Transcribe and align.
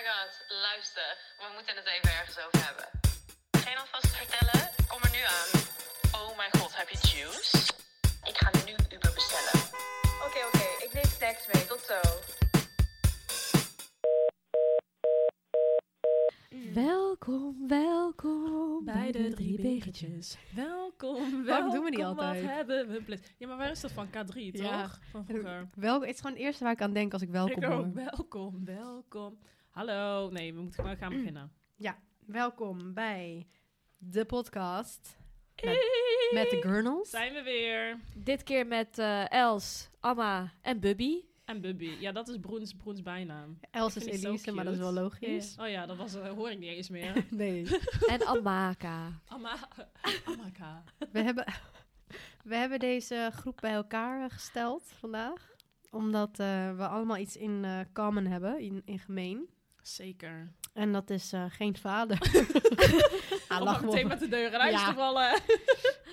my 0.00 0.06
god, 0.12 0.32
luister. 0.48 1.08
We 1.38 1.46
moeten 1.54 1.76
het 1.76 1.86
even 1.94 2.10
ergens 2.18 2.38
over 2.44 2.66
hebben. 2.68 2.86
Geen 3.64 3.78
alvast 3.82 4.08
vertellen? 4.16 4.62
Kom 4.88 5.00
er 5.02 5.10
nu 5.18 5.22
aan. 5.38 5.50
Oh 6.20 6.36
mijn 6.36 6.52
god, 6.58 6.76
heb 6.76 6.88
je 6.88 6.98
juice? 7.12 7.56
Ik 8.30 8.36
ga 8.42 8.50
nu 8.66 8.72
Uber 8.94 9.12
bestellen. 9.14 9.60
Oké, 10.26 10.40
oké, 10.48 10.84
ik 10.84 10.90
neem 10.92 11.04
snacks 11.18 11.46
mee. 11.52 11.66
Tot 11.66 11.80
zo. 11.80 12.00
Welkom, 16.74 17.68
welkom 17.68 18.84
Bij 18.84 19.12
de 19.12 19.30
drie 19.34 19.60
begertjes. 19.60 20.36
Welkom, 20.54 21.14
welkom. 21.14 21.44
Waarom 21.44 21.70
doen 21.70 21.84
we 21.84 21.90
die 21.90 22.06
altijd? 22.06 22.44
Wat 22.44 22.50
hebben 22.54 22.88
we 22.88 23.02
ple- 23.02 23.18
Ja, 23.38 23.46
maar 23.46 23.56
waar 23.56 23.70
is 23.70 23.80
dat 23.80 23.92
van? 23.92 24.06
K3, 24.08 24.12
toch? 24.32 24.52
Ja. 24.52 24.90
Van 25.10 25.24
vroeger. 25.24 25.68
Welkom, 25.74 26.02
het 26.06 26.14
is 26.14 26.20
gewoon 26.20 26.36
het 26.36 26.44
eerste 26.44 26.64
waar 26.64 26.72
ik 26.72 26.80
aan 26.80 26.92
denk 26.92 27.12
als 27.12 27.22
ik 27.22 27.30
welkom 27.30 27.62
Ik 27.62 27.70
ook. 27.70 27.94
Welkom, 27.94 28.64
welkom. 28.64 29.38
Hallo. 29.70 30.30
Nee, 30.30 30.54
we 30.54 30.60
moeten 30.60 30.80
gewoon 30.82 30.96
gaan 30.96 31.10
beginnen. 31.16 31.52
Ja, 31.76 31.98
welkom 32.26 32.94
bij 32.94 33.46
de 33.98 34.24
podcast 34.24 35.16
met, 35.64 36.30
met 36.32 36.50
de 36.50 36.58
Gurnals. 36.62 37.10
Zijn 37.10 37.32
we 37.34 37.42
weer. 37.42 37.98
Dit 38.14 38.42
keer 38.42 38.66
met 38.66 38.98
eh, 38.98 39.30
Els, 39.32 39.90
Amma 40.00 40.52
en 40.62 40.80
Bubby. 40.80 41.24
En 41.44 41.60
Bubby. 41.60 41.96
Ja, 42.00 42.12
dat 42.12 42.28
is 42.28 42.36
Broens, 42.38 42.74
Broens 42.74 43.02
bijnaam. 43.02 43.58
Els 43.70 43.96
is 43.96 44.02
Vind 44.02 44.14
ik 44.14 44.20
zo 44.20 44.28
Elise, 44.28 44.52
maar 44.52 44.64
dat 44.64 44.72
is 44.72 44.78
wel 44.78 44.88
cute. 44.88 45.00
logisch. 45.02 45.56
Oh 45.60 45.68
ja, 45.68 45.86
dat 45.86 45.96
was, 45.96 46.14
eh, 46.14 46.28
hoor 46.28 46.50
ik 46.50 46.58
niet 46.58 46.70
eens 46.70 46.88
meer. 46.88 47.24
Nee. 47.30 47.66
en 48.12 48.26
Amaka. 48.26 49.20
Amma, 49.26 49.56
Amaka. 50.24 50.84
We 51.12 51.20
hebben, 51.20 51.44
we 52.44 52.54
hebben 52.54 52.78
deze 52.78 53.30
groep 53.34 53.58
bij 53.60 53.72
elkaar 53.72 54.24
eh, 54.24 54.30
gesteld 54.30 54.82
vandaag. 54.98 55.48
Omdat 55.90 56.38
eh, 56.38 56.76
we 56.76 56.86
allemaal 56.86 57.16
iets 57.16 57.36
in 57.36 57.64
eh, 57.64 57.80
common 57.92 58.26
hebben, 58.26 58.58
in, 58.60 58.82
in 58.84 58.98
gemeen. 58.98 59.48
Zeker. 59.82 60.52
En 60.74 60.92
dat 60.92 61.10
is 61.10 61.32
eh, 61.32 61.44
geen 61.48 61.76
vader. 61.76 62.18
ah, 63.48 63.58
Om 63.58 63.64
lach 63.64 63.84
meteen 63.84 64.06
met 64.08 64.18
de 64.20 64.28
deur 64.28 64.52
in 64.52 64.60
huis 64.60 64.72
Ja. 64.80 64.88
te 64.88 64.94
vallen. 64.94 65.40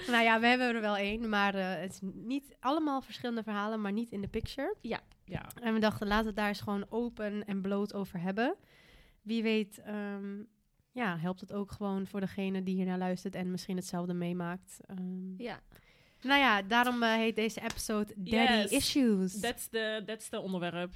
Nou 0.07 0.23
ja, 0.23 0.39
we 0.39 0.47
hebben 0.47 0.75
er 0.75 0.81
wel 0.81 0.97
één, 0.97 1.29
maar 1.29 1.55
eh, 1.55 1.79
het 1.81 1.91
is 1.93 1.99
niet 2.01 2.55
allemaal 2.59 3.01
verschillende 3.01 3.43
verhalen, 3.43 3.81
maar 3.81 3.91
niet 3.91 4.11
in 4.11 4.21
de 4.21 4.27
picture. 4.27 4.75
Ja. 4.81 4.99
En 5.61 5.73
we 5.73 5.79
dachten, 5.79 6.07
laten 6.07 6.23
we 6.23 6.29
het 6.29 6.37
daar 6.39 6.47
eens 6.47 6.61
gewoon 6.61 6.85
open 6.89 7.45
en 7.45 7.61
bloot 7.61 7.93
over 7.93 8.19
hebben. 8.21 8.55
Wie 9.21 9.43
weet, 9.43 9.77
ehm, 9.81 10.43
ja, 10.91 11.17
helpt 11.17 11.39
het 11.39 11.53
ook 11.53 11.71
gewoon 11.71 12.07
voor 12.07 12.19
degene 12.19 12.63
die 12.63 12.75
hiernaar 12.75 12.97
luistert 12.97 13.35
en 13.35 13.51
misschien 13.51 13.75
hetzelfde 13.75 14.13
meemaakt. 14.13 14.77
Ehm, 14.85 15.41
Ja. 15.41 15.59
Nou 16.21 16.39
ja, 16.39 16.61
daarom 16.61 17.03
eh, 17.03 17.13
heet 17.13 17.35
deze 17.35 17.61
episode 17.61 18.13
Daddy 18.15 18.53
Yes. 18.53 18.71
Issues. 18.71 19.39
That's 19.39 19.67
the, 19.67 20.03
that's 20.05 20.29
the 20.29 20.39
onderwerp. 20.39 20.93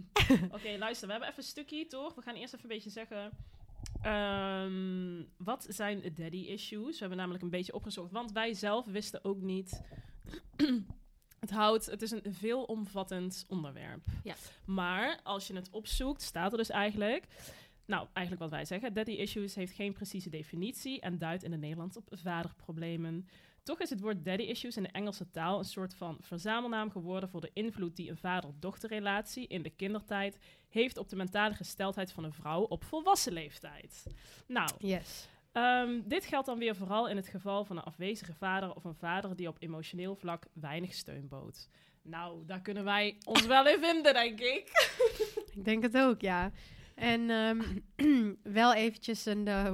Oké, 0.56 0.76
luister. 0.78 1.06
We 1.06 1.12
hebben 1.12 1.28
even 1.30 1.42
een 1.42 1.48
stukje, 1.48 1.86
toch? 1.86 2.14
We 2.14 2.22
gaan 2.22 2.34
eerst 2.34 2.54
even 2.54 2.70
een 2.70 2.76
beetje 2.76 2.90
zeggen... 2.90 3.30
ehm, 4.02 5.22
wat 5.36 5.66
zijn 5.68 6.02
daddy 6.14 6.36
issues? 6.36 6.92
We 6.92 6.98
hebben 6.98 7.18
namelijk 7.18 7.42
een 7.42 7.50
beetje 7.50 7.74
opgezocht. 7.74 8.12
Want 8.12 8.32
wij 8.32 8.54
zelf 8.54 8.86
wisten 8.86 9.24
ook 9.24 9.40
niet... 9.40 9.80
het 11.40 11.50
houdt... 11.50 11.86
Het 11.86 12.02
is 12.02 12.10
een 12.10 12.22
veelomvattend 12.34 13.44
onderwerp. 13.48 14.04
Ja. 14.24 14.34
Maar 14.64 15.20
als 15.22 15.46
je 15.46 15.54
het 15.54 15.70
opzoekt, 15.70 16.22
staat 16.22 16.52
er 16.52 16.58
dus 16.58 16.70
eigenlijk... 16.70 17.26
Nou, 17.86 18.06
eigenlijk 18.12 18.50
wat 18.50 18.58
wij 18.58 18.64
zeggen. 18.64 18.94
Daddy 18.94 19.12
issues 19.12 19.54
heeft 19.54 19.72
geen 19.72 19.92
precieze 19.92 20.30
definitie... 20.30 21.00
en 21.00 21.18
duidt 21.18 21.42
in 21.42 21.52
het 21.52 21.60
Nederlands 21.60 21.96
op 21.96 22.08
vaderproblemen... 22.10 23.28
Toch 23.70 23.80
is 23.80 23.90
het 23.90 24.00
woord 24.00 24.24
daddy 24.24 24.42
issues 24.42 24.76
in 24.76 24.82
de 24.82 24.88
Engelse 24.88 25.30
taal 25.30 25.58
een 25.58 25.64
soort 25.64 25.94
van 25.94 26.16
verzamelnaam 26.20 26.90
geworden 26.90 27.28
voor 27.28 27.40
de 27.40 27.50
invloed 27.52 27.96
die 27.96 28.10
een 28.10 28.16
vader-dochterrelatie 28.16 29.46
in 29.46 29.62
de 29.62 29.70
kindertijd 29.70 30.38
heeft 30.68 30.96
op 30.98 31.08
de 31.08 31.16
mentale 31.16 31.54
gesteldheid 31.54 32.12
van 32.12 32.24
een 32.24 32.32
vrouw 32.32 32.62
op 32.62 32.84
volwassen 32.84 33.32
leeftijd. 33.32 34.06
Nou, 34.46 34.70
Yes. 34.78 35.28
ehm, 35.52 36.00
dit 36.04 36.24
geldt 36.24 36.46
dan 36.46 36.58
weer 36.58 36.76
vooral 36.76 37.08
in 37.08 37.16
het 37.16 37.28
geval 37.28 37.64
van 37.64 37.76
een 37.76 37.82
afwezige 37.82 38.34
vader 38.34 38.74
of 38.74 38.84
een 38.84 38.94
vader 38.94 39.36
die 39.36 39.48
op 39.48 39.56
emotioneel 39.58 40.14
vlak 40.14 40.46
weinig 40.52 40.94
steun 40.94 41.28
bood. 41.28 41.68
Nou, 42.02 42.46
daar 42.46 42.60
kunnen 42.60 42.84
wij 42.84 43.16
ons 43.24 43.46
wel 43.46 43.66
in 43.68 43.78
vinden, 43.80 44.12
denk 44.14 44.40
ik. 44.40 44.70
Ik 45.56 45.64
denk 45.64 45.82
het 45.82 45.96
ook, 45.96 46.20
ja. 46.20 46.50
En 46.94 47.30
ehm, 47.30 47.62
wel 48.42 48.74
eventjes 48.74 49.26
een 49.26 49.48
eh, 49.48 49.72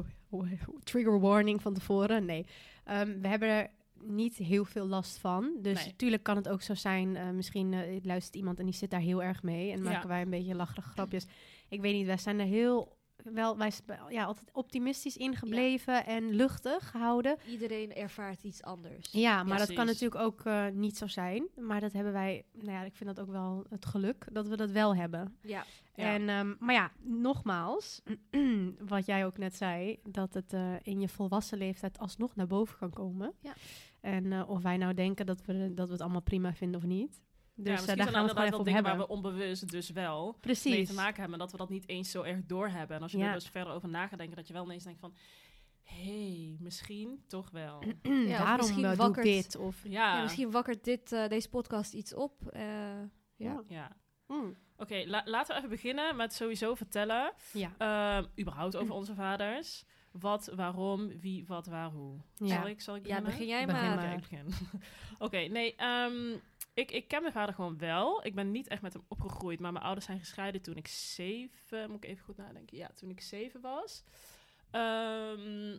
trigger 0.83 1.21
warning 1.21 1.63
van 1.63 1.75
tevoren. 1.75 2.25
Nee, 2.25 2.47
Ehm, 2.87 3.21
we 3.21 3.29
hebben 3.29 3.49
er 3.49 3.71
niet 4.07 4.37
heel 4.37 4.65
veel 4.65 4.87
last 4.87 5.19
van. 5.19 5.53
Dus 5.61 5.75
Nee. 5.75 5.87
natuurlijk 5.87 6.23
kan 6.23 6.37
het 6.37 6.49
ook 6.49 6.63
zo 6.63 6.75
zijn. 6.75 7.17
eh, 7.17 7.31
misschien 7.31 7.73
eh, 7.73 8.05
luistert 8.05 8.37
iemand 8.37 8.59
en 8.59 8.65
die 8.65 8.75
zit 8.75 8.91
daar 8.91 9.01
heel 9.01 9.23
erg 9.23 9.43
mee. 9.43 9.71
En 9.71 9.83
Ja. 9.83 9.91
maken 9.91 10.09
wij 10.09 10.23
een 10.23 10.31
beetje 10.31 10.55
lacherige 10.55 10.91
grapjes. 10.91 11.27
Ik 11.69 11.81
weet 11.81 11.95
niet, 11.95 12.07
wij 12.07 12.17
zijn 12.19 12.39
er 12.41 12.47
heel... 12.47 12.95
Wel, 13.33 13.57
wij 13.59 13.71
zijn 13.71 13.99
ja, 14.09 14.25
altijd 14.25 14.51
optimistisch 14.53 15.17
in 15.17 15.37
gebleven 15.37 16.07
en 16.07 16.31
luchtig 16.35 16.91
gehouden. 16.91 17.37
Iedereen 17.51 17.95
ervaart 17.95 18.43
iets 18.43 18.63
anders. 18.63 19.09
Ja, 19.13 19.43
maar 19.43 19.59
dat 19.59 19.73
kan 19.73 19.87
natuurlijk 19.87 20.21
ook 20.23 20.41
eh, 20.45 20.67
niet 20.73 20.97
zo 20.97 21.07
zijn. 21.07 21.47
Maar 21.57 21.81
dat 21.81 21.93
hebben 21.93 22.13
wij, 22.13 22.45
nou 22.53 22.71
ja, 22.71 22.83
ik 22.83 22.95
vind 22.97 23.17
dat 23.17 23.25
ook 23.27 23.33
wel 23.33 23.65
het 23.69 23.87
geluk 23.87 24.27
dat 24.33 24.49
we 24.49 24.57
dat 24.57 24.71
wel 24.71 24.97
hebben. 24.97 25.37
Ja. 25.43 25.65
Ja. 25.95 26.05
En, 26.15 26.29
ehm, 26.29 26.55
maar 26.59 26.75
ja, 26.75 26.91
nogmaals, 27.03 28.03
wat 28.89 29.07
jij 29.07 29.27
ook 29.27 29.39
net 29.39 29.57
zei, 29.57 29.99
dat 30.11 30.35
het 30.35 30.53
eh, 30.53 30.73
in 30.83 31.01
je 31.01 31.09
volwassen 31.09 31.59
leeftijd 31.59 31.99
alsnog 31.99 32.37
naar 32.37 32.47
boven 32.47 32.79
kan 32.79 32.91
komen. 32.91 33.33
Ja. 33.41 33.55
En 34.01 34.33
eh, 34.33 34.49
of 34.51 34.63
wij 34.63 34.77
nou 34.77 34.95
denken 34.95 35.27
dat 35.27 35.45
we, 35.45 35.73
dat 35.75 35.87
we 35.87 35.93
het 35.93 36.03
allemaal 36.03 36.21
prima 36.23 36.55
vinden 36.55 36.81
of 36.81 36.87
niet. 36.87 37.21
Dus 37.55 37.67
ja, 37.67 37.73
eh, 37.73 37.77
daar 37.77 37.97
zijn 37.97 37.99
gaan 37.99 38.07
er 38.07 38.13
we 38.13 38.19
het 38.29 38.31
gewoon 38.31 38.47
even 38.53 38.65
dingen 38.65 38.73
hebben. 38.85 38.97
waar 38.99 39.07
we 39.07 39.13
onbewust 39.15 39.71
dus 39.71 39.91
wel 39.91 40.39
mee 40.65 40.87
te 40.87 40.95
maken 40.95 41.21
hebben. 41.21 41.39
Dat 41.39 41.51
we 41.51 41.57
dat 41.57 41.69
niet 41.69 41.89
eens 41.89 42.11
zo 42.11 42.23
erg 42.23 42.47
doorhebben. 42.47 42.97
En 42.97 43.03
als 43.03 43.13
je 43.13 43.19
Ja. 43.19 43.27
er 43.29 43.35
dus 43.35 43.49
verder 43.49 43.73
over 43.73 43.89
na 43.89 44.07
gaat 44.07 44.19
denken, 44.19 44.37
dat 44.37 44.47
je 44.47 44.53
wel 44.53 44.65
ineens 44.65 44.85
denkt 44.85 45.01
van... 45.01 45.15
hey, 45.83 46.57
misschien 46.61 47.23
toch 47.27 47.51
wel. 47.51 47.79
of 48.03 48.29
Daarom 48.29 48.57
misschien 48.57 48.85
eh, 48.85 49.07
ik 49.07 49.23
dit. 49.23 49.57
Of, 49.57 49.83
Ja, 49.85 50.17
Ja, 50.17 50.23
misschien 50.23 50.51
wakkert 50.51 50.85
dit, 50.85 51.13
eh, 51.13 51.29
deze 51.29 51.49
podcast 51.49 51.93
iets 51.93 52.15
op. 52.15 52.47
eh, 52.47 52.63
ja. 53.37 53.63
ja. 53.69 53.97
Mm, 54.27 54.57
Oké, 54.77 55.03
la- 55.07 55.23
laten 55.25 55.53
we 55.53 55.57
even 55.59 55.71
beginnen 55.71 56.17
met 56.17 56.33
sowieso 56.35 56.75
vertellen... 56.75 57.33
ja. 57.53 57.75
ehm, 57.79 58.25
überhaupt 58.41 58.77
over 58.77 58.95
onze 59.01 59.15
vaders. 59.15 59.85
Wat, 60.21 60.51
waarom, 60.55 61.21
wie, 61.21 61.47
wat, 61.47 61.67
waar, 61.67 61.91
hoe. 61.91 62.17
Ja. 62.35 62.57
Zal 62.57 62.69
ik, 62.69 62.81
zal 62.81 62.97
ik 62.97 63.07
ja, 63.07 63.21
beginnen? 63.21 63.33
begin 63.33 63.47
jij 63.47 63.67
Begin 63.67 63.83
maar. 63.83 63.97
maar. 63.97 64.05
Oké, 64.05 64.15
ik 64.15 64.21
begin. 64.21 64.71
Oké, 65.27 65.39
nee, 65.39 65.75
ehm, 65.75 66.39
ik, 66.75 66.91
ik 66.91 67.09
ken 67.09 67.21
mijn 67.21 67.33
vader 67.33 67.55
gewoon 67.55 67.79
wel. 67.79 68.27
Ik 68.27 68.35
ben 68.35 68.51
niet 68.51 68.69
echt 68.69 68.83
met 68.83 68.93
hem 68.93 69.05
opgegroeid, 69.09 69.61
maar 69.61 69.73
mijn 69.73 69.85
ouders 69.85 70.07
zijn 70.07 70.19
gescheiden 70.19 70.63
toen 70.63 70.77
ik 70.77 70.89
zeven, 70.89 71.91
moet 71.91 72.05
ik 72.05 72.11
even 72.11 72.25
goed 72.25 72.37
nadenken, 72.37 72.77
ja, 72.77 72.91
toen 72.95 73.11
ik 73.11 73.21
zeven 73.21 73.61
was. 73.61 74.05
Ehm, 74.71 75.79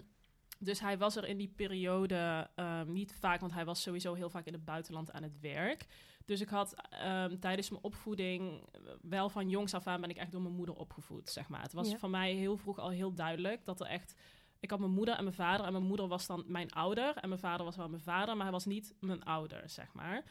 dus 0.59 0.79
hij 0.79 0.97
was 0.97 1.15
er 1.15 1.27
in 1.27 1.37
die 1.37 1.53
periode 1.55 2.49
ehm, 2.55 2.91
niet 2.91 3.13
vaak, 3.13 3.39
want 3.39 3.53
hij 3.53 3.65
was 3.65 3.81
sowieso 3.81 4.13
heel 4.13 4.29
vaak 4.29 4.45
in 4.45 4.53
het 4.53 4.65
buitenland 4.65 5.11
aan 5.11 5.23
het 5.23 5.39
werk. 5.39 5.85
Dus 6.27 6.41
ik 6.41 6.49
had 6.49 6.75
ehm, 6.89 7.39
tijdens 7.39 7.69
mijn 7.69 7.83
opvoeding, 7.83 8.69
wel 9.01 9.29
van 9.29 9.49
jongs 9.49 9.73
af 9.73 9.87
aan 9.87 10.01
ben 10.01 10.09
ik 10.09 10.17
echt 10.17 10.31
door 10.31 10.41
mijn 10.41 10.55
moeder 10.55 10.75
opgevoed, 10.75 11.29
zeg 11.29 11.49
maar. 11.49 11.61
Het 11.61 11.73
was 11.73 11.89
Ja. 11.91 11.97
voor 11.97 12.09
mij 12.09 12.33
heel 12.33 12.57
vroeg 12.57 12.79
al 12.79 12.89
heel 12.89 13.13
duidelijk 13.13 13.65
dat 13.65 13.79
er 13.79 13.85
echt 13.87 14.15
ik 14.59 14.69
had 14.69 14.79
mijn 14.79 14.91
moeder 14.91 15.15
en 15.15 15.23
mijn 15.23 15.35
vader. 15.35 15.65
En 15.65 15.71
mijn 15.71 15.83
moeder 15.83 16.07
was 16.07 16.27
dan 16.27 16.43
mijn 16.47 16.71
ouder. 16.71 17.15
En 17.15 17.29
mijn 17.29 17.41
vader 17.41 17.65
was 17.65 17.75
wel 17.75 17.89
mijn 17.89 18.01
vader, 18.01 18.33
maar 18.35 18.43
hij 18.43 18.51
was 18.51 18.65
niet 18.65 18.95
mijn 18.99 19.23
ouder, 19.23 19.69
zeg 19.69 19.93
maar. 19.93 20.23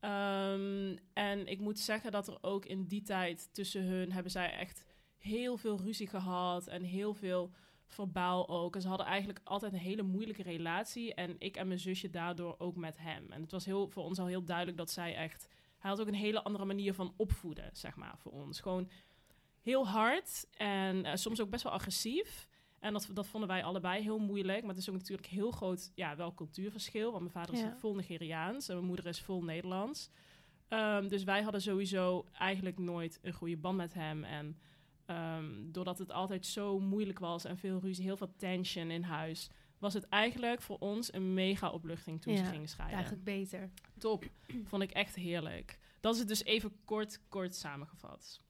Ehm, 0.00 0.96
en 1.12 1.46
ik 1.46 1.60
moet 1.60 1.78
zeggen 1.78 2.10
dat 2.10 2.28
er 2.28 2.38
ook 2.40 2.64
in 2.64 2.86
die 2.86 3.02
tijd 3.02 3.54
tussen 3.54 3.82
hun 3.84 4.12
hebben 4.12 4.32
zij 4.32 4.52
echt 4.52 4.84
heel 5.16 5.56
veel 5.56 5.80
ruzie 5.80 6.06
gehad. 6.06 6.66
En 6.66 6.82
heel 6.82 7.14
veel 7.14 7.50
verbaal 7.86 8.48
ook. 8.48 8.74
En 8.74 8.80
ze 8.80 8.88
hadden 8.88 9.06
eigenlijk 9.06 9.40
altijd 9.44 9.72
een 9.72 9.78
hele 9.78 10.02
moeilijke 10.02 10.42
relatie. 10.42 11.14
En 11.14 11.34
ik 11.38 11.56
en 11.56 11.66
mijn 11.66 11.78
zusje 11.78 12.10
daardoor 12.10 12.54
ook 12.58 12.76
met 12.76 12.98
hem. 12.98 13.32
En 13.32 13.42
het 13.42 13.50
was 13.50 13.64
heel, 13.64 13.88
voor 13.88 14.04
ons 14.04 14.18
al 14.18 14.26
heel 14.26 14.44
duidelijk 14.44 14.76
dat 14.76 14.90
zij 14.90 15.14
echt... 15.14 15.48
Hij 15.78 15.90
had 15.90 16.00
ook 16.00 16.06
een 16.06 16.14
hele 16.14 16.42
andere 16.42 16.64
manier 16.64 16.94
van 16.94 17.14
opvoeden, 17.16 17.70
zeg 17.72 17.96
maar, 17.96 18.18
voor 18.18 18.32
ons. 18.32 18.60
Gewoon 18.60 18.90
heel 19.60 19.88
hard 19.88 20.46
en 20.56 21.04
eh, 21.04 21.14
soms 21.14 21.40
ook 21.40 21.50
best 21.50 21.62
wel 21.62 21.72
agressief. 21.72 22.48
En 22.78 22.92
dat, 22.92 23.08
dat 23.12 23.26
vonden 23.26 23.48
wij 23.48 23.64
allebei 23.64 24.02
heel 24.02 24.18
moeilijk. 24.18 24.60
Maar 24.60 24.70
het 24.70 24.78
is 24.78 24.88
ook 24.88 24.96
natuurlijk 24.96 25.28
heel 25.28 25.50
groot, 25.50 25.92
ja, 25.94 26.16
wel 26.16 26.34
cultuurverschil. 26.34 27.10
Want 27.10 27.20
mijn 27.20 27.32
vader 27.34 27.54
is 27.54 27.60
Ja. 27.60 27.76
vol 27.78 27.94
Nigeriaans 27.94 28.68
en 28.68 28.74
mijn 28.74 28.86
moeder 28.86 29.06
is 29.06 29.20
vol 29.20 29.42
Nederlands. 29.42 30.10
Ehm, 30.68 31.08
dus 31.08 31.24
wij 31.24 31.42
hadden 31.42 31.62
sowieso 31.62 32.26
eigenlijk 32.32 32.78
nooit 32.78 33.18
een 33.22 33.32
goede 33.32 33.56
band 33.56 33.76
met 33.76 33.94
hem. 33.94 34.24
En 34.24 34.58
ehm, 35.06 35.70
doordat 35.70 35.98
het 35.98 36.12
altijd 36.12 36.46
zo 36.46 36.80
moeilijk 36.80 37.18
was 37.18 37.44
en 37.44 37.58
veel 37.58 37.80
ruzie, 37.80 38.04
heel 38.04 38.16
veel 38.16 38.34
tension 38.36 38.90
in 38.90 39.02
huis... 39.02 39.50
was 39.78 39.94
het 39.94 40.08
eigenlijk 40.08 40.62
voor 40.62 40.78
ons 40.78 41.12
een 41.12 41.34
mega 41.34 41.70
opluchting 41.70 42.22
toen 42.22 42.36
ze 42.36 42.44
gingen 42.44 42.68
scheiden. 42.68 42.96
Eigenlijk 42.96 43.24
beter. 43.24 43.70
Top. 43.98 44.24
Vond 44.64 44.82
ik 44.82 44.90
echt 44.90 45.14
heerlijk. 45.14 45.78
Dat 46.00 46.14
is 46.14 46.18
het 46.18 46.28
dus 46.28 46.44
even 46.44 46.72
kort, 46.84 47.20
kort 47.28 47.54
samengevat. 47.54 48.40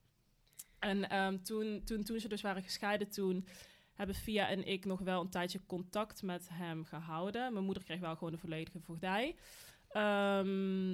En 0.78 1.08
ehm, 1.08 1.42
toen, 1.42 1.82
toen, 1.84 2.02
toen 2.02 2.20
ze 2.20 2.28
dus 2.28 2.42
waren 2.42 2.62
gescheiden, 2.62 3.08
toen 3.08 3.46
hebben 3.94 4.16
Fia 4.16 4.48
en 4.48 4.66
ik 4.66 4.84
nog 4.84 5.00
wel 5.00 5.20
een 5.20 5.30
tijdje 5.30 5.60
contact 5.66 6.22
met 6.22 6.48
hem 6.52 6.84
gehouden. 6.84 7.52
Mijn 7.52 7.64
moeder 7.64 7.84
kreeg 7.84 8.00
wel 8.00 8.16
gewoon 8.16 8.32
de 8.32 8.38
volledige 8.38 8.80
voogdij. 8.80 9.36
Ehm, 9.88 10.90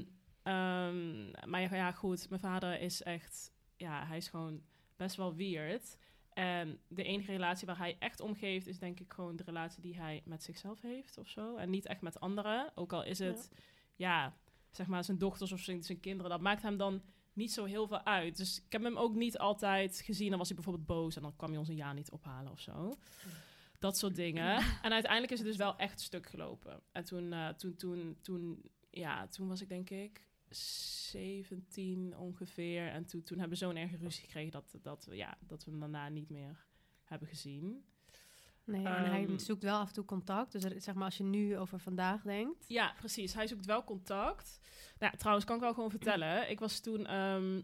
maar 1.51 1.61
ja, 1.61 1.75
ja, 1.75 1.93
goed, 1.93 2.29
mijn 2.29 2.41
vader 2.41 2.81
is 2.81 3.03
echt, 3.03 3.53
ja, 3.77 4.07
hij 4.07 4.17
is 4.17 4.29
gewoon 4.29 4.63
best 5.03 5.17
wel 5.17 5.35
weird. 5.35 5.97
En 6.33 6.81
de 6.89 7.03
enige 7.03 7.33
relatie 7.33 7.67
waar 7.67 7.79
hij 7.79 7.97
echt 7.99 8.21
om 8.21 8.35
geeft, 8.35 8.67
is 8.67 8.79
denk 8.79 9.01
ik 9.01 9.13
gewoon 9.13 9.37
de 9.37 9.43
relatie 9.43 9.83
die 9.83 9.97
hij 9.97 10.23
met 10.25 10.43
zichzelf 10.43 10.81
heeft 10.81 11.19
of 11.19 11.29
zo. 11.29 11.57
En 11.57 11.71
niet 11.71 11.87
echt 11.87 12.01
met 12.01 12.21
anderen. 12.21 12.73
Ook 12.75 12.93
al 12.93 13.05
is 13.05 13.19
het, 13.19 13.51
ja, 13.97 14.37
zeg 14.71 14.87
maar 14.87 15.05
zijn 15.05 15.19
dochters 15.19 15.53
of 15.53 15.61
zijn, 15.61 15.83
zijn 15.83 16.01
kinderen. 16.01 16.31
Dat 16.31 16.41
maakt 16.41 16.63
hem 16.63 16.77
dan 16.77 17.03
niet 17.33 17.53
zo 17.53 17.65
heel 17.65 17.87
veel 17.87 18.05
uit. 18.05 18.37
Dus 18.37 18.63
ik 18.65 18.73
heb 18.73 18.83
hem 18.83 18.97
ook 18.97 19.15
niet 19.15 19.39
altijd 19.39 20.01
gezien. 20.05 20.29
Dan 20.29 20.39
was 20.39 20.47
hij 20.47 20.57
bijvoorbeeld 20.57 20.87
boos 20.87 21.17
en 21.17 21.23
dan 21.23 21.37
kwam 21.37 21.51
hij 21.51 21.59
ons 21.59 21.69
een 21.69 21.75
jaar 21.75 21.95
niet 21.95 22.11
ophalen 22.11 22.53
of 22.53 22.61
zo. 22.61 22.99
Dat 23.79 23.99
soort 23.99 24.15
dingen. 24.15 24.57
En 24.83 24.93
uiteindelijk 24.93 25.33
is 25.33 25.39
het 25.39 25.49
dus 25.49 25.57
wel 25.57 25.77
echt 25.77 26.01
stuk 26.01 26.27
gelopen. 26.27 26.81
En 26.93 27.05
toen, 27.05 27.33
eh, 27.33 27.49
toen, 27.49 27.77
toen, 27.77 28.19
toen, 28.21 28.63
ja, 28.91 29.27
toen 29.27 29.49
was 29.49 29.61
ik 29.61 29.69
denk 29.69 29.91
ik 29.91 30.27
17 30.55 32.17
ongeveer. 32.17 32.89
En 32.89 33.05
toen, 33.07 33.23
toen 33.23 33.39
hebben 33.39 33.59
we 33.59 33.65
zo'n 33.65 33.77
erge 33.77 33.97
ruzie 33.97 34.25
gekregen 34.25 34.51
dat, 34.51 34.75
dat, 34.83 35.05
we, 35.05 35.17
ja, 35.17 35.37
dat 35.47 35.65
we 35.65 35.71
hem 35.71 35.81
daarna 35.81 36.09
niet 36.09 36.31
meer 36.31 36.67
hebben 37.05 37.29
gezien. 37.29 37.85
Nee, 38.65 38.87
en 38.87 39.05
hij 39.05 39.25
Ehm, 39.25 39.39
zoekt 39.39 39.63
wel 39.63 39.79
af 39.79 39.89
en 39.89 39.95
toe 39.95 40.05
contact. 40.05 40.53
Dus 40.53 40.63
zeg 40.85 40.95
maar 40.95 41.05
als 41.05 41.17
je 41.17 41.25
nu 41.25 41.59
over 41.59 41.79
vandaag 41.81 42.23
denkt. 42.23 42.65
Ja, 42.69 42.95
precies. 42.99 43.35
Hij 43.35 43.47
zoekt 43.47 43.67
wel 43.67 43.85
contact. 43.85 44.59
Nou, 44.99 45.13
ja, 45.13 45.19
trouwens, 45.19 45.47
kan 45.47 45.57
ik 45.57 45.63
wel 45.63 45.75
gewoon 45.75 45.91
vertellen. 45.91 46.51
Ik 46.51 46.59
was 46.61 46.81
toen... 46.81 47.07
ehm, 47.07 47.57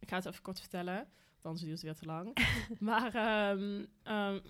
ik 0.00 0.08
ga 0.08 0.16
het 0.16 0.26
even 0.26 0.42
kort 0.42 0.60
vertellen, 0.60 1.08
anders 1.42 1.64
duurt 1.64 1.74
het 1.74 1.82
weer 1.82 1.94
te 1.94 2.04
lang. 2.04 2.38
maar 2.90 3.14
ehm, 3.14 3.84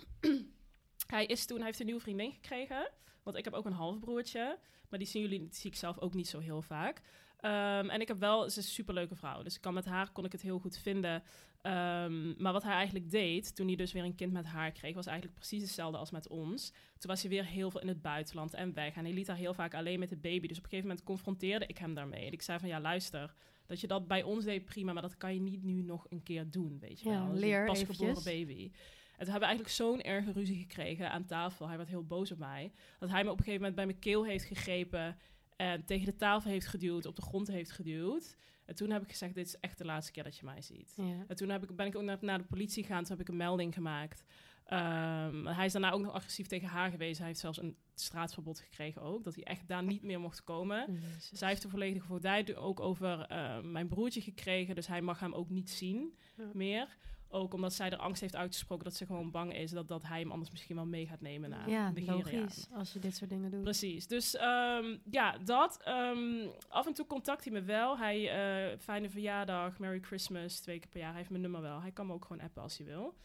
hij, 1.06 1.26
is 1.26 1.46
toen, 1.46 1.56
hij 1.56 1.66
heeft 1.66 1.80
een 1.80 1.86
nieuwe 1.86 2.00
vriendin 2.00 2.32
gekregen. 2.32 2.90
Want 3.22 3.36
ik 3.36 3.44
heb 3.44 3.54
ook 3.54 3.64
een 3.66 3.72
halfbroertje. 3.72 4.58
Maar 4.88 4.98
die 4.98 5.08
zien 5.08 5.22
jullie, 5.22 5.38
die 5.38 5.54
zie 5.54 5.70
ik 5.70 5.76
zelf 5.76 5.98
ook 5.98 6.14
niet 6.14 6.28
zo 6.28 6.38
heel 6.38 6.62
vaak. 6.62 7.00
Ehm, 7.38 7.88
en 7.88 8.00
ik 8.00 8.08
heb 8.08 8.18
wel, 8.18 8.50
ze 8.50 8.58
is 8.58 8.66
een 8.66 8.72
superleuke 8.72 9.14
vrouw. 9.14 9.42
Dus 9.42 9.54
ik 9.54 9.60
kan 9.60 9.74
met 9.74 9.84
haar 9.84 10.10
kon 10.10 10.24
ik 10.24 10.32
het 10.32 10.42
heel 10.42 10.58
goed 10.58 10.78
vinden. 10.78 11.22
Ehm, 11.62 12.42
maar 12.42 12.52
wat 12.52 12.62
hij 12.62 12.72
eigenlijk 12.72 13.10
deed, 13.10 13.54
toen 13.54 13.66
hij 13.66 13.76
dus 13.76 13.92
weer 13.92 14.04
een 14.04 14.14
kind 14.14 14.32
met 14.32 14.46
haar 14.46 14.72
kreeg, 14.72 14.94
was 14.94 15.06
eigenlijk 15.06 15.38
precies 15.38 15.62
hetzelfde 15.62 15.98
als 15.98 16.10
met 16.10 16.28
ons. 16.28 16.70
Toen 16.70 17.10
was 17.10 17.20
hij 17.20 17.30
weer 17.30 17.44
heel 17.44 17.70
veel 17.70 17.80
in 17.80 17.88
het 17.88 18.02
buitenland 18.02 18.54
en 18.54 18.74
weg. 18.74 18.94
En 18.94 19.04
hij 19.04 19.12
liet 19.12 19.26
haar 19.26 19.36
heel 19.36 19.54
vaak 19.54 19.74
alleen 19.74 19.98
met 19.98 20.08
de 20.08 20.16
baby. 20.16 20.46
Dus 20.46 20.58
op 20.58 20.64
een 20.64 20.70
gegeven 20.70 20.88
moment 20.88 21.06
confronteerde 21.06 21.66
ik 21.66 21.78
hem 21.78 21.94
daarmee. 21.94 22.26
En 22.26 22.32
ik 22.32 22.42
zei 22.42 22.58
van, 22.58 22.68
ja, 22.68 22.80
luister, 22.80 23.34
dat 23.66 23.80
je 23.80 23.86
dat 23.86 24.06
bij 24.06 24.22
ons 24.22 24.44
deed, 24.44 24.64
prima. 24.64 24.92
Maar 24.92 25.02
dat 25.02 25.16
kan 25.16 25.34
je 25.34 25.40
niet 25.40 25.62
nu 25.62 25.82
nog 25.82 26.06
een 26.08 26.22
keer 26.22 26.50
doen, 26.50 26.78
weet 26.80 27.00
je 27.00 27.08
Ja, 27.08 27.26
wel. 27.26 27.36
Leer 27.36 27.60
een 27.60 27.66
pasgeboren 27.66 28.24
baby. 28.24 28.70
En 29.18 29.24
toen 29.24 29.32
hebben 29.32 29.48
we 29.48 29.56
eigenlijk 29.56 29.74
zo'n 29.74 30.00
erge 30.00 30.32
ruzie 30.32 30.58
gekregen 30.58 31.10
aan 31.10 31.24
tafel. 31.24 31.68
Hij 31.68 31.76
werd 31.76 31.88
heel 31.88 32.04
boos 32.04 32.32
op 32.32 32.38
mij. 32.38 32.72
Dat 32.98 33.10
hij 33.10 33.24
me 33.24 33.30
op 33.30 33.38
een 33.38 33.44
gegeven 33.44 33.60
moment 33.60 33.74
bij 33.74 33.86
mijn 33.86 33.98
keel 33.98 34.24
heeft 34.24 34.44
gegrepen... 34.44 35.18
en 35.58 35.84
tegen 35.84 36.06
de 36.06 36.16
tafel 36.16 36.50
heeft 36.50 36.66
geduwd, 36.66 37.06
op 37.06 37.16
de 37.16 37.22
grond 37.22 37.48
heeft 37.48 37.70
geduwd. 37.70 38.36
En 38.64 38.74
toen 38.74 38.90
heb 38.90 39.02
ik 39.02 39.08
gezegd, 39.10 39.34
dit 39.34 39.46
is 39.46 39.56
echt 39.60 39.78
de 39.78 39.84
laatste 39.84 40.12
keer 40.12 40.22
dat 40.24 40.36
je 40.36 40.44
mij 40.44 40.62
ziet. 40.62 40.92
Ja. 40.96 41.24
En 41.28 41.36
toen 41.36 41.48
heb 41.48 41.62
ik, 41.62 41.76
ben 41.76 41.86
ik 41.86 41.96
ook 41.96 42.02
naar, 42.02 42.18
naar 42.20 42.38
de 42.38 42.44
politie 42.44 42.82
gegaan. 42.84 43.02
Toen 43.02 43.10
heb 43.16 43.20
ik 43.20 43.28
een 43.28 43.36
melding 43.36 43.74
gemaakt. 43.74 44.24
Ehm, 44.64 45.46
hij 45.46 45.64
is 45.66 45.72
daarna 45.72 45.90
ook 45.90 46.00
nog 46.00 46.12
agressief 46.12 46.46
tegen 46.46 46.68
haar 46.68 46.90
geweest. 46.90 47.18
Hij 47.18 47.26
heeft 47.26 47.40
zelfs 47.40 47.58
een 47.62 47.76
straatverbod 47.94 48.60
gekregen 48.60 49.02
ook. 49.02 49.24
Dat 49.24 49.34
hij 49.34 49.44
echt 49.44 49.68
daar 49.68 49.82
niet 49.82 50.02
meer 50.02 50.20
mocht 50.20 50.44
komen. 50.44 50.92
Jezus. 50.92 51.30
Zij 51.38 51.48
heeft 51.48 51.62
de 51.62 51.68
volledige 51.68 52.06
voogdij 52.06 52.56
ook 52.56 52.80
over 52.80 53.20
eh, 53.20 53.60
mijn 53.60 53.88
broertje 53.88 54.20
gekregen. 54.20 54.74
Dus 54.74 54.86
hij 54.86 55.00
mag 55.02 55.20
hem 55.20 55.32
ook 55.32 55.48
niet 55.50 55.70
zien 55.70 56.14
Ja. 56.36 56.50
meer. 56.52 56.96
Ook 57.30 57.54
omdat 57.54 57.72
zij 57.74 57.90
er 57.90 57.98
angst 57.98 58.20
heeft 58.20 58.36
uitgesproken 58.36 58.84
dat 58.84 58.94
ze 58.94 59.06
gewoon 59.06 59.30
bang 59.30 59.54
is... 59.54 59.70
dat, 59.70 59.88
dat 59.88 60.02
hij 60.02 60.20
hem 60.20 60.30
anders 60.30 60.50
misschien 60.50 60.76
wel 60.76 60.86
mee 60.86 61.06
gaat 61.06 61.20
nemen 61.20 61.50
naar 61.50 61.70
ja, 61.70 61.90
Nigeria. 61.90 62.38
logisch. 62.40 62.66
Als 62.72 62.92
je 62.92 62.98
dit 62.98 63.16
soort 63.16 63.30
dingen 63.30 63.50
doet. 63.50 63.62
Precies. 63.62 64.06
Dus 64.06 64.36
ehm, 64.36 64.96
ja, 65.10 65.38
dat. 65.38 65.82
ehm, 65.82 66.48
af 66.68 66.86
en 66.86 66.92
toe 66.94 67.06
contact 67.06 67.44
hij 67.44 67.52
me 67.52 67.62
wel. 67.62 67.98
Hij, 67.98 68.30
eh, 68.72 68.78
fijne 68.78 69.10
verjaardag, 69.10 69.78
Merry 69.78 70.00
Christmas, 70.00 70.60
twee 70.60 70.78
keer 70.78 70.88
per 70.88 70.98
jaar. 71.00 71.08
Hij 71.08 71.18
heeft 71.18 71.30
mijn 71.30 71.42
nummer 71.42 71.60
wel. 71.60 71.80
Hij 71.80 71.92
kan 71.92 72.06
me 72.06 72.12
ook 72.12 72.24
gewoon 72.24 72.42
appen 72.42 72.62
als 72.62 72.76
hij 72.78 72.86
wil. 72.86 73.16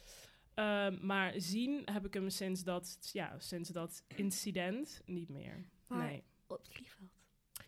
Ehm, 0.53 0.97
maar 1.01 1.33
zien 1.35 1.81
heb 1.91 2.05
ik 2.05 2.13
hem 2.13 2.29
sinds 2.29 2.63
dat, 2.63 3.09
ja, 3.13 3.35
sinds 3.39 3.69
dat 3.69 4.03
incident 4.15 5.01
niet 5.05 5.29
meer. 5.29 5.65
Maar- 5.87 6.07
Nee. 6.07 6.23
Op 6.47 6.57
het 6.57 6.67
vliegveld. 6.73 7.09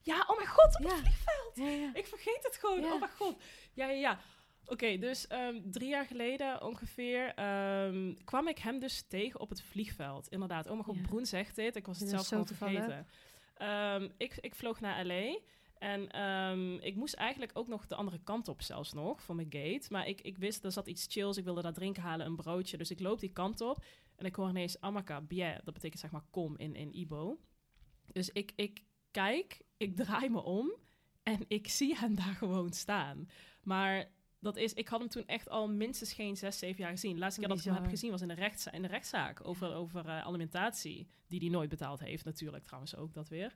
Ja, 0.01 0.25
oh 0.27 0.35
mijn 0.35 0.47
god, 0.49 0.75
op 0.75 0.81
Ja. 0.83 0.89
het 0.89 0.99
vliegveld. 0.99 1.55
Ja, 1.55 1.67
ja. 1.67 1.89
Ik 1.93 2.05
vergeet 2.07 2.39
het 2.41 2.57
gewoon. 2.57 2.83
Oh 2.83 2.99
mijn 2.99 3.11
god. 3.11 3.43
Ja, 3.73 3.85
ja, 3.89 3.91
ja. 3.99 4.19
Oké, 4.65 4.97
dus 4.97 5.27
ehm, 5.27 5.61
drie 5.63 5.89
jaar 5.89 6.05
geleden 6.05 6.63
ongeveer 6.63 7.33
ehm, 7.33 8.13
kwam 8.23 8.47
ik 8.47 8.57
hem 8.57 8.79
dus 8.79 9.01
tegen 9.07 9.39
op 9.39 9.49
het 9.49 9.61
vliegveld. 9.61 10.27
Inderdaad. 10.27 10.65
Oh 10.65 10.71
mijn 10.71 10.83
god, 10.83 10.95
Ja. 10.95 11.01
Broen 11.01 11.25
zegt 11.25 11.55
dit. 11.55 11.75
Ik 11.75 11.85
was 11.85 11.99
het 11.99 12.09
zelf 12.09 12.27
gewoon 12.27 12.47
vergeten. 12.47 13.07
Ehm, 13.53 14.09
ik, 14.17 14.37
ik 14.39 14.55
vloog 14.55 14.79
naar 14.79 15.05
L.A. 15.05 15.39
En 15.79 16.81
ik 16.81 16.95
moest 16.95 17.13
eigenlijk 17.13 17.51
ook 17.53 17.67
nog 17.67 17.87
de 17.87 17.95
andere 17.95 18.19
kant 18.23 18.47
op 18.47 18.61
zelfs 18.61 18.93
nog, 18.93 19.21
voor 19.21 19.35
mijn 19.35 19.47
gate. 19.51 19.87
Maar 19.89 20.07
ik, 20.07 20.21
ik 20.21 20.37
wist, 20.37 20.63
er 20.63 20.71
zat 20.71 20.87
iets 20.87 21.05
chills. 21.09 21.37
Ik 21.37 21.43
wilde 21.43 21.61
daar 21.61 21.73
drinken 21.73 22.03
halen, 22.03 22.25
een 22.25 22.35
broodje. 22.35 22.77
Dus 22.77 22.91
ik 22.91 22.99
loop 22.99 23.19
die 23.19 23.31
kant 23.31 23.61
op. 23.61 23.83
En 24.15 24.25
ik 24.25 24.35
hoor 24.35 24.49
ineens 24.49 24.81
Amaka, 24.81 25.21
bien. 25.21 25.61
Dat 25.63 25.73
betekent 25.73 25.99
zeg 25.99 26.11
maar 26.11 26.25
kom 26.29 26.57
in, 26.57 26.75
in 26.75 26.97
Ibo. 26.97 27.39
Dus 28.11 28.29
ik, 28.29 28.51
ik 28.55 28.83
kijk, 29.11 29.61
ik 29.77 29.95
draai 29.95 30.29
me 30.29 30.43
om. 30.43 30.71
En 31.23 31.45
ik 31.47 31.67
zie 31.67 31.95
hem 31.95 32.15
daar 32.15 32.35
gewoon 32.35 32.73
staan. 32.73 33.29
Maar 33.63 34.11
dat 34.39 34.57
is, 34.57 34.73
ik 34.73 34.87
had 34.87 34.99
hem 34.99 35.09
toen 35.09 35.25
echt 35.25 35.49
al 35.49 35.69
minstens 35.69 36.13
geen 36.13 36.37
zes, 36.37 36.59
zeven 36.59 36.81
jaar 36.83 36.91
gezien. 36.91 37.13
De 37.13 37.19
laatste 37.19 37.39
keer 37.39 37.49
dat 37.49 37.57
ik 37.59 37.63
hem 37.65 37.73
heb 37.73 37.87
gezien 37.87 38.11
was 38.11 38.21
in 38.21 38.27
de, 38.27 38.51
in 38.71 38.81
de 38.81 38.87
rechtszaak 38.87 39.47
over, 39.47 39.73
over 39.73 40.05
eh, 40.05 40.25
alimentatie. 40.25 41.07
Die 41.27 41.39
hij 41.39 41.49
nooit 41.49 41.69
betaald 41.69 41.99
heeft, 41.99 42.25
natuurlijk 42.25 42.63
trouwens 42.63 42.95
ook 42.95 43.13
dat 43.13 43.29
weer. 43.29 43.55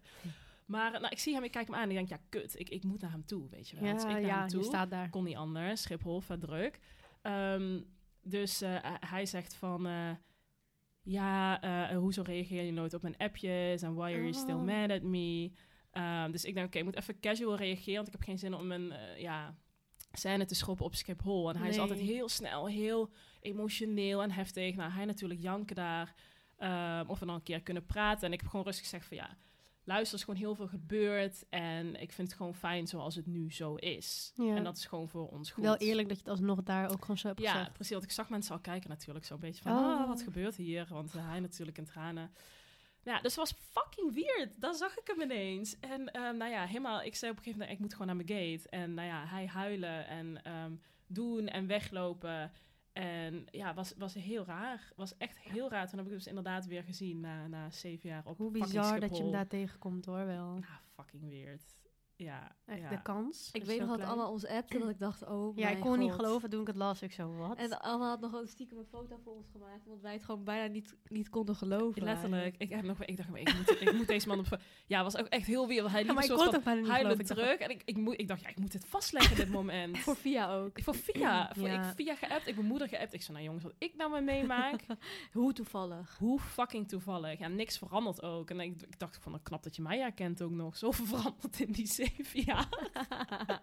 Maar 0.66 0.92
nou, 0.92 1.08
ik 1.10 1.20
zie 1.20 1.34
hem, 1.34 1.44
ik 1.44 1.52
kijk 1.52 1.68
hem 1.68 1.76
aan 1.76 1.82
en 1.84 1.90
ik 1.90 1.96
denk, 1.96 2.10
ja, 2.10 2.20
kut, 2.30 2.60
ik, 2.60 2.70
ik 2.70 2.84
moet 2.84 3.02
naar 3.02 3.12
hem 3.12 3.26
toe, 3.26 3.50
weet 3.50 3.70
je 3.70 3.80
wel. 3.80 3.94
Dus 3.94 4.04
ik 4.04 4.08
Ja, 4.10 4.14
naar 4.14 4.22
ja 4.26 4.40
hem 4.40 4.48
toe 4.48 4.60
je 4.60 4.66
staat 4.66 4.90
daar. 4.90 5.10
kon 5.10 5.24
niet 5.24 5.36
anders. 5.36 5.82
Schiphol, 5.82 6.20
vet 6.22 6.42
druk. 6.42 6.80
Ehm, 7.22 7.82
dus 8.22 8.62
eh, 8.62 8.70
hij- 8.82 8.98
hij 9.00 9.26
zegt 9.26 9.54
van... 9.56 9.86
eh, 9.88 10.12
ja, 11.02 11.62
eh, 11.62 11.98
hoezo 11.98 12.22
reageer 12.22 12.64
je 12.64 12.72
nooit 12.72 12.94
op 12.94 13.02
mijn 13.02 13.18
appjes? 13.18 13.82
En 13.82 13.94
why 13.94 14.04
are 14.12 14.18
you 14.22 14.34
still 14.34 14.54
Oh. 14.54 14.64
mad 14.66 14.90
at 14.92 15.02
me? 15.02 15.52
Ehm, 15.92 16.32
dus 16.32 16.46
ik 16.46 16.54
denk, 16.54 16.68
oké, 16.68 16.78
ik 16.78 16.84
moet 16.84 16.96
even 16.98 17.20
casual 17.20 17.56
reageren... 17.56 17.96
want 17.96 18.08
ik 18.08 18.14
heb 18.14 18.24
geen 18.24 18.40
zin 18.40 18.54
om 18.54 18.72
een 18.72 18.92
eh, 18.92 19.20
ja, 19.22 19.56
scène 20.12 20.46
te 20.46 20.56
schoppen 20.56 20.86
op 20.86 20.96
Schiphol. 20.96 21.50
En 21.50 21.58
hij 21.58 21.70
is 21.70 21.80
altijd 21.80 22.00
heel 22.00 22.30
snel, 22.30 22.68
heel 22.68 23.10
emotioneel 23.42 24.22
en 24.22 24.32
heftig. 24.32 24.76
Nou, 24.76 24.92
hij 24.92 25.06
natuurlijk 25.06 25.42
janken 25.42 25.76
daar. 25.76 26.16
Ehm, 26.58 27.04
of 27.08 27.20
we 27.20 27.26
dan 27.26 27.36
een 27.36 27.44
keer 27.44 27.62
kunnen 27.62 27.86
praten. 27.86 28.28
En 28.28 28.34
ik 28.34 28.40
heb 28.40 28.50
gewoon 28.50 28.66
rustig 28.66 28.84
gezegd 28.84 29.06
van... 29.06 29.18
ja, 29.18 29.38
luister, 29.84 30.14
er 30.14 30.20
is 30.20 30.24
gewoon 30.24 30.40
heel 30.40 30.56
veel 30.56 30.68
gebeurd... 30.68 31.46
en 31.50 32.02
ik 32.02 32.12
vind 32.12 32.28
het 32.28 32.38
gewoon 32.38 32.56
fijn 32.56 32.88
zoals 32.88 33.16
het 33.16 33.26
nu 33.26 33.52
zo 33.52 33.76
is. 33.76 34.32
Ja. 34.36 34.56
En 34.56 34.64
dat 34.64 34.78
is 34.78 34.86
gewoon 34.86 35.08
voor 35.10 35.28
ons 35.28 35.52
goed. 35.52 35.64
Wel 35.64 35.78
eerlijk 35.78 36.08
dat 36.08 36.18
je 36.18 36.24
het 36.24 36.32
alsnog 36.32 36.64
daar 36.64 36.92
ook 36.92 37.02
gewoon 37.02 37.18
zo 37.18 37.28
hebt 37.28 37.40
Ja, 37.40 37.52
gezegd. 37.52 37.74
precies. 37.74 37.92
Want 37.92 38.04
ik 38.04 38.12
zag 38.12 38.30
mensen 38.30 38.54
al 38.54 38.60
kijken 38.62 38.90
natuurlijk 38.90 39.26
zo'n 39.26 39.40
beetje 39.40 39.62
van... 39.62 39.72
Oh. 39.72 40.00
Ah, 40.02 40.08
wat 40.08 40.22
gebeurt 40.22 40.56
hier? 40.56 40.86
Want 40.90 41.16
eh, 41.16 41.28
hij 41.30 41.40
natuurlijk 41.40 41.78
in 41.78 41.86
tranen. 41.86 42.32
Ja, 43.04 43.22
dus 43.22 43.36
het 43.36 43.50
was 43.50 43.54
fucking 43.72 44.14
weird. 44.14 44.62
Dan 44.62 44.74
zag 44.74 44.98
ik 44.98 45.08
hem 45.08 45.22
ineens. 45.22 45.80
En 45.80 46.12
ehm, 46.12 46.38
nou 46.38 46.52
ja, 46.52 46.66
helemaal... 46.66 47.02
Ik 47.02 47.16
zei 47.16 47.32
op 47.32 47.38
een 47.38 47.44
gegeven 47.44 47.60
moment, 47.60 47.78
ik 47.78 47.80
moet 47.80 47.92
gewoon 47.92 48.08
naar 48.08 48.26
mijn 48.26 48.40
gate. 48.40 48.70
En 48.70 48.94
nou 48.94 49.08
ja, 49.08 49.26
hij 49.26 49.48
huilen 49.48 50.08
en 50.08 50.44
ehm, 50.44 50.76
doen 51.08 51.48
en 51.48 51.68
weglopen. 51.68 52.52
En 52.94 53.46
ja, 53.52 53.74
was, 53.74 53.94
was 53.98 54.14
heel 54.14 54.46
raar. 54.46 54.92
Was 54.96 55.18
echt 55.18 55.40
heel 55.40 55.70
raar. 55.70 55.88
Toen 55.88 55.98
heb 55.98 56.06
ik 56.06 56.12
hem 56.12 56.18
dus 56.20 56.28
inderdaad 56.28 56.66
weer 56.66 56.84
gezien 56.84 57.20
na, 57.20 57.48
na 57.48 57.70
zeven 57.70 58.10
jaar 58.10 58.26
op 58.26 58.38
Hoe 58.38 58.52
bizar 58.52 59.00
dat 59.00 59.18
je 59.18 59.24
hem 59.24 59.32
daar 59.32 59.48
tegenkomt 59.48 60.06
hoor 60.06 60.26
wel. 60.26 60.56
Ah, 60.56 60.76
fucking 60.96 61.30
weird. 61.30 61.79
Ja, 62.24 62.52
Echt 62.66 62.80
ja. 62.82 62.90
de 62.90 63.02
kans. 63.02 63.50
Ik 63.52 63.64
weet 63.64 63.78
zo 63.80 63.86
nog 63.86 63.98
dat. 63.98 64.08
Anna 64.08 64.28
ons 64.30 64.46
appte 64.46 64.78
dat 64.80 64.90
ik 64.90 65.00
dacht, 65.00 65.26
oh 65.28 65.58
Ja, 65.58 65.70
ik 65.70 65.80
kon 65.80 66.00
niet 66.00 66.12
God. 66.12 66.20
geloven 66.20 66.50
toen 66.50 66.62
ik 66.62 66.68
het 66.68 66.76
las. 66.76 67.02
Ik 67.02 67.12
zo, 67.12 67.36
wat? 67.36 67.58
En 67.58 67.80
Anna 67.82 68.08
had 68.10 68.20
nog 68.20 68.34
een 68.34 68.48
stiekem 68.48 68.78
een 68.78 68.86
foto 68.86 69.20
voor 69.24 69.34
ons 69.36 69.48
gemaakt, 69.52 69.86
omdat 69.86 70.02
wij 70.02 70.14
het 70.14 70.24
gewoon 70.24 70.44
bijna 70.44 70.74
niet, 70.74 70.96
niet 71.08 71.30
konden 71.30 71.56
geloven. 71.56 72.04
Letterlijk. 72.04 72.56
Ik, 72.58 72.70
heb 72.70 72.84
nog, 72.84 73.04
ik 73.04 73.18
dacht, 73.18 73.30
ik 73.36 73.56
moet, 73.58 73.82
ik 73.82 73.94
moet 73.94 74.08
deze 74.08 74.28
man 74.28 74.40
op... 74.40 74.60
Ja, 74.88 75.04
was 75.04 75.18
ook 75.18 75.26
echt 75.28 75.46
heel 75.46 75.68
want 75.68 75.92
Hij 75.92 76.04
liep 76.04 76.14
maar 76.14 76.24
een 76.24 76.30
ik 76.32 76.38
soort 76.40 76.64
van 76.64 76.78
niet 76.80 76.88
huilend 76.90 77.26
terug. 77.26 77.56
En 77.60 77.70
ik, 77.70 77.82
ik, 77.86 77.98
moet, 77.98 78.20
ik 78.20 78.28
dacht, 78.28 78.42
ja, 78.42 78.48
ik 78.48 78.58
moet 78.60 78.72
dit 78.72 78.86
vastleggen 78.86 79.36
dit 79.36 79.50
moment. 79.50 79.98
Voor 80.10 80.16
Via 80.16 80.56
ook. 80.56 80.82
Voor 80.82 80.96
via, 80.96 81.50
voor, 81.58 81.68
Ja. 81.68 81.88
ik 81.90 81.96
via 81.96 82.16
geappt, 82.16 82.48
ik 82.48 82.56
mijn 82.56 82.68
moeder 82.68 82.88
geappt. 82.88 83.14
Ik 83.14 83.22
zei, 83.22 83.34
nou 83.34 83.46
jongens, 83.46 83.64
wat 83.64 83.74
ik 83.78 83.96
nou 83.96 84.12
mee 84.12 84.22
meemaak, 84.22 84.82
Hoe 85.34 85.54
toevallig. 85.54 86.16
hoe 86.18 86.40
fucking 86.40 86.88
toevallig. 86.88 87.40
Ja, 87.40 87.48
niks 87.48 87.78
verandert 87.78 88.22
ook. 88.22 88.50
En 88.50 88.60
ik, 88.60 88.82
ik 88.82 89.00
dacht 89.00 89.18
van, 89.22 89.32
nou, 89.32 89.44
knap 89.44 89.64
dat 89.64 89.76
je 89.76 89.82
mij 89.82 90.00
herkent 90.00 90.42
ook 90.42 90.52
nog. 90.52 90.78
Zoveel 90.78 91.06
veranderd 91.18 91.60
in 91.60 91.72
die 91.72 91.88
zeven 91.88 92.08
jaar. 92.34 92.70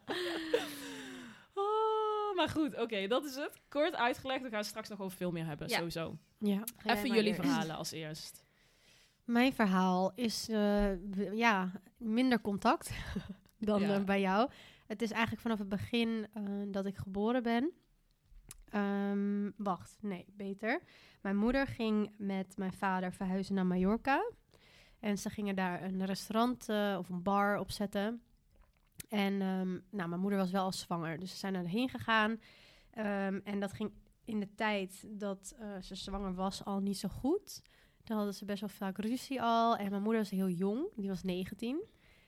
Oh, 1.54 2.36
maar 2.36 2.48
goed, 2.48 2.80
oké, 2.80 3.06
dat 3.06 3.24
is 3.24 3.34
het. 3.34 3.60
Kort 3.68 3.94
uitgelegd, 3.94 4.42
we 4.42 4.48
gaan 4.50 4.64
straks 4.64 4.88
nog 4.88 5.00
over 5.00 5.16
veel 5.16 5.30
meer 5.30 5.46
hebben, 5.46 5.68
Ja. 5.68 5.76
sowieso. 5.76 6.16
Ja. 6.38 6.62
Even 6.84 7.08
jullie 7.08 7.24
eerst. 7.34 7.40
verhalen 7.40 7.76
als 7.76 7.92
eerst. 7.92 8.44
Mijn 9.24 9.52
verhaal 9.52 10.12
is 10.14 10.48
eh, 10.48 11.34
ja, 11.36 11.70
minder 11.98 12.40
contact 12.40 12.90
dan 13.58 13.80
Ja. 13.80 13.94
eh, 13.94 14.04
bij 14.04 14.20
jou. 14.20 14.50
Het 14.86 15.02
is 15.02 15.10
eigenlijk 15.10 15.42
vanaf 15.42 15.58
het 15.58 15.68
begin 15.68 16.26
eh, 16.32 16.42
dat 16.68 16.86
ik 16.86 16.96
geboren 16.96 17.42
ben. 17.42 17.70
Ehm, 18.68 19.50
wacht, 19.56 19.96
nee, 20.00 20.24
beter. 20.28 20.82
Mijn 21.22 21.36
moeder 21.36 21.66
ging 21.66 22.10
met 22.18 22.56
mijn 22.56 22.72
vader 22.72 23.12
verhuizen 23.12 23.54
naar 23.54 23.66
Mallorca. 23.66 24.30
En 25.00 25.18
ze 25.18 25.30
gingen 25.30 25.56
daar 25.56 25.82
een 25.82 26.04
restaurant 26.04 26.68
eh, 26.68 26.96
of 26.98 27.08
een 27.08 27.22
bar 27.22 27.58
opzetten. 27.58 28.22
En 29.08 29.40
ehm, 29.40 29.78
nou, 29.90 30.08
mijn 30.08 30.20
moeder 30.20 30.38
was 30.38 30.50
wel 30.50 30.64
al 30.64 30.72
zwanger, 30.72 31.18
dus 31.18 31.30
ze 31.30 31.36
zijn 31.36 31.54
erheen 31.54 31.88
gegaan. 31.88 32.40
Ehm, 32.90 33.40
en 33.44 33.60
dat 33.60 33.72
ging 33.72 33.92
in 34.25 34.40
de 34.40 34.54
tijd 34.54 35.04
dat 35.08 35.54
eh, 35.58 35.68
ze 35.82 35.94
zwanger 35.94 36.34
was 36.34 36.64
al 36.64 36.80
niet 36.80 36.98
zo 36.98 37.08
goed. 37.08 37.62
Dan 38.04 38.16
hadden 38.16 38.34
ze 38.34 38.44
best 38.44 38.60
wel 38.60 38.68
vaak 38.68 38.98
ruzie 38.98 39.42
al. 39.42 39.76
En 39.76 39.90
mijn 39.90 40.02
moeder 40.02 40.20
was 40.20 40.30
heel 40.30 40.48
jong, 40.48 40.88
die 40.96 41.08
was 41.08 41.22
19. 41.22 41.84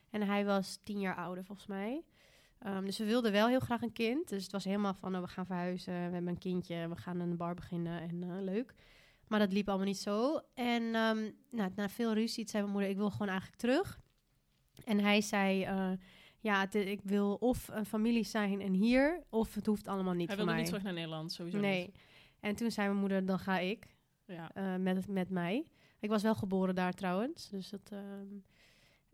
En 0.09 0.21
hij 0.21 0.45
was 0.45 0.79
10 0.83 0.99
jaar 0.99 1.15
ouder 1.15 1.45
volgens 1.45 1.67
mij. 1.67 2.03
Ehm, 2.59 2.85
dus 2.85 2.97
we 2.97 3.05
wilden 3.05 3.31
wel 3.31 3.47
heel 3.47 3.59
graag 3.59 3.81
een 3.81 3.93
kind. 3.93 4.29
Dus 4.29 4.43
het 4.43 4.51
was 4.51 4.63
helemaal 4.63 4.93
van, 4.93 5.15
oh, 5.15 5.21
we 5.21 5.27
gaan 5.27 5.45
verhuizen, 5.45 5.93
we 5.93 5.99
hebben 5.99 6.27
een 6.27 6.37
kindje, 6.37 6.87
we 6.87 6.95
gaan 6.95 7.19
een 7.19 7.37
bar 7.37 7.53
beginnen 7.53 8.01
en 8.01 8.23
eh, 8.23 8.41
leuk. 8.41 8.73
Maar 9.27 9.39
dat 9.39 9.53
liep 9.53 9.67
allemaal 9.67 9.85
niet 9.85 9.97
zo. 9.97 10.39
En 10.53 10.91
nou, 10.91 11.71
na 11.75 11.89
veel 11.89 12.13
ruzie 12.13 12.49
zei 12.49 12.61
mijn 12.61 12.73
moeder, 12.73 12.91
ik 12.91 12.97
wil 12.97 13.11
gewoon 13.11 13.27
eigenlijk 13.27 13.59
terug. 13.59 13.99
En 14.85 14.99
hij 14.99 15.21
zei, 15.21 15.63
eh, 15.63 15.91
ja, 16.39 16.59
het- 16.59 16.75
ik 16.75 16.99
wil 17.03 17.35
of 17.35 17.67
een 17.71 17.85
familie 17.85 18.23
zijn 18.23 18.61
en 18.61 18.73
hier, 18.73 19.23
of 19.29 19.53
het 19.55 19.65
hoeft 19.65 19.87
allemaal 19.87 20.13
niet 20.13 20.27
Hij 20.27 20.35
wilde 20.35 20.51
mij. 20.51 20.59
niet 20.59 20.69
terug 20.69 20.83
naar 20.83 20.93
Nederland, 20.93 21.31
sowieso 21.31 21.59
nee. 21.59 21.81
niet. 21.85 21.97
En 22.39 22.55
toen 22.55 22.71
zei 22.71 22.87
mijn 22.87 22.99
moeder, 22.99 23.25
dan 23.25 23.39
ga 23.39 23.59
ik 23.59 23.97
Ja. 24.25 24.51
eh, 24.53 24.75
met, 24.75 25.07
met 25.07 25.29
mij. 25.29 25.65
Ik 25.99 26.09
was 26.09 26.23
wel 26.23 26.35
geboren 26.35 26.75
daar 26.75 26.93
trouwens. 26.93 27.49
Dus 27.49 27.69
dat, 27.69 27.89
ehm, 27.91 28.27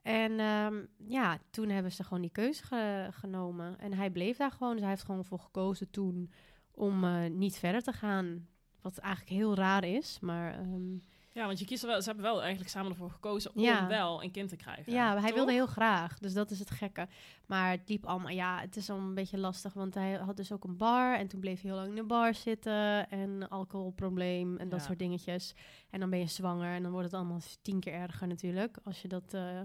en 0.01 0.39
ehm, 0.39 0.86
ja, 1.08 1.38
toen 1.50 1.70
hebben 1.70 1.91
ze 1.91 2.03
gewoon 2.03 2.22
die 2.22 2.32
keuze 2.32 2.63
ge- 2.63 3.08
genomen. 3.12 3.79
En 3.79 3.94
hij 3.94 4.10
bleef 4.10 4.38
daar 4.38 4.51
gewoon. 4.51 4.72
Dus 4.72 4.82
hij 4.82 4.89
heeft 4.89 5.03
gewoon 5.03 5.25
voor 5.25 5.39
gekozen 5.39 5.89
toen 5.89 6.32
om 6.72 7.03
eh, 7.03 7.25
niet 7.29 7.58
verder 7.58 7.84
te 7.84 7.94
gaan. 7.94 8.48
Wat 8.82 8.98
eigenlijk 8.98 9.36
heel 9.36 9.55
raar 9.55 9.84
is. 9.84 10.20
Maar 10.20 10.53
ehm, 10.60 10.98
ja, 11.36 11.46
want 11.46 11.60
je 11.60 11.65
kiest 11.65 11.84
er 11.84 11.89
wel, 11.89 12.00
ze 12.01 12.06
hebben 12.08 12.25
wel 12.25 12.39
eigenlijk 12.42 12.70
samen 12.72 12.92
ervoor 12.92 13.10
gekozen 13.12 13.51
Ja. 13.56 13.82
om 13.82 13.88
wel 13.88 14.24
een 14.24 14.32
kind 14.32 14.50
te 14.50 14.56
krijgen. 14.56 14.94
ja, 14.94 15.20
hij 15.22 15.34
wilde 15.34 15.51
heel 15.51 15.65
graag. 15.68 16.18
Dus 16.20 16.34
dat 16.34 16.51
is 16.51 16.60
het 16.60 16.70
gekke. 16.72 17.08
Maar 17.46 17.72
het 17.72 17.89
liep 17.89 18.06
allemaal... 18.06 18.30
Ja, 18.32 18.60
het 18.60 18.75
is 18.75 18.89
al 18.89 18.98
een 18.98 19.13
beetje 19.13 19.38
lastig. 19.38 19.74
Want 19.74 19.94
hij 19.94 20.13
had 20.13 20.38
dus 20.38 20.51
ook 20.51 20.63
een 20.63 20.77
bar. 20.77 21.18
En 21.18 21.27
toen 21.27 21.39
bleef 21.39 21.62
hij 21.62 21.70
heel 21.72 21.80
lang 21.80 21.89
in 21.89 21.96
de 21.96 22.04
bar 22.04 22.34
zitten. 22.34 23.10
En 23.10 23.50
alcoholprobleem 23.50 24.58
en 24.58 24.70
dat 24.70 24.80
Ja. 24.80 24.86
soort 24.86 25.00
dingetjes. 25.00 25.54
En 25.89 26.00
dan 26.00 26.10
ben 26.10 26.20
je 26.20 26.27
zwanger. 26.27 26.74
En 26.75 26.82
dan 26.84 26.92
wordt 26.92 27.06
het 27.12 27.15
allemaal 27.20 27.39
tien 27.62 27.80
keer 27.80 27.94
erger 27.94 28.27
natuurlijk. 28.27 28.77
Als 28.84 29.01
je 29.01 29.08
dat 29.08 29.34
eh, 29.34 29.60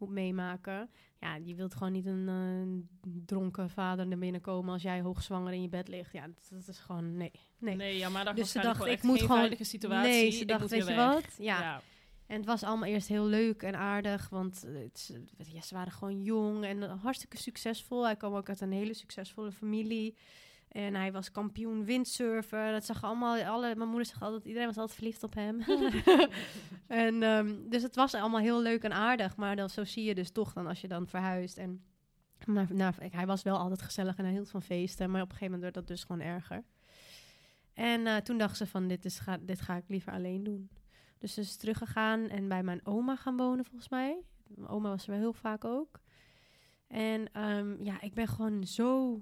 moet 0.00 0.10
meemaken. 0.10 0.90
Ja, 1.20 1.34
je 1.36 1.54
wilt 1.54 1.74
gewoon 1.74 1.92
niet 1.92 2.06
een 2.06 2.28
eh, 2.28 3.10
dronken 3.26 3.70
vader 3.70 4.06
naar 4.06 4.18
binnen 4.18 4.40
komen... 4.40 4.72
als 4.72 4.82
jij 4.82 5.00
hoogzwanger 5.00 5.52
in 5.52 5.62
je 5.62 5.68
bed 5.68 5.88
ligt. 5.88 6.12
Ja, 6.12 6.26
dat, 6.26 6.48
dat 6.50 6.68
is 6.68 6.78
gewoon... 6.78 7.16
Nee. 7.16 7.30
Nee. 7.58 7.76
Nee, 7.76 7.96
ja, 7.96 8.08
maar 8.08 8.24
daar 8.24 8.34
Dus 8.34 8.50
ze 8.52 8.60
dacht, 8.60 8.76
gewoon 8.76 8.92
ik 8.92 9.02
moet 9.02 9.12
geen 9.16 9.22
gewoon- 9.26 9.36
veilige 9.38 9.64
situatie. 9.64 10.10
nee, 10.10 10.30
ze 10.30 10.40
ik 10.40 10.48
dacht, 10.48 10.70
weet 10.70 10.86
je 10.86 10.94
weg. 10.94 10.96
wat? 10.96 11.24
Ja. 11.38 11.82
En 12.26 12.36
het 12.36 12.46
was 12.46 12.62
allemaal 12.62 12.88
eerst 12.88 13.08
heel 13.08 13.26
leuk 13.26 13.62
en 13.62 13.76
aardig, 13.76 14.28
want 14.28 14.64
eh, 14.64 14.72
het, 14.82 15.14
ja, 15.52 15.60
ze 15.60 15.74
waren 15.74 15.92
gewoon 15.92 16.22
jong 16.22 16.64
en 16.64 16.82
hartstikke 16.82 17.36
succesvol. 17.36 18.04
Hij 18.04 18.16
kwam 18.16 18.34
ook 18.34 18.48
uit 18.48 18.60
een 18.60 18.72
hele 18.72 18.94
succesvolle 18.94 19.52
familie. 19.52 20.16
En 20.70 20.94
hij 20.94 21.12
was 21.12 21.30
kampioen 21.30 21.84
windsurfer. 21.84 22.72
Dat 22.72 22.84
zag 22.84 23.04
allemaal, 23.04 23.42
alle, 23.42 23.74
mijn 23.76 23.88
moeder 23.88 24.06
zegt 24.06 24.22
altijd, 24.22 24.44
iedereen 24.44 24.66
was 24.66 24.76
altijd 24.76 24.96
verliefd 24.96 25.22
op 25.22 25.34
hem. 25.34 25.60
en, 26.86 27.22
ehm, 27.22 27.54
dus 27.68 27.82
het 27.82 27.94
was 27.94 28.14
allemaal 28.14 28.40
heel 28.40 28.62
leuk 28.62 28.82
en 28.82 28.92
aardig. 28.92 29.36
Maar 29.36 29.56
dan, 29.56 29.70
zo 29.70 29.84
zie 29.84 30.04
je 30.04 30.14
dus 30.14 30.30
toch 30.30 30.52
dan 30.52 30.66
als 30.66 30.80
je 30.80 30.88
dan 30.88 31.06
verhuist. 31.06 31.58
En 31.58 31.84
maar, 32.46 32.66
nou, 32.74 32.94
hij 32.98 33.26
was 33.26 33.42
wel 33.42 33.58
altijd 33.58 33.82
gezellig 33.82 34.16
en 34.16 34.24
hij 34.24 34.32
hield 34.32 34.50
van 34.50 34.62
feesten. 34.62 35.10
Maar 35.10 35.22
op 35.22 35.30
een 35.30 35.36
gegeven 35.36 35.54
moment 35.54 35.74
werd 35.74 35.86
dat 35.86 35.96
dus 35.96 36.04
gewoon 36.04 36.20
erger. 36.20 36.64
En 37.72 38.06
eh, 38.06 38.16
toen 38.16 38.38
dacht 38.38 38.56
ze 38.56 38.66
van, 38.66 38.88
dit, 38.88 39.04
is, 39.04 39.18
ga, 39.18 39.38
dit 39.40 39.60
ga 39.60 39.76
ik 39.76 39.88
liever 39.88 40.12
alleen 40.12 40.42
doen. 40.42 40.70
Dus 41.18 41.34
ze 41.34 41.40
is 41.40 41.56
teruggegaan 41.56 42.28
en 42.28 42.48
bij 42.48 42.62
mijn 42.62 42.86
oma 42.86 43.16
gaan 43.16 43.36
wonen, 43.36 43.64
volgens 43.64 43.88
mij. 43.88 44.22
Mijn 44.46 44.68
oma 44.68 44.88
was 44.88 45.04
er 45.04 45.10
wel 45.10 45.20
heel 45.20 45.32
vaak 45.32 45.64
ook. 45.64 46.00
En 46.86 47.32
ehm, 47.32 47.82
ja, 47.82 48.00
ik 48.00 48.14
ben 48.14 48.28
gewoon 48.28 48.64
zo 48.64 49.20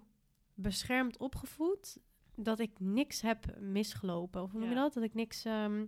beschermd 0.59 1.17
opgevoed 1.19 1.99
dat 2.37 2.59
ik 2.59 2.71
niks 2.79 3.21
heb 3.21 3.61
misgelopen. 3.61 4.43
Of 4.43 4.51
hoe 4.51 4.61
noem 4.61 4.69
je 4.69 4.75
Ja. 4.75 4.81
dat? 4.83 4.95
Dat 4.95 5.03
ik 5.03 5.15
niks... 5.15 5.45
ehm, 5.45 5.85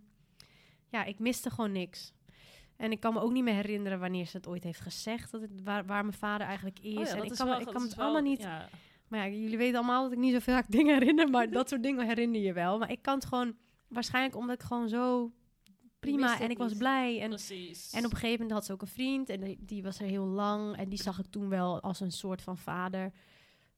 ja, 0.89 1.05
ik 1.05 1.19
miste 1.19 1.51
gewoon 1.51 1.73
niks. 1.73 2.13
En 2.77 2.93
ik 2.93 3.01
kan 3.01 3.13
me 3.15 3.21
ook 3.21 3.33
niet 3.33 3.43
meer 3.45 3.55
herinneren 3.55 4.01
wanneer 4.01 4.27
ze 4.27 4.37
het 4.37 4.47
ooit 4.47 4.65
heeft 4.65 4.81
gezegd. 4.81 5.31
Dat 5.31 5.41
het, 5.41 5.63
waar, 5.63 5.87
waar 5.87 6.03
mijn 6.05 6.17
vader 6.17 6.47
eigenlijk 6.47 6.79
is. 6.79 6.95
Oh 6.97 7.05
ja, 7.05 7.15
en 7.17 7.23
ik 7.25 7.31
is 7.31 7.37
kan, 7.39 7.49
me- 7.49 7.61
ik 7.61 7.67
kan 7.67 7.77
is 7.77 7.83
het 7.83 7.95
wel- 7.95 8.05
allemaal 8.05 8.23
niet... 8.31 8.41
Ja. 8.43 8.69
Maar 9.09 9.29
ja, 9.31 9.37
jullie 9.37 9.57
weten 9.59 9.77
allemaal 9.79 10.03
dat 10.03 10.13
ik 10.13 10.19
niet 10.19 10.33
zo 10.33 10.39
vaak 10.39 10.71
dingen 10.77 10.99
herinner. 10.99 11.29
Maar 11.31 11.51
dat 11.51 11.69
soort 11.69 11.83
dingen 11.83 12.07
herinner 12.07 12.41
je 12.41 12.53
wel. 12.53 12.79
Maar 12.79 12.91
ik 12.91 13.03
kan 13.03 13.15
het 13.15 13.25
gewoon... 13.25 13.57
Waarschijnlijk 13.89 14.37
omdat 14.37 14.55
ik 14.61 14.67
gewoon 14.67 14.89
zo 14.89 15.33
prima... 16.01 16.41
En 16.41 16.51
ik 16.51 16.59
was 16.59 16.71
niet. 16.71 16.79
blij. 16.79 17.21
En 17.21 17.29
Precies. 17.29 17.91
en 17.93 17.99
op 18.05 18.11
een 18.11 18.17
gegeven 18.19 18.33
moment 18.41 18.53
had 18.53 18.65
ze 18.65 18.73
ook 18.73 18.83
een 18.83 18.89
vriend 18.89 19.29
en 19.29 19.41
die, 19.41 19.59
die 19.61 19.83
was 19.83 19.99
er 20.01 20.07
heel 20.07 20.25
lang. 20.27 20.77
En 20.77 20.89
die 20.89 21.03
zag 21.03 21.19
ik 21.19 21.27
toen 21.31 21.49
wel 21.49 21.81
als 21.81 22.01
een 22.01 22.13
soort 22.13 22.43
van 22.43 22.59
vader. 22.59 23.13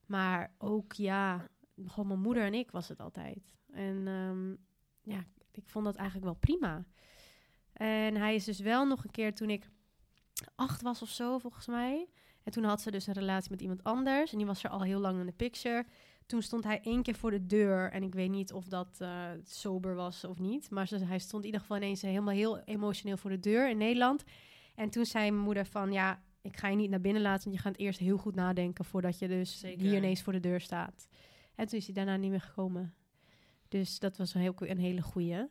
Maar 0.05 0.53
ook, 0.57 0.93
ja, 0.93 1.47
gewoon 1.85 2.07
mijn 2.07 2.19
moeder 2.19 2.43
en 2.43 2.53
ik 2.53 2.71
was 2.71 2.87
het 2.87 2.99
altijd. 2.99 3.53
En 3.71 4.07
ehm, 4.07 4.55
ja, 5.15 5.23
ik 5.51 5.69
vond 5.69 5.85
dat 5.85 5.95
eigenlijk 5.95 6.25
wel 6.25 6.35
prima. 6.39 6.85
En 7.73 8.15
hij 8.15 8.35
is 8.35 8.43
dus 8.43 8.59
wel 8.59 8.85
nog 8.85 9.03
een 9.03 9.11
keer 9.11 9.35
toen 9.35 9.49
ik 9.49 9.69
acht 10.55 10.81
was 10.81 11.01
of 11.01 11.09
zo, 11.09 11.37
volgens 11.37 11.67
mij. 11.67 12.07
En 12.43 12.51
toen 12.51 12.63
had 12.63 12.81
ze 12.81 12.91
dus 12.91 13.07
een 13.07 13.13
relatie 13.13 13.51
met 13.51 13.61
iemand 13.61 13.83
anders. 13.83 14.31
En 14.31 14.37
die 14.37 14.47
was 14.47 14.63
er 14.63 14.69
al 14.69 14.81
heel 14.81 14.99
lang 14.99 15.19
in 15.19 15.25
de 15.25 15.31
picture. 15.31 15.85
Toen 16.25 16.41
stond 16.41 16.63
hij 16.63 16.81
één 16.81 17.03
keer 17.03 17.15
voor 17.15 17.31
de 17.31 17.45
deur. 17.45 17.91
En 17.91 18.03
ik 18.03 18.13
weet 18.13 18.29
niet 18.29 18.53
of 18.53 18.67
dat 18.67 18.97
eh, 18.99 19.29
sober 19.43 19.95
was 19.95 20.23
of 20.23 20.39
niet. 20.39 20.69
Maar 20.69 20.87
ze, 20.87 20.97
hij 20.97 21.19
stond 21.19 21.41
in 21.41 21.45
ieder 21.45 21.61
geval 21.61 21.77
ineens 21.77 22.01
helemaal 22.01 22.33
heel 22.33 22.59
emotioneel 22.59 23.17
voor 23.17 23.29
de 23.29 23.39
deur 23.39 23.69
in 23.69 23.77
Nederland. 23.77 24.23
En 24.75 24.89
toen 24.89 25.05
zei 25.05 25.31
mijn 25.31 25.43
moeder 25.43 25.65
van... 25.65 25.91
Ja, 25.91 26.21
ik 26.43 26.57
ga 26.57 26.67
je 26.67 26.75
niet 26.75 26.89
naar 26.89 27.01
binnen 27.01 27.21
laten. 27.21 27.43
Want 27.43 27.55
je 27.55 27.61
gaat 27.61 27.77
eerst 27.77 27.99
heel 27.99 28.17
goed 28.17 28.35
nadenken... 28.35 28.85
voordat 28.85 29.19
je 29.19 29.27
dus 29.27 29.59
Zeker. 29.59 29.81
hier 29.81 29.95
ineens 29.95 30.21
voor 30.21 30.33
de 30.33 30.39
deur 30.39 30.61
staat. 30.61 31.07
En 31.55 31.67
toen 31.67 31.79
is 31.79 31.85
hij 31.85 31.95
daarna 31.95 32.15
niet 32.15 32.29
meer 32.29 32.41
gekomen. 32.41 32.93
Dus 33.67 33.99
dat 33.99 34.17
was 34.17 34.33
een, 34.33 34.41
heel, 34.41 34.55
een 34.57 34.79
hele 34.79 35.01
goeie. 35.01 35.47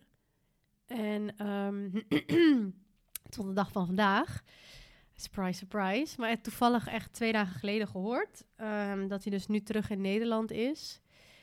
En 0.86 1.36
ehm, 1.36 1.90
tot 3.36 3.46
de 3.46 3.52
dag 3.52 3.72
van 3.72 3.86
vandaag... 3.86 4.42
Surprise, 5.14 5.58
surprise. 5.58 6.20
Maar 6.20 6.40
toevallig 6.40 6.86
echt 6.88 7.12
twee 7.12 7.32
dagen 7.32 7.58
geleden 7.58 7.88
gehoord... 7.88 8.44
ehm, 8.56 9.08
dat 9.08 9.22
hij 9.22 9.32
dus 9.32 9.46
nu 9.46 9.60
terug 9.60 9.90
in 9.90 10.00
Nederland 10.00 10.50
is... 10.50 11.00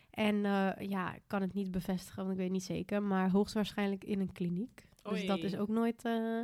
En 0.09 0.45
eh, 0.45 0.89
ja, 0.89 1.13
ik 1.13 1.21
kan 1.27 1.41
het 1.41 1.53
niet 1.53 1.71
bevestigen, 1.71 2.21
want 2.21 2.31
ik 2.31 2.41
weet 2.41 2.51
niet 2.51 2.63
zeker. 2.63 3.03
Maar 3.03 3.29
hoogstwaarschijnlijk 3.29 4.03
in 4.03 4.19
een 4.19 4.31
kliniek. 4.31 4.87
Dus 5.03 5.25
dat 5.25 5.39
is 5.39 5.57
ook 5.57 5.67
nooit 5.67 6.05
eh, 6.05 6.41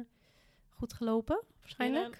goed 0.70 0.94
gelopen, 0.94 1.44
waarschijnlijk. 1.60 2.16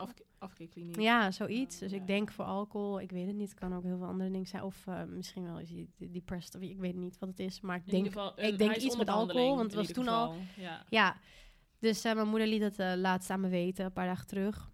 Ja, 1.02 1.32
zoiets. 1.32 1.80
Dus 1.80 1.92
Ja. 1.92 1.98
ik 1.98 2.08
denk 2.08 2.32
voor 2.32 2.46
alcohol, 2.46 3.00
ik 3.02 3.12
weet 3.12 3.28
het 3.28 3.36
niet. 3.36 3.50
Het 3.50 3.60
kan 3.60 3.74
ook 3.76 3.84
heel 3.84 3.98
veel 3.98 4.08
andere 4.08 4.30
dingen 4.32 4.48
zijn. 4.48 4.64
Of 4.64 4.88
eh, 4.88 5.04
misschien 5.04 5.44
wel 5.46 5.60
is 5.60 5.70
hij 5.70 5.88
de- 5.98 6.12
depressed, 6.12 6.56
of 6.56 6.62
ik 6.62 6.78
weet 6.78 6.96
niet 6.96 7.20
wat 7.20 7.30
het 7.30 7.40
is. 7.40 7.62
Maar 7.62 7.76
ik 7.76 7.84
In 7.86 7.92
denk, 7.92 8.06
geval, 8.06 8.32
ik 8.40 8.52
een- 8.52 8.58
denk 8.58 8.76
is 8.76 8.84
iets 8.84 8.98
met 8.98 9.10
alcohol, 9.10 9.56
want 9.56 9.62
het 9.62 9.74
was 9.74 9.92
toen 9.92 10.08
al-. 10.08 10.36
Ja. 10.58 10.84
ja. 10.90 11.16
Dus 11.80 12.04
eh, 12.04 12.14
mijn 12.14 12.28
moeder 12.28 12.48
liet 12.48 12.62
het 12.62 12.80
eh, 12.80 12.94
laatst 12.96 13.30
aan 13.30 13.40
me 13.40 13.48
weten, 13.50 13.86
een 13.86 13.94
paar 13.94 14.08
dagen 14.08 14.28
terug. 14.28 14.72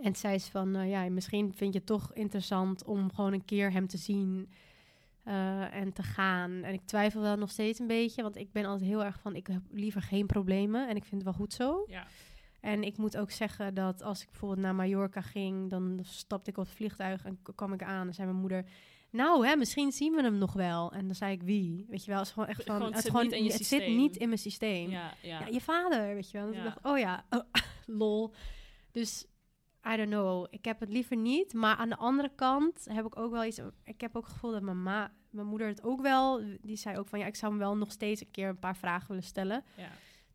En 0.00 0.14
zei 0.16 0.38
ze 0.38 0.50
van, 0.50 0.74
eh, 0.76 0.90
ja, 0.90 1.08
misschien 1.10 1.54
vind 1.54 1.72
je 1.72 1.78
het 1.78 1.88
toch 1.88 2.12
interessant 2.14 2.84
om 2.84 3.12
gewoon 3.14 3.32
een 3.32 3.44
keer 3.44 3.72
hem 3.72 3.86
te 3.86 3.96
zien 3.98 4.48
eh, 5.22 5.74
en 5.74 5.92
te 5.92 6.02
gaan. 6.02 6.50
En 6.62 6.72
ik 6.72 6.80
twijfel 6.84 7.20
wel 7.20 7.36
nog 7.36 7.50
steeds 7.50 7.78
een 7.78 7.86
beetje, 7.86 8.22
want 8.22 8.36
ik 8.36 8.52
ben 8.52 8.64
altijd 8.64 8.88
heel 8.90 9.04
erg 9.04 9.20
van, 9.20 9.34
ik 9.36 9.46
heb 9.46 9.62
liever 9.70 10.02
geen 10.02 10.26
problemen 10.26 10.88
en 10.88 10.96
ik 10.96 11.02
vind 11.04 11.14
het 11.14 11.24
wel 11.24 11.32
goed 11.40 11.52
zo. 11.52 11.84
Ja. 11.86 12.06
En 12.62 12.82
ik 12.82 12.96
moet 12.96 13.16
ook 13.16 13.30
zeggen 13.30 13.74
dat 13.74 14.02
als 14.02 14.20
ik 14.22 14.26
bijvoorbeeld 14.30 14.60
naar 14.60 14.74
Mallorca 14.74 15.20
ging, 15.20 15.70
dan 15.70 15.98
stapte 16.02 16.50
ik 16.50 16.56
op 16.56 16.64
het 16.64 16.74
vliegtuig 16.74 17.24
en 17.24 17.38
kwam 17.54 17.72
ik 17.72 17.82
aan 17.82 18.06
en 18.06 18.14
zei 18.14 18.26
mijn 18.26 18.40
moeder, 18.40 18.64
nou 19.10 19.46
hè, 19.46 19.56
misschien 19.56 19.92
zien 19.92 20.12
we 20.14 20.22
hem 20.22 20.38
nog 20.38 20.52
wel. 20.52 20.92
En 20.92 21.06
dan 21.06 21.14
zei 21.14 21.32
ik 21.32 21.42
wie, 21.42 21.86
weet 21.88 22.04
je 22.04 22.10
wel, 22.10 22.18
het 22.18 22.26
is 22.28 22.32
gewoon 22.32 22.48
echt 22.48 22.62
van, 22.64 22.76
Gewoon, 22.76 22.92
het 22.92 23.06
gewoon, 23.06 23.22
niet 23.22 23.32
in 23.32 23.44
je 23.44 23.52
het 23.52 23.66
zit 23.66 23.86
niet 23.86 24.16
in 24.16 24.26
mijn 24.28 24.40
systeem. 24.40 24.90
Ja, 24.90 25.14
ja. 25.22 25.40
Ja, 25.40 25.46
je 25.46 25.60
vader, 25.60 26.14
weet 26.14 26.30
je 26.30 26.38
wel. 26.38 26.46
Dus 26.46 26.56
Ja. 26.56 26.62
ik 26.64 26.72
dacht, 26.74 26.86
oh 26.86 26.98
ja, 26.98 27.24
oh, 27.30 27.40
lol. 28.00 28.32
Dus, 28.90 29.26
I 29.92 29.96
don't 29.96 30.08
know. 30.08 30.46
Ik 30.50 30.64
heb 30.64 30.80
het 30.80 30.88
liever 30.88 31.16
niet. 31.16 31.54
Maar 31.54 31.76
aan 31.76 31.88
de 31.88 31.96
andere 31.96 32.30
kant 32.34 32.86
heb 32.90 33.06
ik 33.06 33.16
ook 33.18 33.30
wel 33.30 33.44
iets... 33.44 33.60
Ik 33.84 34.00
heb 34.00 34.16
ook 34.16 34.24
het 34.24 34.32
gevoel 34.32 34.50
dat 34.52 34.62
mijn, 34.62 34.82
ma, 34.82 35.12
mijn 35.30 35.46
moeder 35.46 35.66
het 35.66 35.82
ook 35.82 36.00
wel... 36.00 36.42
Die 36.60 36.76
zei 36.76 36.98
ook 36.98 37.08
van, 37.08 37.18
ja, 37.18 37.26
ik 37.26 37.36
zou 37.36 37.52
hem 37.52 37.60
wel 37.60 37.76
nog 37.76 37.92
steeds 37.92 38.20
een 38.20 38.30
keer 38.30 38.48
een 38.48 38.58
paar 38.58 38.76
vragen 38.76 39.08
willen 39.08 39.22
stellen. 39.22 39.64
ja. 39.76 39.88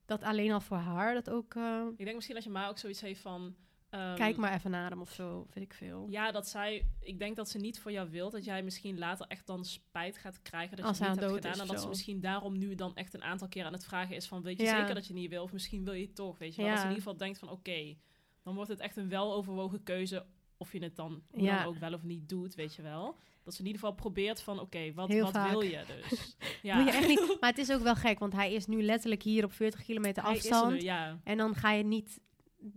Dat 0.08 0.24
alleen 0.24 0.52
al 0.52 0.62
voor 0.62 0.78
haar, 0.78 1.14
dat 1.14 1.30
ook... 1.30 1.56
eh, 1.56 1.82
Ik 1.98 2.04
denk 2.04 2.16
misschien 2.16 2.36
dat 2.36 2.44
je 2.44 2.50
ma 2.50 2.68
ook 2.68 2.78
zoiets 2.78 3.02
heeft 3.02 3.22
van... 3.22 3.56
ehm, 3.90 4.16
kijk 4.16 4.38
maar 4.38 4.54
even 4.54 4.72
naar 4.72 4.90
hem 4.90 5.02
of 5.02 5.12
zo, 5.12 5.48
weet 5.54 5.64
ik 5.64 5.74
veel. 5.74 6.06
Ja, 6.10 6.32
dat 6.32 6.48
zij... 6.48 6.88
Ik 7.00 7.20
denk 7.20 7.36
dat 7.36 7.50
ze 7.50 7.58
niet 7.58 7.80
voor 7.80 7.92
jou 7.92 8.10
wilt 8.10 8.32
dat 8.32 8.46
jij 8.46 8.64
misschien 8.64 8.98
later 8.98 9.28
echt 9.28 9.48
dan 9.48 9.66
spijt 9.66 10.18
gaat 10.18 10.42
krijgen 10.42 10.78
dat 10.78 10.86
Als 10.86 10.98
je 10.98 11.04
het 11.04 11.12
niet 11.14 11.22
hebt 11.22 11.34
gedaan. 11.36 11.60
En 11.60 11.68
dat 11.68 11.82
ze 11.82 11.88
misschien 11.88 12.20
daarom 12.20 12.58
nu 12.58 12.76
dan 12.76 12.96
echt 12.96 13.14
een 13.14 13.24
aantal 13.24 13.48
keer 13.48 13.66
aan 13.66 13.74
het 13.74 13.86
vragen 13.86 14.16
is 14.16 14.28
van... 14.28 14.42
Weet 14.42 14.58
je 14.58 14.64
Ja. 14.64 14.80
zeker 14.80 14.96
dat 14.96 15.08
je 15.08 15.14
niet 15.14 15.30
wil? 15.30 15.44
Of 15.44 15.52
misschien 15.54 15.84
wil 15.84 15.94
je 15.94 16.06
het 16.06 16.16
toch, 16.16 16.38
weet 16.38 16.56
je 16.56 16.62
wel. 16.62 16.66
Ja. 16.66 16.72
Dat 16.72 16.82
ze 16.82 16.88
in 16.88 16.94
ieder 16.96 17.08
geval 17.08 17.26
denkt 17.28 17.40
van 17.40 17.50
oké, 17.50 17.96
dan 18.44 18.56
wordt 18.56 18.70
het 18.70 18.80
echt 18.80 18.98
een 18.98 19.10
weloverwogen 19.10 19.84
keuze... 19.84 20.26
of 20.58 20.72
je 20.74 20.84
het 20.84 20.96
dan, 20.96 21.22
hoe 21.32 21.42
Ja. 21.44 21.58
dan 21.58 21.68
ook 21.68 21.80
wel 21.80 21.94
of 21.94 22.04
niet 22.04 22.30
doet, 22.30 22.56
weet 22.56 22.76
je 22.76 22.82
wel. 22.82 23.16
Dat 23.44 23.54
ze 23.54 23.60
in 23.62 23.66
ieder 23.68 23.82
geval 23.82 23.96
probeert 23.96 24.42
van 24.42 24.60
oké, 24.60 24.94
wat, 24.94 25.08
Heel 25.08 25.24
wat 25.24 25.32
vaak. 25.34 25.50
wil 25.50 25.62
je 25.62 25.84
dus? 26.10 26.36
Ja. 26.62 26.80
Je 26.80 26.90
echt 26.92 27.08
niet. 27.08 27.36
Maar 27.40 27.50
het 27.50 27.60
is 27.60 27.72
ook 27.72 27.82
wel 27.82 27.96
gek, 27.96 28.20
want 28.20 28.34
hij 28.34 28.54
is 28.54 28.66
nu 28.66 28.84
letterlijk 28.84 29.24
hier 29.24 29.44
op 29.44 29.54
40 29.54 29.84
kilometer 29.84 30.24
Hij 30.24 30.36
is 30.36 30.46
er 30.46 30.52
afstand. 30.54 30.82
ja. 30.82 31.20
En 31.24 31.38
dan 31.38 31.56
ga 31.56 31.72
je 31.72 31.84
niet, 31.84 32.20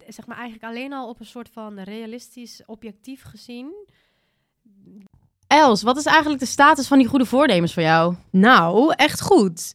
zeg 0.09 0.27
maar 0.27 0.37
eigenlijk 0.37 0.73
alleen 0.73 0.93
al 0.93 1.09
op 1.09 1.21
een 1.21 1.27
soort 1.27 1.49
van 1.49 1.79
realistisch, 1.81 2.63
objectief 2.67 3.23
gezien, 3.23 3.73
Els, 5.47 5.83
wat 5.83 5.97
is 5.97 6.05
eigenlijk 6.07 6.41
de 6.41 6.47
status 6.47 6.87
van 6.89 6.99
die 6.99 7.07
goede 7.07 7.27
voornemens 7.27 7.75
voor 7.75 7.83
jou? 7.83 8.15
Nou, 8.31 8.93
echt 8.97 9.21
goed. 9.21 9.75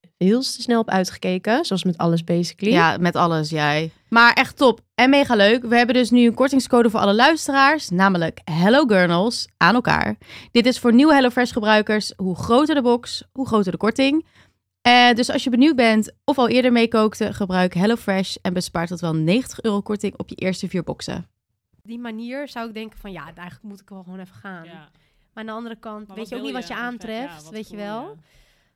heel 0.23 0.41
snel 0.41 0.79
op 0.79 0.89
uitgekeken. 0.89 1.65
Zoals 1.65 1.83
met 1.83 1.97
alles 1.97 2.23
basically. 2.23 2.73
Ja, 2.73 2.97
met 2.99 3.15
alles, 3.15 3.49
jij. 3.49 3.91
Maar 4.09 4.33
echt 4.33 4.57
top 4.57 4.81
en 4.95 5.09
mega 5.09 5.35
leuk. 5.35 5.63
We 5.63 5.75
hebben 5.75 5.95
dus 5.95 6.09
nu 6.09 6.25
een 6.25 6.33
kortingscode 6.33 6.89
voor 6.89 6.99
alle 6.99 7.13
luisteraars, 7.13 7.89
namelijk 7.89 8.39
Hello 8.43 8.85
Gurnals 8.85 9.47
aan 9.57 9.75
elkaar. 9.75 10.15
Dit 10.51 10.65
is 10.65 10.79
voor 10.79 10.93
nieuwe 10.93 11.13
HelloFresh 11.13 11.51
gebruikers. 11.51 12.13
Hoe 12.15 12.35
groter 12.35 12.75
de 12.75 12.81
box, 12.81 13.23
hoe 13.31 13.47
groter 13.47 13.71
de 13.71 13.77
korting. 13.77 14.25
En 14.81 15.15
dus 15.15 15.29
als 15.29 15.43
je 15.43 15.49
benieuwd 15.49 15.75
bent 15.75 16.11
of 16.25 16.37
al 16.37 16.49
eerder 16.49 16.71
meekookte, 16.71 17.33
gebruik 17.33 17.73
HelloFresh 17.73 18.35
en 18.41 18.53
bespaart 18.53 18.89
tot 18.89 18.99
wel 18.99 19.15
90 19.15 19.61
euro 19.61 19.81
korting 19.81 20.17
op 20.17 20.29
je 20.29 20.35
eerste 20.35 20.67
vier 20.67 20.83
boxen. 20.83 21.27
die 21.83 21.99
manier 21.99 22.47
zou 22.47 22.67
ik 22.67 22.73
denken 22.73 22.99
van 22.99 23.11
ja, 23.11 23.23
eigenlijk 23.23 23.61
moet 23.61 23.81
ik 23.81 23.89
wel 23.89 24.03
gewoon 24.03 24.19
even 24.19 24.35
gaan. 24.35 24.65
Ja. 24.65 24.89
Maar 25.33 25.43
aan 25.43 25.45
de 25.45 25.51
andere 25.51 25.75
kant 25.75 26.07
Maar 26.07 26.17
weet 26.17 26.29
je 26.29 26.35
ook 26.35 26.41
niet 26.41 26.51
wat 26.51 26.67
je 26.67 26.73
Ja, 26.73 26.79
aantreft, 26.79 27.43
wat 27.43 27.51
weet 27.51 27.69
je 27.69 27.75
wel. 27.75 28.17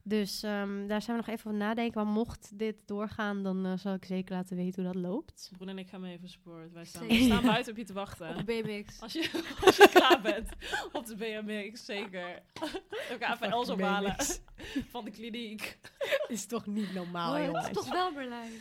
Dus 0.08 0.44
ehm, 0.44 0.88
daar 0.88 1.02
zijn 1.02 1.18
we 1.18 1.24
nog 1.26 1.36
even 1.36 1.48
over 1.52 1.60
nadenken. 1.60 2.04
Maar 2.04 2.14
mocht 2.14 2.58
dit 2.60 2.76
doorgaan, 2.86 3.44
dan 3.44 3.66
eh, 3.66 3.72
zal 3.78 3.94
ik 3.94 4.06
zeker 4.06 4.36
laten 4.36 4.56
weten 4.56 4.84
hoe 4.84 4.94
dat 4.94 5.02
loopt. 5.02 5.50
Broen 5.58 5.70
en 5.70 5.78
ik 5.78 5.90
gaan 5.90 6.02
mee 6.02 6.16
even 6.16 6.30
sport. 6.30 6.74
Wij 6.74 6.86
staan, 6.86 7.08
we 7.08 7.24
staan 7.24 7.46
buiten 7.46 7.72
op 7.72 7.78
je 7.78 7.86
te 7.86 7.94
wachten. 7.94 8.36
Op 8.36 8.46
BMX. 8.46 9.02
Als 9.02 9.14
je, 9.14 9.30
als 9.66 9.78
je 9.78 9.90
klaar 9.90 10.22
bent 10.22 10.50
op 10.92 11.06
de 11.06 11.16
BMX, 11.16 11.86
zeker. 11.86 12.42
We 13.10 13.16
gaan 13.20 13.34
even 13.34 13.52
Els 13.52 13.70
ophalen 13.70 14.16
van 14.92 15.06
de 15.06 15.12
kliniek. 15.12 15.80
Is 16.28 16.46
toch 16.46 16.66
niet 16.66 16.94
normaal, 16.94 17.50
Oh, 17.50 17.54
het 17.54 17.66
is 17.66 17.72
toch 17.84 17.90
wel 17.90 18.14
Berlijn. 18.14 18.52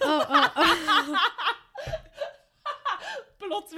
Oh, 0.00 0.30
oh, 0.30 0.46
oh. 0.56 1.18
Plot. 3.46 3.74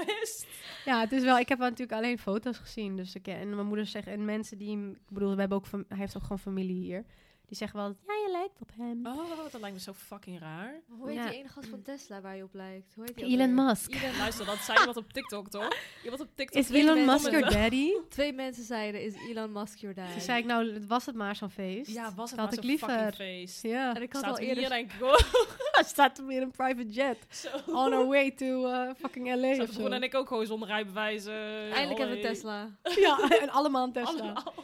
Ja, 0.85 1.00
het 1.00 1.12
is 1.12 1.23
wel. 1.23 1.38
Ik 1.38 1.49
heb 1.49 1.59
natuurlijk 1.59 1.92
alleen 1.92 2.19
foto's 2.19 2.59
gezien. 2.59 2.97
Dus 2.97 3.14
ik, 3.14 3.26
en 3.26 3.54
mijn 3.54 3.66
moeder 3.66 3.87
zegt 3.87 4.07
en 4.07 4.25
mensen 4.25 4.59
die, 4.59 4.78
ik 4.78 4.99
bedoel, 5.09 5.35
we 5.35 5.40
hebben 5.40 5.59
ook, 5.59 5.66
hij 5.71 5.99
heeft 5.99 6.16
ook 6.16 6.23
gewoon 6.23 6.38
familie 6.38 6.83
hier. 6.83 7.04
Die 7.52 7.61
zeggen 7.61 7.78
wel, 7.78 7.97
ja, 8.06 8.14
je 8.26 8.28
lijkt 8.30 8.61
op 8.61 8.71
hem. 8.76 9.06
Oh, 9.06 9.52
dat 9.52 9.61
lijkt 9.61 9.76
me 9.76 9.82
zo 9.82 9.92
fucking 9.92 10.40
raar. 10.40 10.80
Hoe 10.88 11.09
heet 11.09 11.16
Ja. 11.16 11.28
die 11.28 11.38
ene 11.38 11.49
gast 11.49 11.68
van 11.68 11.82
Tesla 11.82 12.21
waar 12.21 12.37
je 12.37 12.42
op 12.42 12.54
lijkt? 12.54 12.94
Hoe 12.94 13.04
heet 13.04 13.16
die 13.16 13.38
Elon? 13.38 13.54
Musk. 13.54 13.94
Elon 13.94 14.16
Luister, 14.18 14.47
dat 14.47 14.59
zei 14.59 14.78
iemand 14.78 14.97
op 14.97 15.12
TikTok, 15.12 15.49
toch? 15.49 15.68
Iemand 16.02 16.23
op 16.23 16.28
TikTok. 16.35 16.62
Is 16.62 16.71
Elon 16.71 17.04
Musk 17.04 17.30
your 17.30 17.50
daddy? 17.50 17.92
Twee 18.09 18.32
mensen 18.32 18.64
zeiden, 18.64 19.02
is 19.02 19.15
Elon 19.15 19.52
Musk 19.52 19.78
your 19.78 19.95
dad? 19.95 20.12
Toen 20.12 20.21
zei 20.21 20.38
ik, 20.38 20.45
nou, 20.45 20.86
was 20.86 21.06
het 21.06 21.15
maar 21.15 21.36
zo'n 21.36 21.50
feest. 21.50 21.91
Ja, 21.91 22.02
was 22.15 22.30
het 22.30 22.38
Dat 22.38 22.50
maar 22.50 22.65
zo'n 22.65 22.78
fucking 22.78 23.15
feest. 23.15 23.62
Ja. 23.62 23.95
En 23.95 24.02
ik 24.02 24.12
had 24.12 24.23
Staat 24.23 24.38
al 24.38 24.45
hier 24.45 24.49
eerder... 24.56 24.69
denk 24.69 24.93
ik, 24.93 25.02
oh, 25.02 25.19
Hij 25.73 25.84
staat 25.84 26.19
weer 26.25 26.36
in 26.36 26.43
een 26.43 26.50
private 26.50 26.88
jet. 26.88 27.50
On 27.67 27.93
our 27.93 28.06
way 28.06 28.30
to 28.30 28.67
uh, 28.67 28.91
fucking 28.99 29.34
LA 29.34 29.67
zo. 29.67 29.86
En 29.86 30.02
ik 30.02 30.15
ook 30.15 30.28
gewoon 30.28 30.47
zonder 30.47 30.69
rijbewijzen. 30.69 31.71
Eindelijk 31.71 31.99
hebben 31.99 32.17
we. 32.17 32.23
Tesla. 32.23 32.69
Ja, 32.82 33.28
en 33.43 33.50
allemaal 33.50 33.84
een 33.84 33.93
Tesla. 33.93 34.10
Allemaal. 34.21 34.54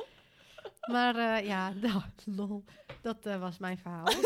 Maar 0.88 1.16
eh, 1.16 1.46
ja, 1.46 1.70
nou, 1.83 2.03
lol. 2.24 2.64
Dat 3.03 3.27
eh, 3.27 3.40
was 3.40 3.59
mijn 3.59 3.79
verhaal. 3.79 4.05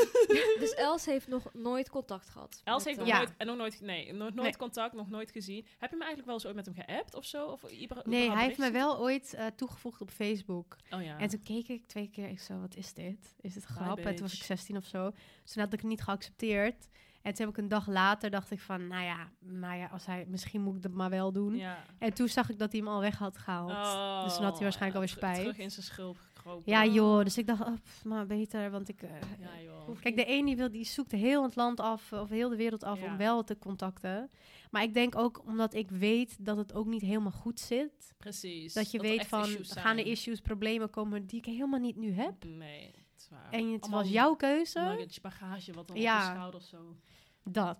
Dus 0.59 0.75
Els 0.75 1.05
heeft 1.07 1.29
nog 1.29 1.48
nooit 1.53 1.90
contact 1.90 2.29
gehad. 2.29 2.61
Els 2.64 2.85
met, 2.85 2.87
heeft 2.87 2.98
nog 2.98 3.07
eh, 3.09 3.12
Ja. 3.12 3.18
nooit, 3.18 3.33
en 3.37 3.46
nog 3.46 3.57
nooit, 3.57 3.81
nee, 3.81 4.12
nooit 4.12 4.35
Nee. 4.35 4.57
contact, 4.57 4.94
nog 4.94 5.09
nooit 5.11 5.31
gezien. 5.31 5.66
Heb 5.79 5.90
je 5.90 5.96
me 5.96 6.05
eigenlijk 6.05 6.25
wel 6.27 6.35
eens 6.35 6.46
ooit 6.46 6.55
met 6.55 6.64
hem 6.66 6.75
geappt 6.75 7.14
of 7.14 7.25
zo? 7.25 7.46
Of 7.46 7.62
Nee, 8.05 8.31
hij 8.31 8.44
heeft 8.44 8.59
mij 8.59 8.70
berichtjes? 8.70 8.70
wel 8.72 8.98
ooit 8.98 9.35
eh, 9.35 9.46
toegevoegd 9.46 10.01
op 10.01 10.11
Facebook. 10.11 10.77
Oh 10.90 11.03
ja. 11.03 11.18
En 11.18 11.29
toen 11.29 11.42
keek 11.42 11.68
ik 11.68 11.87
twee 11.87 12.09
keer, 12.11 12.29
ik 12.29 12.40
zo, 12.40 12.61
wat 12.61 12.75
is 12.77 12.94
dit? 12.94 13.35
Is 13.40 13.55
dit 13.55 13.64
grap? 13.64 13.98
En 13.98 14.05
toen 14.14 14.22
was 14.22 14.33
ik 14.33 14.38
bitch. 14.38 14.44
16 14.44 14.77
of 14.77 14.85
zo. 14.85 15.11
Dus 15.42 15.53
toen 15.53 15.62
had 15.62 15.72
ik 15.72 15.81
het 15.81 15.88
niet 15.88 16.03
geaccepteerd. 16.03 16.88
En 17.22 17.35
toen 17.35 17.46
heb 17.46 17.55
ik 17.57 17.62
een 17.62 17.68
dag 17.68 17.87
later, 17.88 18.31
dacht 18.31 18.51
ik 18.51 18.61
van, 18.61 18.87
nou 18.87 19.05
ja, 19.05 19.31
maar 19.38 19.77
ja, 19.77 19.87
als 19.87 20.07
hij, 20.07 20.25
misschien 20.29 20.62
moet 20.62 20.77
ik 20.77 20.83
dat 20.83 20.92
maar 20.92 21.11
wel 21.11 21.33
doen. 21.33 21.57
ja. 21.57 21.85
En 21.98 22.12
toen 22.14 22.29
zag 22.29 22.51
ik 22.51 22.59
dat 22.59 22.70
hij 22.72 22.81
hem 22.81 22.88
al 22.88 23.01
weg 23.01 23.18
had 23.18 23.38
gehaald. 23.38 23.70
Oh, 23.70 24.25
Dus 24.25 24.35
toen 24.35 24.44
had 24.44 24.53
hij 24.55 24.62
waarschijnlijk 24.62 24.94
alweer 24.94 25.16
spijt. 25.16 25.37
Terug 25.40 25.59
in 25.59 25.70
zijn 25.70 25.87
schulp 25.87 26.16
gekropen. 26.42 26.72
Ja 26.72 26.87
joh, 26.87 27.22
dus 27.24 27.38
ik 27.38 27.46
dacht, 27.46 27.61
oh, 27.61 27.74
pff, 27.85 28.05
maar 28.05 28.26
beter, 28.26 28.70
want 28.70 28.88
ik... 28.88 29.02
eh, 29.02 29.11
Ja, 29.40 29.62
joh. 29.62 30.00
Kijk, 30.00 30.16
de 30.16 30.28
een 30.31 30.44
die, 30.44 30.57
wil, 30.57 30.70
die 30.70 30.85
zoekt 30.85 31.12
heel 31.12 31.42
het 31.42 31.57
land 31.57 31.81
af, 31.81 32.12
of 32.12 32.28
heel 32.28 32.48
de 32.48 32.57
wereld 32.57 32.85
af, 32.85 33.00
Ja. 33.00 33.07
om 33.07 33.16
wel 33.16 33.44
te 33.44 33.59
contacten. 33.59 34.31
Maar 34.70 34.83
ik 34.83 34.94
denk 34.94 35.16
ook, 35.16 35.42
omdat 35.46 35.74
ik 35.74 35.90
weet 35.90 36.37
dat 36.44 36.57
het 36.57 36.74
ook 36.74 36.87
niet 36.87 37.02
helemaal 37.02 37.31
goed 37.33 37.61
zit. 37.61 38.14
Precies. 38.18 38.72
Dat 38.72 38.90
je 38.90 38.98
weet 39.00 39.26
van, 39.26 39.42
issues 39.42 39.70
gaan 39.72 39.98
er 39.98 40.07
issues, 40.07 40.40
problemen 40.40 40.90
komen 40.90 41.26
die 41.26 41.38
ik 41.38 41.44
helemaal 41.44 41.81
niet 41.81 41.96
nu 41.96 42.12
heb. 42.12 42.44
Nee, 42.44 42.85
het 42.87 43.20
is 43.20 43.28
waar. 43.31 43.50
En 43.50 43.72
het 43.72 43.83
Allemaal 43.83 44.00
was 44.02 44.11
jouw 44.12 44.35
keuze. 44.35 44.78
luggage, 44.81 45.20
bagage, 45.20 45.72
wat 45.72 45.88
dan 45.88 45.96
Ja. 46.00 46.16
op 46.18 46.22
je 46.24 46.31
schouders 46.35 46.68
zo. 46.68 46.96
Dat. 47.44 47.78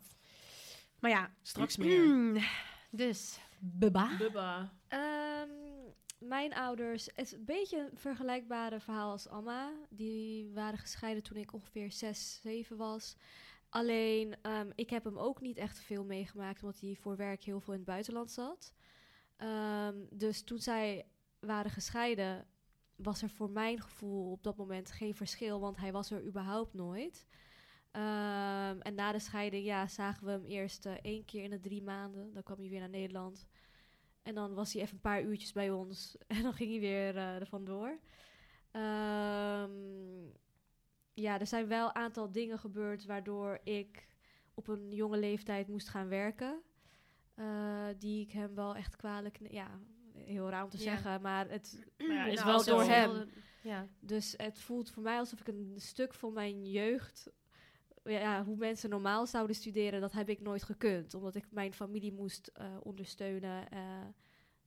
Maar 0.99 1.11
ja. 1.11 1.31
Straks 1.43 1.77
meer. 1.77 2.45
dus, 2.91 3.39
baba. 3.59 4.17
Bubba. 4.19 4.73
Ehm, 4.89 5.49
mijn 6.23 6.55
ouders, 6.55 7.07
het 7.07 7.27
is 7.27 7.33
een 7.33 7.45
beetje 7.45 7.79
een 7.79 7.99
vergelijkbare 7.99 8.81
verhaal 8.81 9.11
als 9.11 9.29
Amma. 9.29 9.73
Die 9.89 10.51
waren 10.51 10.79
gescheiden 10.79 11.23
toen 11.23 11.37
ik 11.37 11.53
ongeveer 11.53 11.93
6, 11.93 12.41
7 12.43 12.77
was. 12.77 13.17
Alleen, 13.69 14.37
ehm, 14.43 14.71
ik 14.75 14.91
heb 14.91 15.05
hem 15.05 15.19
ook 15.19 15.41
niet 15.41 15.57
echt 15.57 15.79
veel 15.79 16.05
meegemaakt, 16.05 16.63
omdat 16.63 16.81
hij 16.81 16.97
voor 17.01 17.17
werk 17.17 17.43
heel 17.43 17.61
veel 17.61 17.73
in 17.73 17.79
het 17.79 17.89
buitenland 17.89 18.31
zat. 18.31 18.75
Ehm, 19.37 19.97
dus 20.11 20.43
toen 20.43 20.59
zij 20.59 21.07
waren 21.41 21.71
gescheiden, 21.71 22.47
was 22.97 23.23
er 23.23 23.31
voor 23.31 23.51
mijn 23.51 23.81
gevoel 23.81 24.31
op 24.31 24.43
dat 24.43 24.57
moment 24.57 24.91
geen 24.91 25.15
verschil, 25.15 25.61
want 25.61 25.77
hij 25.77 25.93
was 25.93 26.11
er 26.11 26.25
überhaupt 26.25 26.75
nooit. 26.75 27.27
Ehm, 27.91 28.81
en 28.81 28.95
na 28.95 29.13
de 29.13 29.19
scheiding, 29.19 29.65
ja, 29.65 29.87
zagen 29.87 30.25
we 30.25 30.31
hem 30.31 30.45
eerst 30.45 30.87
eh, 30.87 30.93
één 31.03 31.25
keer 31.25 31.43
in 31.43 31.51
de 31.51 31.61
drie 31.61 31.83
maanden. 31.83 32.33
Dan 32.33 32.43
kwam 32.43 32.59
hij 32.59 32.69
weer 32.69 32.81
naar 32.81 32.89
Nederland. 32.89 33.47
En 34.23 34.35
dan 34.35 34.55
was 34.55 34.73
hij 34.73 34.83
even 34.83 34.95
een 34.95 35.01
paar 35.01 35.23
uurtjes 35.23 35.53
bij 35.53 35.71
ons. 35.71 36.17
En 36.27 36.43
dan 36.43 36.53
ging 36.53 36.71
hij 36.71 36.81
weer 36.81 37.17
eh 37.17 37.41
er 37.41 37.47
vandoor. 37.47 37.99
Ehm, 38.71 39.71
ja, 41.15 41.41
er 41.41 41.47
zijn 41.47 41.67
wel 41.69 41.87
een 41.87 41.95
aantal 41.95 42.33
dingen 42.33 42.59
gebeurd 42.59 43.05
waardoor 43.05 43.59
ik 43.65 44.07
op 44.55 44.69
een 44.69 44.93
jonge 44.93 45.19
leeftijd 45.19 45.69
moest 45.69 45.89
gaan 45.89 46.09
werken. 46.09 46.61
Eh, 47.35 47.87
die 47.99 48.21
ik 48.21 48.31
hem 48.33 48.55
wel 48.55 48.75
echt 48.77 48.97
kwalijk... 48.97 49.39
Ja, 49.51 49.81
heel 50.13 50.49
raar 50.51 50.65
om 50.65 50.71
te 50.71 50.77
Ja. 50.77 50.83
zeggen, 50.83 51.21
maar 51.23 51.49
het 51.49 51.87
Maar 51.99 52.07
ja, 52.17 52.25
is 52.27 52.35
Nou, 52.43 52.47
wel 52.47 52.65
door 52.65 52.83
hem. 52.83 53.29
Ja. 53.63 53.87
dus 54.01 54.35
het 54.37 54.61
voelt 54.61 54.91
voor 54.91 55.03
mij 55.03 55.19
alsof 55.19 55.41
ik 55.41 55.49
een 55.49 55.73
stuk 55.77 56.15
van 56.15 56.33
mijn 56.33 56.65
jeugd, 56.71 57.31
ja, 58.05 58.19
ja, 58.19 58.45
hoe 58.45 58.57
mensen 58.57 58.91
normaal 58.91 59.27
zouden 59.27 59.57
studeren, 59.57 60.01
dat 60.01 60.13
heb 60.13 60.29
ik 60.29 60.41
nooit 60.41 60.63
gekund. 60.63 61.15
Omdat 61.15 61.35
ik 61.35 61.45
mijn 61.51 61.73
familie 61.75 62.13
moest 62.13 62.47
eh, 62.55 62.67
ondersteunen, 62.83 63.71
eh, 63.71 63.81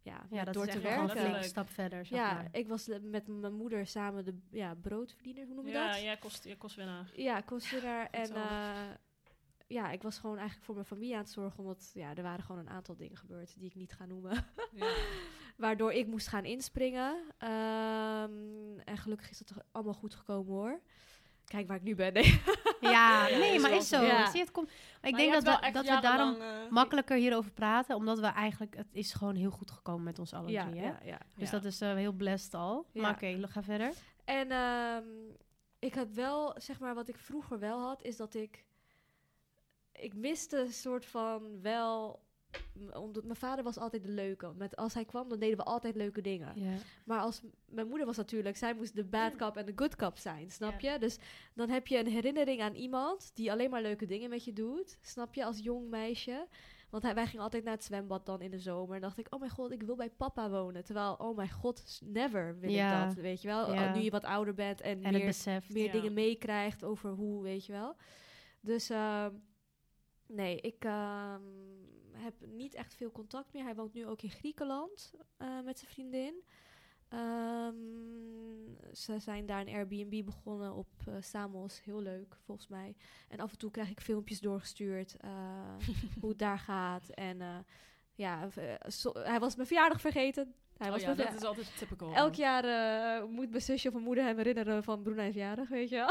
ja, 0.02 0.26
Ja, 0.30 0.44
door 0.44 0.66
is 0.66 0.72
te 0.72 0.78
een 0.78 0.84
werken. 0.84 1.10
flinke 1.18 1.44
stap 1.44 1.70
verder, 1.70 2.06
zeg 2.06 2.18
Ja, 2.20 2.34
maar. 2.34 2.48
ik 2.52 2.68
was 2.68 2.88
met 3.02 3.28
mijn 3.28 3.54
moeder 3.54 3.88
samen 3.88 4.26
de 4.26 4.38
ja, 4.52 4.76
broodverdiener, 4.76 5.46
hoe 5.46 5.56
noem 5.56 5.66
je 5.68 5.72
Ja, 5.72 5.92
dat? 5.92 6.02
jij 6.02 6.18
kost, 6.18 6.44
jij 6.44 6.56
kost 6.56 6.76
winnaar. 6.76 7.12
Ja, 7.16 7.42
kostwinnaar. 7.42 8.10
En 8.10 8.36
eh, 8.36 8.90
ja, 9.68 9.92
ik 9.92 10.02
was 10.02 10.20
gewoon 10.20 10.36
eigenlijk 10.36 10.66
voor 10.66 10.76
mijn 10.76 10.88
familie 10.88 11.14
aan 11.14 11.20
het 11.22 11.30
zorgen, 11.30 11.60
omdat 11.60 11.92
ja, 11.94 12.16
er 12.16 12.24
waren 12.24 12.44
gewoon 12.44 12.62
een 12.62 12.70
aantal 12.70 12.96
dingen 12.96 13.18
gebeurd 13.18 13.58
die 13.58 13.66
ik 13.68 13.76
niet 13.76 13.94
ga 13.94 14.06
noemen. 14.06 14.46
Ja. 14.74 14.94
Waardoor 15.58 15.92
ik 15.94 16.08
moest 16.08 16.28
gaan 16.28 16.46
inspringen. 16.46 17.24
Ehm, 17.38 18.80
en 18.84 18.98
gelukkig 18.98 19.30
is 19.30 19.38
dat 19.38 19.48
toch 19.48 19.64
allemaal 19.72 19.94
goed 19.94 20.16
gekomen 20.16 20.54
hoor. 20.54 20.82
Kijk 21.46 21.68
waar 21.68 21.78
ik 21.78 21.84
nu 21.84 21.96
ben. 21.96 22.14
Nee. 22.14 22.40
Ja, 22.82 23.28
nee, 23.40 23.60
maar 23.60 23.72
is 23.72 23.88
zo. 23.88 24.02
Ja. 24.02 24.30
Zie 24.30 24.40
het 24.40 24.52
komt, 24.52 24.68
maar 24.68 24.76
ik 25.02 25.12
Maar 25.12 25.20
denk 25.20 25.34
dat, 25.34 25.44
we, 25.44 25.72
dat 25.72 25.86
we 25.86 26.00
daarom 26.02 26.42
eh, 26.42 26.48
makkelijker 26.70 27.18
hierover 27.18 27.52
praten, 27.52 27.96
omdat 27.96 28.20
we 28.20 28.26
eigenlijk, 28.26 28.76
het 28.76 28.88
is 28.92 29.14
gewoon 29.14 29.36
heel 29.36 29.52
goed 29.52 29.72
gekomen 29.72 30.04
met 30.04 30.20
ons 30.20 30.34
allen 30.34 30.52
ja, 30.52 30.68
drie, 30.70 30.82
hè? 30.82 30.88
ja, 30.88 31.00
ja. 31.04 31.18
Dus 31.36 31.50
Ja. 31.50 31.56
dat 31.58 31.66
is 31.66 31.82
eh, 31.82 31.94
heel 31.94 32.12
blessed 32.12 32.54
al. 32.54 32.86
Ja. 32.92 33.02
Maar 33.02 33.12
oké, 33.12 33.48
ga 33.48 33.64
verder. 33.64 33.94
En 34.26 34.52
ehm, 34.52 35.04
ik 35.80 35.96
had 35.96 36.12
wel, 36.12 36.56
zeg 36.58 36.80
maar, 36.80 36.96
wat 36.96 37.08
ik 37.08 37.18
vroeger 37.18 37.60
wel 37.60 37.80
had, 37.82 38.02
is 38.04 38.18
dat 38.18 38.34
ik 38.34 38.66
ik 39.92 40.14
miste 40.14 40.60
een 40.60 40.74
soort 40.74 41.06
van 41.06 41.62
wel... 41.62 42.24
Omdat 42.94 43.24
mijn 43.24 43.36
vader 43.36 43.64
was 43.64 43.78
altijd 43.78 44.04
de 44.04 44.10
leuke. 44.10 44.54
Met, 44.58 44.76
als 44.76 44.94
hij 44.94 45.06
kwam, 45.06 45.30
dan 45.30 45.40
deden 45.40 45.58
we 45.58 45.64
altijd 45.64 45.96
leuke 45.96 46.22
dingen. 46.22 46.54
Maar 47.06 47.20
als 47.20 47.42
mijn 47.66 47.88
moeder 47.88 48.06
was 48.06 48.18
natuurlijk, 48.18 48.58
zij 48.58 48.74
moest 48.74 48.96
de 48.96 49.04
bad 49.04 49.36
cop 49.36 49.58
en 49.58 49.66
de 49.66 49.74
good 49.76 49.96
cop 49.96 50.18
zijn, 50.18 50.52
snap 50.52 50.80
je? 50.80 50.98
Dus 51.00 51.18
dan 51.54 51.70
heb 51.70 51.88
je 51.88 51.98
een 51.98 52.08
herinnering 52.08 52.62
aan 52.62 52.74
iemand 52.76 53.32
die 53.36 53.52
alleen 53.52 53.70
maar 53.70 53.82
leuke 53.82 54.06
dingen 54.06 54.30
met 54.30 54.44
je 54.46 54.54
doet, 54.54 54.98
snap 55.02 55.34
je, 55.34 55.46
als 55.46 55.60
jong 55.60 55.90
meisje. 55.90 56.48
Want 56.90 57.04
hij, 57.04 57.16
wij 57.16 57.26
gingen 57.26 57.44
altijd 57.44 57.64
naar 57.64 57.74
het 57.74 57.84
zwembad 57.84 58.26
dan 58.26 58.42
in 58.42 58.52
de 58.52 58.60
zomer. 58.60 58.96
En 58.96 59.02
dacht 59.02 59.18
ik, 59.18 59.28
oh 59.34 59.40
mijn 59.40 59.52
god, 59.52 59.72
ik 59.72 59.84
wil 59.84 59.96
bij 59.96 60.10
papa 60.10 60.50
wonen. 60.50 60.84
Terwijl, 60.84 61.14
oh 61.14 61.36
mijn 61.36 61.52
god, 61.52 62.02
never 62.04 62.60
wil 62.60 62.70
Ja. 62.70 63.02
ik 63.02 63.08
dat, 63.08 63.24
weet 63.24 63.42
je 63.42 63.48
wel. 63.48 63.74
Ja. 63.74 63.96
Nu 63.96 64.02
je 64.02 64.10
wat 64.10 64.24
ouder 64.24 64.54
bent 64.54 64.82
en, 64.82 65.00
meer, 65.00 65.34
meer 65.70 65.92
dingen 65.92 66.14
meekrijgt 66.14 66.84
over 66.84 67.10
hoe, 67.10 67.44
weet 67.44 67.66
je 67.66 67.72
wel. 67.72 67.96
Dus 68.62 68.90
ehm, 68.90 69.34
nee, 70.28 70.62
ik 70.62 70.86
ehm, 70.86 71.42
heb 72.16 72.34
niet 72.46 72.74
echt 72.74 72.94
veel 72.94 73.12
contact 73.12 73.54
meer. 73.54 73.64
Hij 73.64 73.76
woont 73.76 73.94
nu 73.94 74.06
ook 74.06 74.22
in 74.22 74.30
Griekenland 74.30 75.14
eh, 75.38 75.62
met 75.64 75.80
zijn 75.80 75.92
vriendin. 75.92 76.44
Ehm, 77.10 77.76
ze 78.94 79.20
zijn 79.20 79.46
daar 79.46 79.62
een 79.62 79.74
Airbnb 79.74 80.26
begonnen 80.26 80.74
op 80.74 80.88
eh, 81.06 81.14
Samos. 81.20 81.84
Heel 81.84 82.02
leuk, 82.02 82.38
volgens 82.44 82.68
mij. 82.68 82.96
En 83.28 83.40
af 83.40 83.52
en 83.52 83.58
toe 83.58 83.72
krijg 83.72 83.90
ik 83.90 84.02
filmpjes 84.02 84.40
doorgestuurd 84.40 85.18
eh, 85.18 85.76
hoe 86.22 86.30
het 86.30 86.40
daar 86.40 86.60
gaat. 86.60 87.10
En 87.10 87.66
ja, 88.16 88.50
hij 89.14 89.40
was 89.40 89.56
mijn 89.56 89.68
verjaardag 89.68 90.02
vergeten. 90.02 90.56
Hij 90.78 90.92
Oh 90.92 90.98
ja, 90.98 91.14
dat 91.14 91.34
is 91.34 91.44
altijd 91.44 91.78
typical. 91.78 92.14
Elk 92.14 92.34
jaar 92.36 92.64
eh, 92.64 93.26
moet 93.28 93.50
mijn 93.50 93.62
zusje 93.62 93.88
of 93.88 93.94
mijn 93.94 94.06
moeder 94.06 94.24
hem 94.24 94.38
herinneren 94.38 94.84
van 94.84 95.02
Brunei 95.02 95.32
verjaardag, 95.32 95.68
weet 95.68 95.90
je 95.90 95.96
wel. 95.96 96.10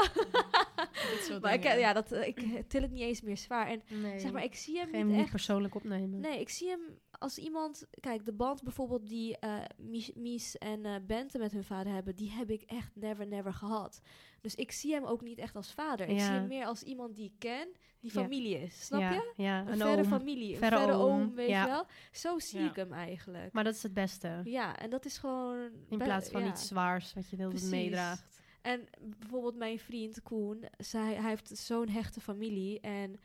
Soort 1.27 1.41
Maar 1.41 1.53
ik, 1.53 1.63
ja, 1.63 1.93
dat, 1.93 2.11
eh, 2.11 2.27
ik 2.27 2.63
til 2.67 2.81
het 2.81 2.91
niet 2.91 3.01
eens 3.01 3.21
meer 3.21 3.37
zwaar. 3.37 3.67
En 3.67 3.81
Nee. 3.87 4.19
zeg 4.19 4.31
maar, 4.31 4.43
ik 4.43 4.55
zie 4.55 4.79
hem 4.79 5.07
niet 5.07 5.19
echt... 5.19 5.29
persoonlijk 5.29 5.75
opnemen. 5.75 6.19
Nee, 6.19 6.39
ik 6.39 6.49
zie 6.49 6.69
hem 6.69 6.79
als 7.25 7.37
iemand... 7.37 7.87
Kijk, 7.99 8.25
de 8.25 8.33
band 8.33 8.63
bijvoorbeeld 8.63 9.07
die 9.07 9.37
eh, 9.37 9.57
Mies, 9.77 10.11
Mies 10.15 10.57
en 10.57 10.85
eh, 10.85 10.95
Bente 11.07 11.37
met 11.37 11.51
hun 11.51 11.63
vader 11.63 11.93
hebben... 11.93 12.15
die 12.15 12.31
heb 12.31 12.49
ik 12.49 12.61
echt 12.61 12.95
never, 12.95 13.27
never 13.27 13.53
gehad. 13.53 14.01
Dus 14.41 14.55
ik 14.55 14.71
zie 14.71 14.93
hem 14.93 15.03
ook 15.03 15.21
niet 15.21 15.37
echt 15.37 15.55
als 15.55 15.71
vader. 15.71 16.07
Ik 16.07 16.17
Ja. 16.17 16.25
zie 16.25 16.33
hem 16.33 16.47
meer 16.47 16.65
als 16.65 16.83
iemand 16.83 17.15
die 17.15 17.25
ik 17.25 17.39
ken, 17.39 17.67
die 17.99 18.11
familie 18.11 18.57
is. 18.59 18.85
Snap 18.85 18.99
ja, 18.99 19.11
je? 19.11 19.33
Ja, 19.35 19.61
Een 19.61 19.67
een 19.67 19.77
verre 19.77 19.97
oom. 20.01 20.03
familie, 20.03 20.51
een 20.53 20.57
Verre 20.59 20.93
oom, 20.93 21.11
oom, 21.21 21.35
weet 21.35 21.49
je 21.49 21.65
wel. 21.65 21.85
Zo 22.11 22.39
zie 22.39 22.59
ik 22.59 22.75
hem 22.75 22.93
eigenlijk. 22.93 23.53
Maar 23.53 23.63
dat 23.63 23.75
is 23.75 23.83
het 23.83 23.93
beste. 23.93 24.41
Ja, 24.43 24.77
en 24.77 24.89
dat 24.89 25.05
is 25.05 25.17
gewoon... 25.17 25.69
In 25.89 25.97
plaats 25.97 26.29
van 26.29 26.47
iets 26.47 26.67
zwaars 26.67 27.13
wat 27.13 27.29
je 27.29 27.35
heel 27.35 27.49
Precies. 27.49 27.69
meedraagt. 27.69 28.43
En 28.61 28.87
bijvoorbeeld 29.19 29.55
mijn 29.55 29.79
vriend 29.79 30.23
Koen, 30.23 30.65
zij, 30.77 31.13
hij 31.13 31.29
heeft 31.29 31.57
zo'n 31.57 31.89
hechte 31.89 32.21
familie. 32.21 32.79
En 32.79 33.19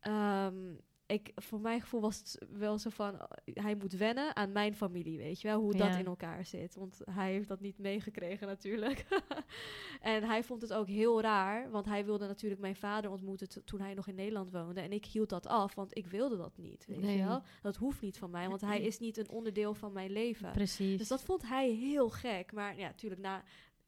ehm, 0.00 0.74
ik, 1.06 1.32
voor 1.34 1.60
mijn 1.60 1.80
gevoel 1.80 2.00
was 2.00 2.18
het 2.18 2.38
wel 2.50 2.78
zo 2.78 2.90
van, 2.90 3.20
hij 3.44 3.74
moet 3.74 3.92
wennen 3.92 4.36
aan 4.36 4.52
mijn 4.52 4.74
familie, 4.74 5.18
weet 5.18 5.40
je 5.40 5.48
wel, 5.48 5.60
hoe 5.60 5.72
dat 5.76 5.86
Ja. 5.92 5.98
in 5.98 6.06
elkaar 6.06 6.44
zit. 6.44 6.74
Want 6.74 7.00
hij 7.10 7.32
heeft 7.32 7.48
dat 7.48 7.60
niet 7.60 7.78
meegekregen 7.78 8.46
natuurlijk. 8.46 9.06
en 10.00 10.22
hij 10.24 10.42
vond 10.42 10.62
het 10.62 10.72
ook 10.72 10.86
heel 10.88 11.20
raar, 11.20 11.70
want 11.70 11.86
hij 11.86 12.04
wilde 12.04 12.26
natuurlijk 12.26 12.60
mijn 12.60 12.76
vader 12.76 13.10
ontmoeten 13.10 13.48
to- 13.48 13.60
toen 13.64 13.80
hij 13.80 13.94
nog 13.94 14.06
in 14.08 14.14
Nederland 14.14 14.50
woonde. 14.50 14.80
En 14.80 14.92
ik 14.92 15.04
hield 15.04 15.28
dat 15.28 15.46
af, 15.46 15.74
want 15.74 15.96
ik 15.96 16.06
wilde 16.06 16.36
dat 16.36 16.56
niet, 16.56 16.86
weet 16.86 17.00
Nee. 17.00 17.16
je 17.16 17.24
wel. 17.24 17.42
Dat 17.62 17.76
hoeft 17.76 18.00
niet 18.00 18.18
van 18.18 18.30
mij, 18.30 18.48
want 18.48 18.60
hij 18.60 18.80
is 18.80 18.98
niet 18.98 19.16
een 19.16 19.28
onderdeel 19.30 19.74
van 19.74 19.92
mijn 19.92 20.10
leven. 20.10 20.52
Precies. 20.52 20.98
Dus 20.98 21.08
dat 21.08 21.22
vond 21.22 21.42
hij 21.48 21.70
heel 21.70 22.08
gek. 22.10 22.52
Maar 22.52 22.78
ja, 22.78 22.86
natuurlijk 22.86 23.20
na 23.22 23.42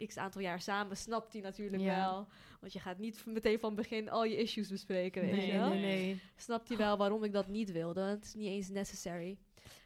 x 0.06 0.16
aantal 0.16 0.40
jaar 0.40 0.60
samen 0.60 0.96
snapt 0.96 1.32
hij 1.32 1.42
natuurlijk 1.42 1.82
Ja. 1.82 1.96
wel. 1.96 2.26
Want 2.60 2.72
je 2.72 2.80
gaat 2.80 2.98
niet 2.98 3.26
meteen 3.26 3.58
van 3.58 3.74
begin 3.74 4.10
al 4.10 4.24
je 4.24 4.36
issues 4.36 4.68
bespreken, 4.68 5.22
weet 5.22 5.30
nee, 5.36 5.46
je 5.46 5.52
wel. 5.52 5.68
nee, 5.68 5.80
nee. 5.80 6.20
Snapt 6.36 6.68
hij 6.68 6.76
wel 6.76 6.96
waarom 6.96 7.24
ik 7.24 7.32
dat 7.32 7.48
niet 7.48 7.72
wilde. 7.72 8.00
Het 8.00 8.24
is 8.24 8.34
niet 8.34 8.48
eens 8.48 8.68
necessary. 8.68 9.38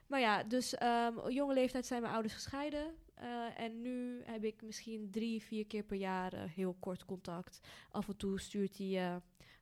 Maar 0.06 0.20
ja, 0.20 0.42
dus 0.42 0.74
op 1.16 1.30
jonge 1.30 1.54
leeftijd 1.54 1.86
zijn 1.86 2.00
mijn 2.00 2.12
ouders 2.12 2.34
gescheiden. 2.34 2.94
Eh, 3.20 3.60
en 3.64 3.80
nu 3.80 4.22
heb 4.24 4.44
ik 4.44 4.62
misschien 4.62 5.10
drie, 5.10 5.42
vier 5.42 5.66
keer 5.66 5.82
per 5.82 5.96
jaar 5.96 6.32
eh, 6.32 6.42
heel 6.44 6.76
kort 6.80 7.04
contact. 7.04 7.60
Af 7.90 8.08
en 8.08 8.16
toe 8.16 8.40
stuurt 8.40 8.78
hij 8.78 9.06
eh, 9.06 9.16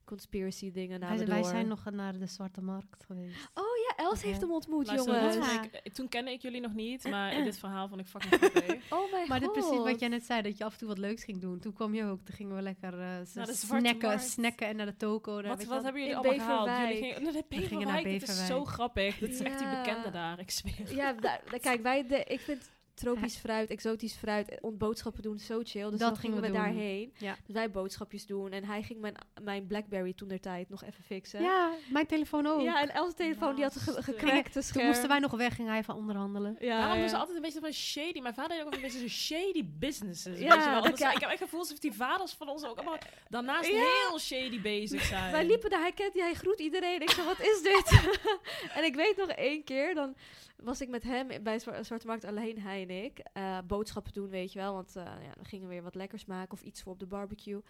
conspiracy 0.09 0.73
dingen 0.73 1.01
naar 1.01 1.17
Wij, 1.17 1.27
wij 1.27 1.43
zijn 1.43 1.69
nog 1.69 1.85
naar 1.91 2.19
de 2.19 2.27
Zwarte 2.27 2.61
Markt 2.63 3.05
geweest. 3.05 3.49
Oh 3.55 3.65
ja, 3.89 4.05
Els 4.05 4.23
heeft 4.23 4.41
hem 4.41 4.53
ontmoet, 4.53 4.87
Luister, 4.87 5.15
jongen. 5.15 5.31
toen, 5.33 5.43
Ja. 5.43 5.63
ik, 5.83 5.93
toen 5.95 6.09
kende 6.09 6.31
ik 6.31 6.43
jullie 6.43 6.61
nog 6.61 6.75
niet, 6.75 7.05
maar 7.11 7.45
dit 7.45 7.59
verhaal 7.59 7.89
vond 7.89 8.01
ik 8.01 8.07
fucking 8.07 8.35
grappig. 8.35 8.77
Oh 8.99 9.11
mijn 9.13 9.29
Maar 9.29 9.41
dit 9.41 9.53
precies 9.53 9.79
wat 9.79 10.01
jij 10.01 10.09
net 10.09 10.25
zei, 10.25 10.43
dat 10.43 10.59
je 10.59 10.65
af 10.65 10.73
en 10.73 10.79
toe 10.79 10.89
wat 10.89 10.99
leuks 10.99 11.25
ging 11.25 11.41
doen. 11.41 11.59
Toen 11.59 11.73
kwam 11.73 11.95
je 11.95 12.05
ook, 12.05 12.21
toen 12.25 12.35
gingen 12.35 12.57
we 12.57 12.63
lekker 12.63 13.01
eh, 13.01 13.09
Zwarte 13.25 13.57
snacken, 13.57 14.09
Markt. 14.09 14.23
snacken 14.29 14.67
en 14.67 14.77
naar 14.77 14.87
de 14.87 14.97
toko. 14.97 15.43
daar, 15.43 15.57
Wat, 15.57 15.65
wat 15.65 15.83
hebben 15.83 16.03
jullie 16.03 16.17
In 16.17 16.23
allemaal 16.29 16.47
gehaald? 16.65 16.89
Jullie 16.89 17.03
gingen 17.05 17.23
naar 17.23 17.33
de 17.33 17.45
We 17.49 17.57
gingen 17.57 17.87
naar 17.87 18.03
Beverwijk. 18.03 18.21
Dit 18.21 18.29
is 18.29 18.47
zo 18.47 18.65
grappig. 18.65 19.19
Dit 19.19 19.31
is 19.31 19.41
echt 19.41 19.59
die 19.59 19.69
bekende 19.69 20.11
daar, 20.11 20.39
ik 20.39 20.51
zweer. 20.51 20.95
Ja, 20.95 21.13
da- 21.13 21.41
da- 21.51 21.59
kijk, 21.59 21.83
wij 21.83 22.07
de, 22.07 22.25
ik 22.25 22.41
vind 22.41 22.71
tropisch 22.99 23.37
fruit, 23.37 23.71
exotisch 23.71 24.15
fruit, 24.15 24.49
eh, 24.49 24.57
ont- 24.61 24.79
boodschappen 24.79 25.23
doen 25.23 25.39
zo 25.39 25.61
chill. 25.65 25.91
Dus 25.91 25.99
Dat 25.99 26.09
dan 26.09 26.17
gingen 26.17 26.41
we, 26.41 26.51
daarheen. 26.51 27.13
Ja. 27.19 27.37
Dus 27.47 27.55
wij 27.55 27.71
boodschapjes 27.71 28.27
doen. 28.27 28.53
En 28.53 28.65
hij 28.65 28.83
ging 28.83 29.01
mijn, 29.01 29.15
mijn 29.43 29.67
Blackberry 29.67 30.13
toen 30.13 30.29
der 30.29 30.41
tijd 30.41 30.69
nog 30.69 30.83
even 30.85 31.05
fixen. 31.05 31.43
Ja, 31.43 31.71
mijn 31.91 32.07
telefoon 32.07 32.47
ook. 32.47 32.61
Ja, 32.61 32.81
en 32.83 32.95
Els 32.95 33.15
telefoon 33.15 33.55
die 33.55 33.65
had 33.65 33.77
ge 33.77 34.03
gecrackte 34.03 34.63
scherm. 34.63 34.79
Toen 34.79 34.87
moesten 34.87 35.09
wij 35.09 35.19
nog 35.19 35.31
weg, 35.33 35.55
ging 35.55 35.69
hij 35.69 35.85
van 35.85 35.97
onderhandelen. 35.97 36.57
Ja, 36.61 36.77
Waarom 36.79 36.95
ja. 36.95 37.01
doen 37.01 37.09
ze 37.09 37.17
altijd 37.17 37.37
een 37.37 37.43
beetje 37.43 37.61
van 37.61 37.73
shady? 37.73 38.21
Mijn 38.21 38.35
vader 38.35 38.53
heeft 38.57 38.67
ook 38.67 38.75
een 38.75 38.81
beetje 38.81 38.99
zo'n 38.99 39.09
shady 39.09 39.65
businesses. 39.79 40.39
Ja, 40.39 40.81
dat 40.81 40.91
Dus 40.97 41.01
Ik 41.01 41.07
heb 41.07 41.23
echt 41.23 41.31
het 41.31 41.39
gevoel 41.39 41.61
alsof 41.61 41.79
die 41.79 41.93
vaders 41.93 42.33
van 42.33 42.49
ons 42.49 42.65
ook 42.65 42.77
allemaal 42.77 42.99
daarnaast 43.29 43.69
Ja. 43.71 43.75
heel 44.09 44.19
shady 44.19 44.61
bezig 44.61 45.03
zijn. 45.03 45.33
Wij 45.33 45.47
liepen 45.47 45.71
daar, 45.71 45.81
hij 45.81 45.93
kent 45.93 46.13
die, 46.13 46.23
hij 46.23 46.35
groet 46.35 46.61
iedereen. 46.61 47.01
Ik 47.01 47.11
zei, 47.11 47.27
wat 47.27 47.41
is 47.41 47.63
dit? 47.63 48.01
en 48.77 48.85
ik 48.85 48.95
weet 48.95 49.17
nog 49.17 49.29
één 49.29 49.65
keer, 49.65 49.95
dan 49.95 50.15
was 50.63 50.81
ik 50.81 50.89
met 50.89 51.03
hem 51.03 51.29
bij 51.43 51.59
Zwa- 51.59 51.83
Zwarte 51.83 52.07
Markt 52.07 52.25
alleen, 52.25 52.59
hij 52.61 52.87
ik. 52.91 53.19
eh, 53.33 53.59
boodschappen 53.67 54.13
doen, 54.13 54.29
weet 54.29 54.53
je 54.53 54.59
wel. 54.59 54.75
Want 54.75 54.97
eh, 54.97 55.05
ja, 55.05 55.35
dan 55.35 55.45
gingen 55.45 55.69
we 55.69 55.75
weer 55.75 55.83
wat 55.83 55.95
lekkers 55.95 56.25
maken 56.25 56.53
of 56.53 56.63
iets 56.63 56.83
voor 56.83 56.93
op 56.93 56.99
de 56.99 57.07
barbecue. 57.07 57.61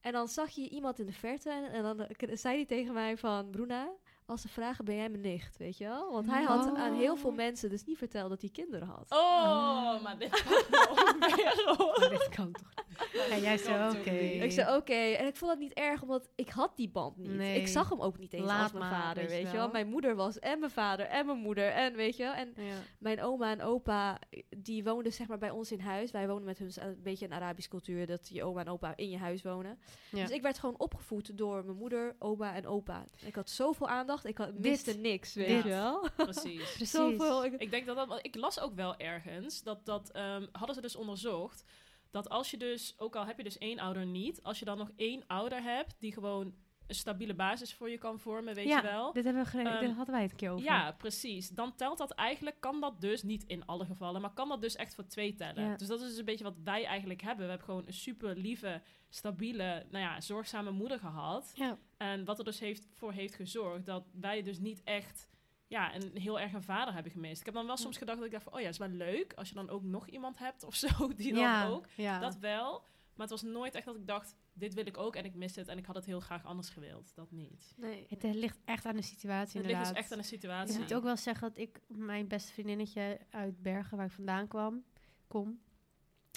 En 0.00 0.12
dan 0.12 0.28
zag 0.28 0.50
je 0.50 0.68
iemand 0.68 0.98
in 0.98 1.06
de 1.06 1.12
verte 1.12 1.50
en, 1.50 1.72
en 1.72 1.82
dan 1.82 2.00
eh, 2.00 2.36
zei 2.36 2.56
hij 2.56 2.66
tegen 2.66 2.94
mij 2.94 3.16
van... 3.16 3.50
Bruna, 3.50 3.92
als 4.28 4.40
ze 4.40 4.48
vragen, 4.48 4.84
ben 4.84 4.94
jij 4.96 5.08
mijn 5.08 5.22
nicht, 5.22 5.56
weet 5.56 5.78
je 5.78 5.84
wel? 5.84 6.12
Want 6.12 6.26
hij 6.30 6.42
had 6.44 6.66
Oh. 6.66 6.78
aan 6.78 6.94
heel 6.94 7.16
veel 7.16 7.30
mensen 7.32 7.70
dus 7.70 7.84
niet 7.84 7.98
verteld 7.98 8.30
dat 8.30 8.40
hij 8.40 8.50
kinderen 8.50 8.88
had. 8.88 9.06
Oh, 9.08 10.02
maar 10.02 10.18
dit 10.18 10.42
kan 10.42 11.76
hoor. 11.76 12.08
Dit 12.10 12.28
kan 12.28 12.52
toch 12.52 12.68
niet? 12.76 12.86
En 13.30 13.40
jij 13.40 13.56
zei, 13.58 13.78
kan 13.78 13.88
oké. 14.00 14.02
toch? 14.04 14.42
Ik 14.42 14.52
zei 14.52 14.76
oké, 14.76 14.92
en 14.94 15.26
ik 15.26 15.36
vond 15.36 15.50
dat 15.50 15.60
niet 15.60 15.72
erg, 15.72 16.02
omdat 16.02 16.28
ik 16.34 16.48
had 16.48 16.76
die 16.76 16.88
band 16.88 17.16
niet. 17.16 17.30
Nee. 17.30 17.60
Ik 17.60 17.68
zag 17.68 17.88
hem 17.88 18.00
ook 18.00 18.18
niet 18.18 18.32
eens 18.32 18.44
Laat 18.46 18.62
als 18.62 18.72
mijn 18.72 18.90
maar, 18.90 19.00
vader, 19.00 19.22
weet 19.22 19.30
je 19.30 19.36
weet 19.36 19.46
je 19.46 19.52
wel. 19.52 19.60
wel. 19.62 19.72
Mijn 19.72 19.88
moeder 19.88 20.14
was 20.16 20.38
en 20.38 20.58
mijn 20.58 20.70
vader 20.70 21.06
en 21.06 21.26
mijn 21.26 21.38
moeder 21.38 21.68
en 21.68 21.94
weet 21.94 22.16
je 22.16 22.22
wel. 22.22 22.32
En 22.34 22.52
Ja. 22.56 22.74
mijn 22.98 23.22
oma 23.22 23.50
en 23.50 23.62
opa, 23.62 24.18
die 24.56 24.84
woonden 24.84 25.12
zeg 25.12 25.28
maar 25.28 25.38
bij 25.38 25.50
ons 25.50 25.72
in 25.72 25.80
huis. 25.80 26.10
Wij 26.10 26.28
wonen 26.28 26.44
met 26.44 26.58
hun 26.58 26.70
een 26.80 27.02
beetje 27.02 27.24
een 27.24 27.32
Arabische 27.32 27.70
cultuur, 27.70 28.06
dat 28.06 28.28
je 28.28 28.44
oma 28.44 28.60
en 28.60 28.68
opa 28.68 28.92
in 28.96 29.10
je 29.10 29.18
huis 29.18 29.42
wonen. 29.42 29.78
Ja. 30.10 30.22
Dus 30.22 30.30
ik 30.30 30.42
werd 30.42 30.58
gewoon 30.58 30.78
opgevoed 30.78 31.38
door 31.38 31.64
mijn 31.64 31.76
moeder, 31.76 32.16
oma 32.18 32.54
en 32.54 32.66
opa. 32.66 33.06
Ik 33.26 33.34
had 33.34 33.50
zoveel 33.50 33.88
aandacht, 33.88 34.17
ik 34.24 34.38
had, 34.38 34.58
miste 34.58 34.92
niks, 34.92 35.34
weet 35.34 35.46
Dit. 35.46 35.62
je 35.62 35.68
wel. 35.68 36.08
Precies. 36.16 36.72
Precies. 36.76 36.90
Zoveel. 36.90 37.44
Ik, 37.44 37.52
Ik 37.52 37.70
denk 37.70 37.86
dat 37.86 37.96
dat... 37.96 38.08
want 38.08 38.24
Ik 38.24 38.34
las 38.34 38.60
ook 38.60 38.74
wel 38.74 38.96
ergens, 38.96 39.62
dat, 39.62 39.86
dat 39.86 40.10
ehm, 40.10 40.46
hadden 40.52 40.74
ze 40.74 40.80
dus 40.80 40.96
onderzocht, 40.96 41.64
dat 42.10 42.28
als 42.28 42.50
je 42.50 42.56
dus, 42.56 42.94
ook 42.98 43.16
al 43.16 43.26
heb 43.26 43.36
je 43.36 43.44
dus 43.44 43.58
één 43.58 43.78
ouder 43.78 44.06
niet, 44.06 44.42
als 44.42 44.58
je 44.58 44.64
dan 44.64 44.78
nog 44.78 44.90
één 44.96 45.24
ouder 45.26 45.62
hebt 45.62 45.96
die 45.98 46.12
gewoon 46.12 46.54
een 46.88 46.94
stabiele 46.94 47.34
basis 47.34 47.74
voor 47.74 47.90
je 47.90 47.98
kan 47.98 48.18
vormen, 48.18 48.54
weet 48.54 48.68
Ja, 48.68 48.76
je 48.76 48.82
wel. 48.82 49.12
Dit, 49.12 49.24
hebben 49.24 49.44
we 49.44 49.78
dit 49.80 49.94
hadden 49.96 50.14
wij 50.14 50.22
het 50.22 50.30
een 50.30 50.36
keer 50.36 50.50
over. 50.50 50.64
Ja, 50.64 50.92
precies. 50.92 51.48
Dan 51.48 51.74
telt 51.74 51.98
dat 51.98 52.10
eigenlijk, 52.10 52.56
kan 52.60 52.80
dat 52.80 53.00
dus, 53.00 53.22
niet 53.22 53.44
in 53.46 53.66
alle 53.66 53.84
gevallen, 53.84 54.20
maar 54.20 54.32
kan 54.32 54.48
dat 54.48 54.60
dus 54.60 54.76
echt 54.76 54.94
voor 54.94 55.06
twee 55.06 55.34
tellen. 55.34 55.64
Ja. 55.64 55.76
Dus 55.76 55.88
dat 55.88 56.00
is 56.00 56.08
dus 56.08 56.18
een 56.18 56.24
beetje 56.24 56.44
wat 56.44 56.58
wij 56.64 56.84
eigenlijk 56.84 57.20
hebben. 57.20 57.44
We 57.44 57.50
hebben 57.50 57.68
gewoon 57.68 57.86
een 57.86 57.92
super 57.92 58.36
lieve, 58.36 58.82
stabiele, 59.08 59.86
nou 59.90 60.04
ja, 60.04 60.20
zorgzame 60.20 60.70
moeder 60.70 60.98
gehad. 60.98 61.52
Ja. 61.54 61.78
En 61.96 62.24
wat 62.24 62.38
er 62.38 62.44
dus 62.44 62.60
heeft, 62.60 62.86
voor 62.94 63.12
heeft 63.12 63.34
gezorgd 63.34 63.86
dat 63.86 64.04
wij 64.12 64.42
dus 64.42 64.58
niet 64.58 64.82
echt 64.84 65.28
ja, 65.68 65.94
een 65.94 66.10
heel 66.14 66.40
erg 66.40 66.52
een 66.52 66.62
vader 66.62 66.94
hebben 66.94 67.12
gemist. 67.12 67.40
Ik 67.40 67.46
heb 67.46 67.54
dan 67.54 67.66
wel 67.66 67.76
soms 67.76 67.96
gedacht 67.96 68.16
dat 68.18 68.26
ik 68.26 68.32
dacht 68.32 68.44
van, 68.44 68.52
oh 68.52 68.60
ja, 68.60 68.68
is 68.68 68.78
wel 68.78 68.88
leuk 68.88 69.32
als 69.32 69.48
je 69.48 69.54
dan 69.54 69.70
ook 69.70 69.82
nog 69.82 70.08
iemand 70.08 70.38
hebt 70.38 70.64
of 70.64 70.74
zo, 70.74 70.88
die 71.16 71.32
dan 71.32 71.42
ja, 71.42 71.66
ook. 71.66 71.86
Ja. 71.94 72.18
Dat 72.18 72.38
wel. 72.38 72.84
Maar 73.18 73.26
het 73.26 73.40
was 73.40 73.52
nooit 73.52 73.74
echt 73.74 73.84
dat 73.84 73.96
ik 73.96 74.06
dacht, 74.06 74.34
dit 74.52 74.74
wil 74.74 74.86
ik 74.86 74.98
ook 74.98 75.16
en 75.16 75.24
ik 75.24 75.34
mis 75.34 75.56
het 75.56 75.68
en 75.68 75.78
ik 75.78 75.86
had 75.86 75.94
het 75.94 76.04
heel 76.04 76.20
graag 76.20 76.44
anders 76.44 76.68
gewild. 76.68 77.14
Dat 77.14 77.30
niet. 77.30 77.74
nee. 77.76 78.06
Het 78.08 78.24
eh, 78.24 78.34
ligt 78.34 78.58
echt 78.64 78.84
aan 78.86 78.96
de 78.96 79.02
situatie 79.02 79.60
Het 79.60 79.66
ligt 79.66 79.78
inderdaad. 79.78 79.88
dus 79.88 80.02
echt 80.02 80.12
aan 80.12 80.18
de 80.18 80.24
Ik 80.24 80.30
situatie. 80.30 80.78
moet 80.78 80.94
ook 80.94 81.02
wel 81.02 81.16
zeggen 81.16 81.48
dat 81.48 81.58
ik 81.58 81.80
mijn 81.86 82.28
beste 82.28 82.52
vriendinnetje 82.52 83.18
uit 83.30 83.62
Bergen, 83.62 83.96
waar 83.96 84.06
ik 84.06 84.12
vandaan 84.12 84.48
kwam, 84.48 84.84
kom, 85.26 85.60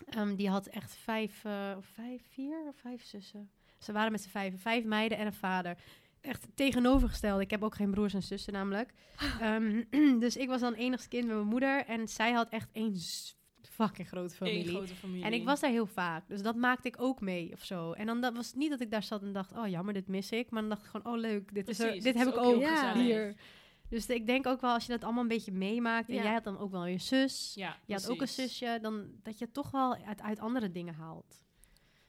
ehm, 0.05 0.35
die 0.35 0.49
had 0.49 0.67
echt 0.67 0.95
vijf, 0.95 1.43
eh, 1.45 1.73
of 1.77 1.85
vijf, 1.85 2.23
vier 2.29 2.63
of 2.67 2.75
vijf 2.75 3.03
zussen. 3.05 3.51
Ze 3.79 3.91
waren 3.91 4.11
met 4.11 4.21
z'n 4.21 4.29
vijf, 4.29 4.61
vijf 4.61 4.83
meiden 4.83 5.17
en 5.17 5.25
een 5.25 5.33
vader. 5.33 5.77
Echt 6.21 6.47
tegenovergesteld. 6.55 7.41
Ik 7.41 7.51
heb 7.51 7.63
ook 7.63 7.75
geen 7.75 7.91
broers 7.91 8.13
en 8.13 8.23
zussen 8.23 8.53
namelijk. 8.53 8.93
Ehm, 9.39 9.83
dus 10.19 10.37
ik 10.37 10.47
was 10.47 10.61
dan 10.61 10.73
enigst 10.73 11.07
kind 11.07 11.25
met 11.27 11.35
mijn 11.35 11.47
moeder 11.47 11.85
en 11.85 12.07
zij 12.07 12.31
had 12.31 12.49
echt 12.49 12.69
een 12.73 12.95
fucking 13.87 14.07
grote 14.07 14.33
Eén 14.39 14.47
familie. 14.47 14.67
grote 14.67 14.95
familie. 14.95 15.23
En 15.23 15.33
ik 15.33 15.43
was 15.45 15.59
daar 15.59 15.69
heel 15.71 15.85
vaak. 15.85 16.27
Dus 16.27 16.41
dat 16.41 16.55
maakte 16.55 16.87
ik 16.87 16.95
ook 17.01 17.21
mee 17.21 17.51
of 17.53 17.63
zo. 17.63 17.91
En 17.91 18.05
dan 18.05 18.21
dat 18.21 18.35
was 18.35 18.47
het 18.47 18.55
niet 18.55 18.69
dat 18.69 18.81
ik 18.81 18.91
daar 18.91 19.03
zat 19.03 19.21
en 19.21 19.33
dacht, 19.33 19.51
oh 19.57 19.67
jammer, 19.67 19.93
dit 19.93 20.07
mis 20.07 20.31
ik. 20.31 20.49
Maar 20.49 20.61
dan 20.61 20.69
dacht 20.69 20.83
ik 20.85 20.89
gewoon, 20.89 21.13
oh 21.13 21.19
leuk, 21.19 21.53
dit, 21.53 21.67
is 21.67 21.79
er, 21.79 21.91
dit 21.91 22.03
heb 22.03 22.15
is 22.27 22.33
ik 22.33 22.37
ook 22.39 22.63
gezellig. 22.63 22.93
hier. 22.93 23.35
Dus 23.89 24.07
ik 24.07 24.25
denk 24.25 24.47
ook 24.47 24.61
wel, 24.61 24.73
als 24.73 24.85
je 24.85 24.91
dat 24.91 25.03
allemaal 25.03 25.21
een 25.21 25.27
beetje 25.27 25.51
meemaakt. 25.51 26.09
En 26.09 26.15
Ja. 26.15 26.23
jij 26.23 26.33
had 26.33 26.43
dan 26.43 26.57
ook 26.59 26.71
wel 26.71 26.85
je 26.85 26.97
zus. 26.97 27.51
Ja, 27.55 27.77
Je 27.85 27.93
had 27.93 28.09
ook 28.09 28.21
een 28.21 28.27
zusje. 28.27 28.79
Dan 28.81 29.05
dat 29.23 29.37
je 29.39 29.51
toch 29.51 29.71
wel 29.71 29.95
uit, 30.05 30.21
uit 30.21 30.39
andere 30.39 30.71
dingen 30.71 30.93
haalt. 30.93 31.41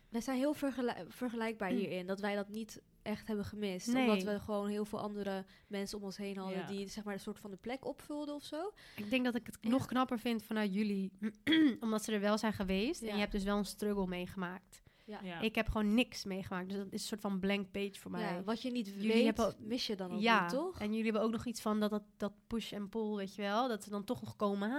Wij 0.08 0.20
zijn 0.20 0.38
heel 0.38 0.54
vergelijk- 0.54 1.04
vergelijkbaar 1.08 1.70
hierin. 1.70 2.06
Dat 2.06 2.20
wij 2.20 2.35
dat 2.35 2.48
niet 2.48 2.82
echt 3.03 3.27
hebben 3.27 3.45
gemist. 3.45 3.87
Nee. 3.87 4.09
Omdat 4.11 4.23
we 4.23 4.41
gewoon 4.41 4.69
heel 4.69 4.85
veel 4.85 5.01
andere 5.01 5.45
mensen 5.67 5.99
om 5.99 6.05
ons 6.05 6.17
heen 6.17 6.37
hadden... 6.37 6.59
Ja. 6.59 6.67
die 6.67 6.88
zeg 6.88 7.05
maar 7.05 7.15
een 7.15 7.21
soort 7.21 7.38
van 7.38 7.51
de 7.51 7.57
plek 7.57 7.85
opvulden 7.85 8.35
of 8.35 8.45
zo. 8.45 8.73
Ik 8.97 9.11
denk 9.11 9.25
dat 9.25 9.35
ik 9.35 9.47
het 9.47 9.59
Ja. 9.61 9.69
nog 9.71 9.87
knapper 9.87 10.19
vind 10.19 10.43
vanuit 10.43 10.75
jullie. 10.75 11.12
omdat 11.81 12.05
ze 12.05 12.12
er 12.12 12.21
wel 12.21 12.38
zijn 12.38 12.53
geweest. 12.53 13.03
En 13.03 13.15
je 13.15 13.21
hebt 13.21 13.33
dus 13.33 13.45
wel 13.45 13.59
een 13.59 13.65
struggle 13.65 14.07
meegemaakt. 14.07 14.83
Ja. 15.23 15.41
Ik 15.41 15.55
heb 15.55 15.69
gewoon 15.69 15.95
niks 15.95 16.25
meegemaakt. 16.25 16.69
Dus 16.69 16.77
dat 16.77 16.87
is 16.87 17.01
een 17.01 17.07
soort 17.09 17.21
van 17.21 17.38
blank 17.41 17.71
page 17.71 17.95
voor 17.95 18.11
mij. 18.11 18.35
Ja, 18.35 18.43
wat 18.43 18.62
je 18.62 18.71
niet 18.71 18.87
Jullie 18.87 19.12
weet, 19.12 19.25
hebben 19.25 19.55
mis 19.59 19.87
je 19.87 19.97
dan 19.97 20.12
ook 20.12 20.21
ja, 20.21 20.41
niet, 20.41 20.51
toch? 20.51 20.81
en 20.81 20.88
jullie 20.88 21.05
hebben 21.05 21.23
ook 21.23 21.31
nog 21.31 21.45
iets 21.47 21.61
van 21.61 21.81
dat, 21.81 21.91
dat, 21.91 22.03
dat 22.17 22.33
push 22.47 22.73
en 22.73 22.88
pull, 22.88 23.15
weet 23.17 23.35
je 23.35 23.43
wel. 23.43 23.69
Dat 23.69 23.83
ze 23.83 23.91
dan 23.91 24.05
toch 24.05 24.21
nog 24.23 24.37
komen. 24.37 24.71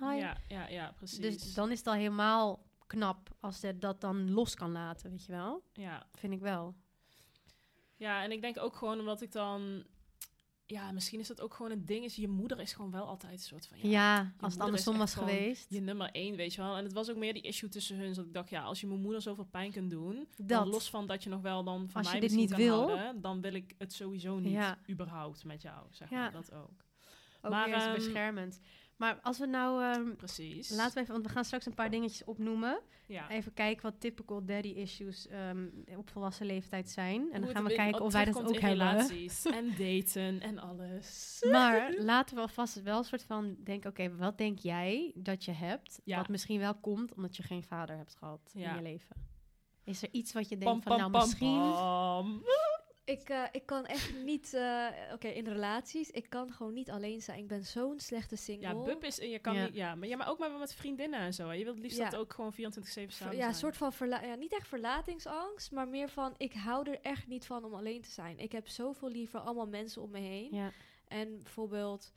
Ah, 0.00 0.10
hi. 0.10 0.18
ja, 0.18 0.36
ja, 0.48 0.68
ja, 0.68 0.92
precies. 0.96 1.18
Dus 1.18 1.54
dan 1.54 1.70
is 1.70 1.78
het 1.78 1.86
al 1.86 1.94
helemaal 1.94 2.66
knap 2.86 3.36
als 3.40 3.60
ze 3.60 3.78
dat 3.78 4.00
dan 4.00 4.30
los 4.30 4.54
kan 4.54 4.72
laten, 4.72 5.10
weet 5.10 5.24
je 5.24 5.32
wel. 5.32 5.62
ja. 5.72 6.06
Vind 6.12 6.32
ik 6.32 6.40
wel. 6.40 6.74
Ja, 8.02 8.22
en 8.22 8.32
ik 8.32 8.40
denk 8.40 8.58
ook 8.58 8.76
gewoon 8.76 8.98
omdat 8.98 9.20
ik 9.22 9.32
dan... 9.32 9.84
Ja, 10.66 10.92
misschien 10.92 11.20
is 11.20 11.28
dat 11.28 11.40
ook 11.40 11.54
gewoon 11.54 11.70
een 11.72 11.84
ding. 11.84 12.04
Is 12.04 12.16
je 12.16 12.28
moeder 12.28 12.60
is 12.60 12.72
gewoon 12.72 12.90
wel 12.90 13.06
altijd 13.06 13.32
een 13.32 13.38
soort 13.38 13.66
van... 13.66 13.78
Ja, 13.80 13.88
Ja, 13.90 14.32
als 14.40 14.52
het 14.52 14.62
andersom 14.62 14.98
was 14.98 15.14
geweest. 15.14 15.66
je 15.68 15.80
nummer 15.80 16.10
één, 16.12 16.36
weet 16.36 16.54
je 16.54 16.60
wel. 16.60 16.76
En 16.76 16.84
het 16.84 16.92
was 16.92 17.10
ook 17.10 17.16
meer 17.16 17.32
die 17.32 17.42
issue 17.42 17.68
tussen 17.68 17.96
hun. 17.96 18.14
Dat 18.14 18.24
ik 18.26 18.32
dacht, 18.32 18.50
ja, 18.50 18.62
als 18.62 18.80
je 18.80 18.86
mijn 18.86 19.00
moeder 19.00 19.22
zoveel 19.22 19.44
pijn 19.44 19.72
kunt 19.72 19.90
doen... 19.90 20.26
Dat. 20.36 20.48
Dan 20.48 20.68
los 20.68 20.90
van 20.90 21.06
dat 21.06 21.22
je 21.22 21.30
nog 21.30 21.40
wel 21.40 21.64
dan 21.64 21.88
van 21.88 22.00
Als 22.02 22.12
je 22.12 22.18
mij 22.18 22.28
dit 22.28 22.36
niet 22.38 22.48
kan 22.50 22.58
wil. 22.58 22.76
houden, 22.88 23.20
dan 23.20 23.40
wil 23.40 23.52
ik 23.54 23.74
het 23.78 23.92
sowieso 23.92 24.38
niet 24.38 24.52
Ja. 24.52 24.78
überhaupt 24.90 25.44
met 25.44 25.62
jou, 25.62 25.86
zeg 25.90 26.10
Ja. 26.10 26.16
maar. 26.20 26.32
Dat 26.32 26.52
ook. 26.52 26.84
Ook 27.42 27.50
maar, 27.50 27.68
ehm, 27.70 27.94
beschermend. 27.94 28.60
Maar 28.96 29.18
als 29.22 29.38
we 29.38 29.46
nou... 29.46 29.82
ehm, 29.82 30.16
Precies. 30.16 30.70
laten 30.70 30.94
we 30.94 31.00
even, 31.00 31.12
want 31.12 31.26
we 31.26 31.32
gaan 31.32 31.44
straks 31.44 31.66
een 31.66 31.74
paar 31.74 31.90
dingetjes 31.90 32.24
opnoemen. 32.24 32.80
ja. 33.06 33.30
Even 33.30 33.54
kijken 33.54 33.82
wat 33.82 34.00
typical 34.00 34.44
daddy 34.44 34.68
issues 34.68 35.28
ehm, 35.28 35.66
op 35.96 36.10
volwassen 36.10 36.46
leeftijd 36.46 36.88
zijn. 36.90 37.20
En 37.20 37.42
Hoe 37.42 37.52
dan 37.52 37.54
gaan 37.54 37.64
we 37.64 37.74
kijken 37.74 38.00
of 38.00 38.12
wij 38.12 38.24
dat 38.24 38.36
ook 38.36 38.48
in 38.48 38.60
hebben. 38.60 38.70
relaties 38.78 39.44
en 39.58 39.68
daten 39.78 40.40
en 40.40 40.58
alles. 40.58 41.38
Maar 41.50 41.94
laten 41.98 42.34
we 42.34 42.40
alvast 42.40 42.82
wel 42.82 42.98
een 42.98 43.04
soort 43.04 43.22
van 43.24 43.56
denken... 43.64 43.90
Oké, 43.90 44.16
wat 44.16 44.38
denk 44.38 44.58
jij 44.58 45.12
dat 45.14 45.44
je 45.44 45.52
hebt... 45.52 46.00
Ja. 46.04 46.16
wat 46.16 46.28
misschien 46.28 46.58
wel 46.58 46.74
komt 46.74 47.14
omdat 47.14 47.36
je 47.36 47.42
geen 47.42 47.62
vader 47.62 47.96
hebt 47.96 48.14
gehad 48.16 48.50
in 48.54 48.60
je 48.60 48.82
leven? 48.82 49.16
Is 49.84 50.02
er 50.02 50.08
iets 50.12 50.32
wat 50.32 50.48
je 50.48 50.56
denkt 50.58 50.64
Pam, 50.64 50.82
van... 50.82 50.90
pam, 50.92 51.00
nou, 51.00 51.10
pam, 51.10 51.20
misschien... 51.20 51.60
Ik, 53.04 53.28
eh, 53.28 53.42
ik 53.52 53.66
kan 53.66 53.86
echt 53.86 54.14
niet... 54.24 54.54
eh, 54.54 54.86
Oké, 55.12 55.28
in 55.28 55.46
relaties, 55.48 56.10
ik 56.10 56.26
kan 56.28 56.52
gewoon 56.52 56.72
niet 56.72 56.90
alleen 56.90 57.20
zijn. 57.22 57.38
Ik 57.38 57.46
ben 57.46 57.64
zo'n 57.64 58.00
slechte 58.00 58.36
single. 58.36 58.68
Ja, 58.68 58.74
bub 58.82 59.04
is, 59.04 59.18
en 59.20 59.28
je 59.30 59.38
kan 59.38 59.54
Ja. 59.54 59.64
niet, 59.64 59.74
ja, 59.74 59.94
maar, 59.94 60.08
ja, 60.08 60.16
maar 60.16 60.28
ook 60.28 60.38
maar 60.38 60.50
met 60.50 60.74
vriendinnen 60.74 61.20
en 61.20 61.34
zo. 61.34 61.46
hè. 61.48 61.52
Je 61.54 61.64
wilt 61.64 61.78
liefst 61.78 61.98
Ja. 61.98 62.10
dat 62.10 62.20
ook 62.20 62.32
gewoon 62.32 62.52
24-7 62.52 62.56
samen 62.56 63.06
ja, 63.34 63.38
zijn. 63.38 63.48
een 63.48 63.54
soort 63.54 63.76
van 63.76 63.92
verla 63.92 64.22
ja, 64.22 64.34
niet 64.34 64.52
echt 64.52 64.68
verlatingsangst, 64.68 65.70
maar 65.70 65.88
meer 65.88 66.08
van 66.08 66.34
ik 66.36 66.52
hou 66.52 66.90
er 66.90 66.98
echt 67.00 67.26
niet 67.26 67.46
van 67.46 67.64
om 67.64 67.74
alleen 67.74 68.02
te 68.02 68.10
zijn. 68.10 68.38
Ik 68.38 68.52
heb 68.52 68.68
zoveel 68.68 69.08
liever 69.08 69.40
allemaal 69.40 69.66
mensen 69.68 70.02
om 70.02 70.10
me 70.10 70.18
heen. 70.18 70.54
Ja. 70.54 70.72
En 71.08 71.38
bijvoorbeeld, 71.42 72.12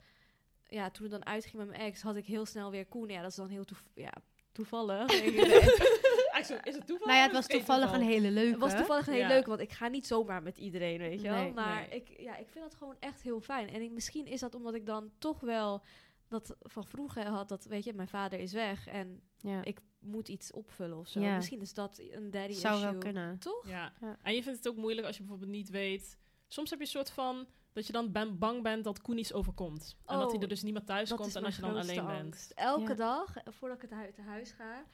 ja, 0.68 0.90
toen 0.90 1.02
het 1.02 1.12
dan 1.12 1.26
uitging 1.26 1.54
met 1.56 1.66
mijn 1.68 1.80
ex, 1.80 2.02
had 2.02 2.16
ik 2.16 2.26
heel 2.26 2.46
snel 2.46 2.70
weer 2.70 2.86
Koen. 2.86 3.08
Ja, 3.08 3.20
dat 3.22 3.30
is 3.30 3.36
dan 3.36 3.48
heel 3.48 3.64
toev- 3.64 3.86
ja, 3.94 4.12
toevallig. 4.52 5.06
Is 6.38 6.48
het 6.74 6.86
toeval? 6.86 7.06
Nou 7.06 7.18
ja, 7.18 7.24
het 7.24 7.32
was 7.32 7.46
toevallig 7.46 7.82
toeval? 7.90 8.00
een 8.00 8.06
hele 8.12 8.30
leuke. 8.30 8.50
Het 8.50 8.60
was 8.60 8.74
toevallig 8.74 9.06
een 9.06 9.12
heel 9.12 9.22
Ja. 9.22 9.28
leuk, 9.28 9.46
want 9.46 9.60
ik 9.60 9.72
ga 9.72 9.88
niet 9.88 10.06
zomaar 10.06 10.42
met 10.42 10.58
iedereen, 10.58 10.98
weet 10.98 11.20
je 11.22 11.28
wel. 11.28 11.42
Nee, 11.42 11.52
maar 11.52 11.86
nee. 11.90 12.00
Ik, 12.00 12.20
ja, 12.20 12.36
ik 12.36 12.48
vind 12.48 12.64
dat 12.64 12.74
gewoon 12.74 12.96
echt 13.00 13.22
heel 13.22 13.40
fijn. 13.40 13.68
En 13.68 13.82
ik, 13.82 13.90
misschien 13.90 14.26
is 14.26 14.40
dat 14.40 14.54
omdat 14.54 14.74
ik 14.74 14.86
dan 14.86 15.10
toch 15.18 15.40
wel 15.40 15.82
dat 16.28 16.56
van 16.60 16.84
vroeger 16.86 17.26
had, 17.26 17.48
dat 17.48 17.64
weet 17.64 17.84
je, 17.84 17.92
mijn 17.94 18.08
vader 18.08 18.38
is 18.38 18.52
weg 18.52 18.86
en 18.86 19.22
Ja. 19.38 19.64
ik 19.64 19.80
moet 20.00 20.28
iets 20.28 20.52
opvullen 20.52 20.98
of 20.98 21.08
zo. 21.08 21.20
Ja. 21.20 21.34
Misschien 21.36 21.60
is 21.60 21.74
dat 21.74 21.98
een 22.10 22.30
daddy 22.30 22.52
Zou 22.54 22.74
issue. 22.76 22.90
wel 22.90 23.00
kunnen. 23.00 23.38
Toch? 23.38 23.68
Ja. 23.68 23.92
Ja. 24.00 24.16
En 24.22 24.34
je 24.34 24.42
vindt 24.42 24.58
het 24.58 24.68
ook 24.68 24.76
moeilijk 24.76 25.06
als 25.06 25.16
je 25.16 25.22
bijvoorbeeld 25.22 25.50
niet 25.50 25.70
weet... 25.70 26.18
Soms 26.48 26.70
heb 26.70 26.78
je 26.78 26.84
een 26.84 26.90
soort 26.90 27.10
van... 27.10 27.46
Dat 27.72 27.86
je 27.86 27.92
dan 27.92 28.12
ben, 28.12 28.38
bang 28.38 28.62
bent 28.62 28.84
dat 28.84 29.00
Koen 29.00 29.18
iets 29.18 29.32
overkomt. 29.32 29.96
En 30.04 30.18
dat 30.18 30.26
hij 30.26 30.36
Oh, 30.36 30.42
er 30.42 30.48
dus 30.48 30.62
niet 30.62 30.72
meer 30.72 30.84
thuis 30.84 31.14
komt 31.14 31.36
en 31.36 31.44
als 31.44 31.54
je 31.56 31.60
dan 31.60 31.76
alleen 31.76 32.00
angst. 32.00 32.48
bent. 32.54 32.66
Elke 32.68 32.88
Ja. 32.88 32.94
dag, 32.94 33.36
eh, 33.36 33.42
voordat 33.52 33.82
ik 33.82 33.90
het 33.90 33.98
uit 33.98 34.16
huis 34.16 34.50
ga, 34.52 34.84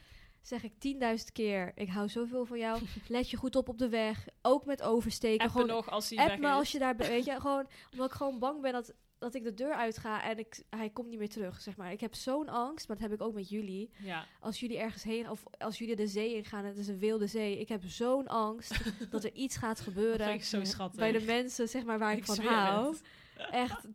zeg 0.42 0.62
ik 0.62 0.72
10.000 1.18 1.32
keer: 1.32 1.72
Ik 1.74 1.88
hou 1.88 2.08
zoveel 2.08 2.44
van 2.44 2.58
jou. 2.58 2.80
Let 3.08 3.30
je 3.30 3.36
goed 3.36 3.56
op 3.56 3.68
op 3.68 3.78
de 3.78 3.88
weg. 3.88 4.26
Ook 4.42 4.64
met 4.64 4.82
oversteken. 4.82 5.46
Appen 5.46 5.60
gewoon 5.60 5.76
nog 5.76 5.90
als 5.90 6.10
hij 6.10 6.18
app 6.18 6.38
me 6.38 6.46
is. 6.46 6.52
als 6.52 6.72
je 6.72 6.78
daar 6.78 6.96
bent. 6.96 7.10
Weet 7.10 7.24
je, 7.24 7.40
gewoon 7.40 7.66
omdat 7.92 8.06
ik 8.06 8.16
gewoon 8.16 8.38
bang 8.38 8.60
ben 8.60 8.72
dat, 8.72 8.94
dat 9.18 9.34
ik 9.34 9.44
de 9.44 9.54
deur 9.54 9.74
uitga 9.74 10.22
en 10.22 10.38
ik, 10.38 10.62
hij 10.70 10.90
komt 10.90 11.08
niet 11.08 11.18
meer 11.18 11.28
terug. 11.28 11.60
Zeg 11.60 11.76
maar. 11.76 11.92
Ik 11.92 12.00
heb 12.00 12.14
zo'n 12.14 12.48
angst, 12.48 12.88
maar 12.88 12.96
dat 12.96 13.08
heb 13.08 13.20
ik 13.20 13.26
ook 13.26 13.34
met 13.34 13.48
jullie. 13.48 13.90
Ja. 14.02 14.26
Als 14.40 14.60
jullie 14.60 14.78
ergens 14.78 15.02
heen 15.02 15.30
of 15.30 15.42
als 15.58 15.78
jullie 15.78 15.96
de 15.96 16.06
zee 16.06 16.34
ingaan, 16.34 16.64
het 16.64 16.76
is 16.76 16.88
een 16.88 16.98
wilde 16.98 17.26
zee. 17.26 17.58
Ik 17.58 17.68
heb 17.68 17.82
zo'n 17.84 18.28
angst 18.28 18.82
dat 19.10 19.24
er 19.24 19.32
iets 19.32 19.56
gaat 19.56 19.80
gebeuren 19.80 20.44
zo 20.44 20.90
bij 20.94 21.12
de 21.12 21.20
mensen 21.20 21.68
zeg 21.68 21.84
maar, 21.84 21.98
waar 21.98 22.12
ik, 22.12 22.18
Ik 22.18 22.24
van 22.24 22.38
hou. 22.44 22.92
het. 22.92 23.02
Echt 23.50 23.84
10.000 23.86 23.90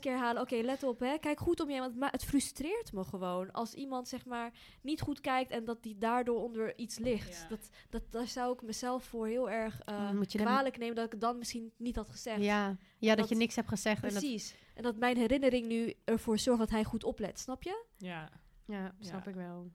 keer 0.00 0.16
halen. 0.18 0.42
Oké, 0.42 0.54
let 0.56 0.82
op, 0.82 1.00
hè. 1.00 1.18
Kijk 1.18 1.40
goed 1.40 1.60
om 1.60 1.70
je 1.70 1.80
heen. 1.80 1.98
Want 1.98 2.12
het 2.12 2.24
frustreert 2.24 2.92
me 2.92 3.04
gewoon. 3.04 3.52
Als 3.52 3.74
iemand, 3.74 4.08
zeg 4.08 4.24
maar, 4.26 4.52
niet 4.82 5.00
goed 5.00 5.20
kijkt 5.20 5.50
en 5.50 5.64
dat 5.64 5.82
die 5.82 5.98
daardoor 5.98 6.42
onder 6.42 6.78
iets 6.78 6.98
ligt. 6.98 7.40
Ja. 7.42 7.48
Dat, 7.48 7.70
dat, 7.90 8.02
daar 8.10 8.26
zou 8.28 8.52
ik 8.52 8.62
mezelf 8.62 9.04
voor 9.04 9.26
heel 9.26 9.50
erg 9.50 9.80
eh, 9.80 10.06
Dan 10.06 10.16
moet 10.16 10.32
je 10.32 10.38
dan- 10.38 10.46
kwalijk 10.46 10.78
nemen 10.78 10.94
dat 10.94 11.04
ik 11.04 11.12
het 11.12 11.20
dan 11.20 11.38
misschien 11.38 11.72
niet 11.76 11.96
had 11.96 12.08
gezegd. 12.08 12.42
Ja, 12.42 12.76
ja 12.98 13.08
dat, 13.08 13.18
dat- 13.18 13.28
je 13.28 13.34
niks 13.34 13.56
hebt 13.56 13.68
gezegd. 13.68 14.02
En 14.02 14.08
dat, 14.08 14.18
Precies. 14.18 14.54
En 14.74 14.82
dat 14.82 14.96
mijn 14.96 15.16
herinnering 15.16 15.66
nu 15.66 15.94
ervoor 16.04 16.38
zorgt 16.38 16.60
dat 16.60 16.70
hij 16.70 16.84
goed 16.84 17.04
oplet. 17.04 17.38
Snap 17.38 17.62
je? 17.62 17.84
Ja. 17.96 18.30
ja, 18.66 18.94
snap 19.00 19.24
Ja. 19.24 19.30
ik 19.30 19.36
wel. 19.36 19.70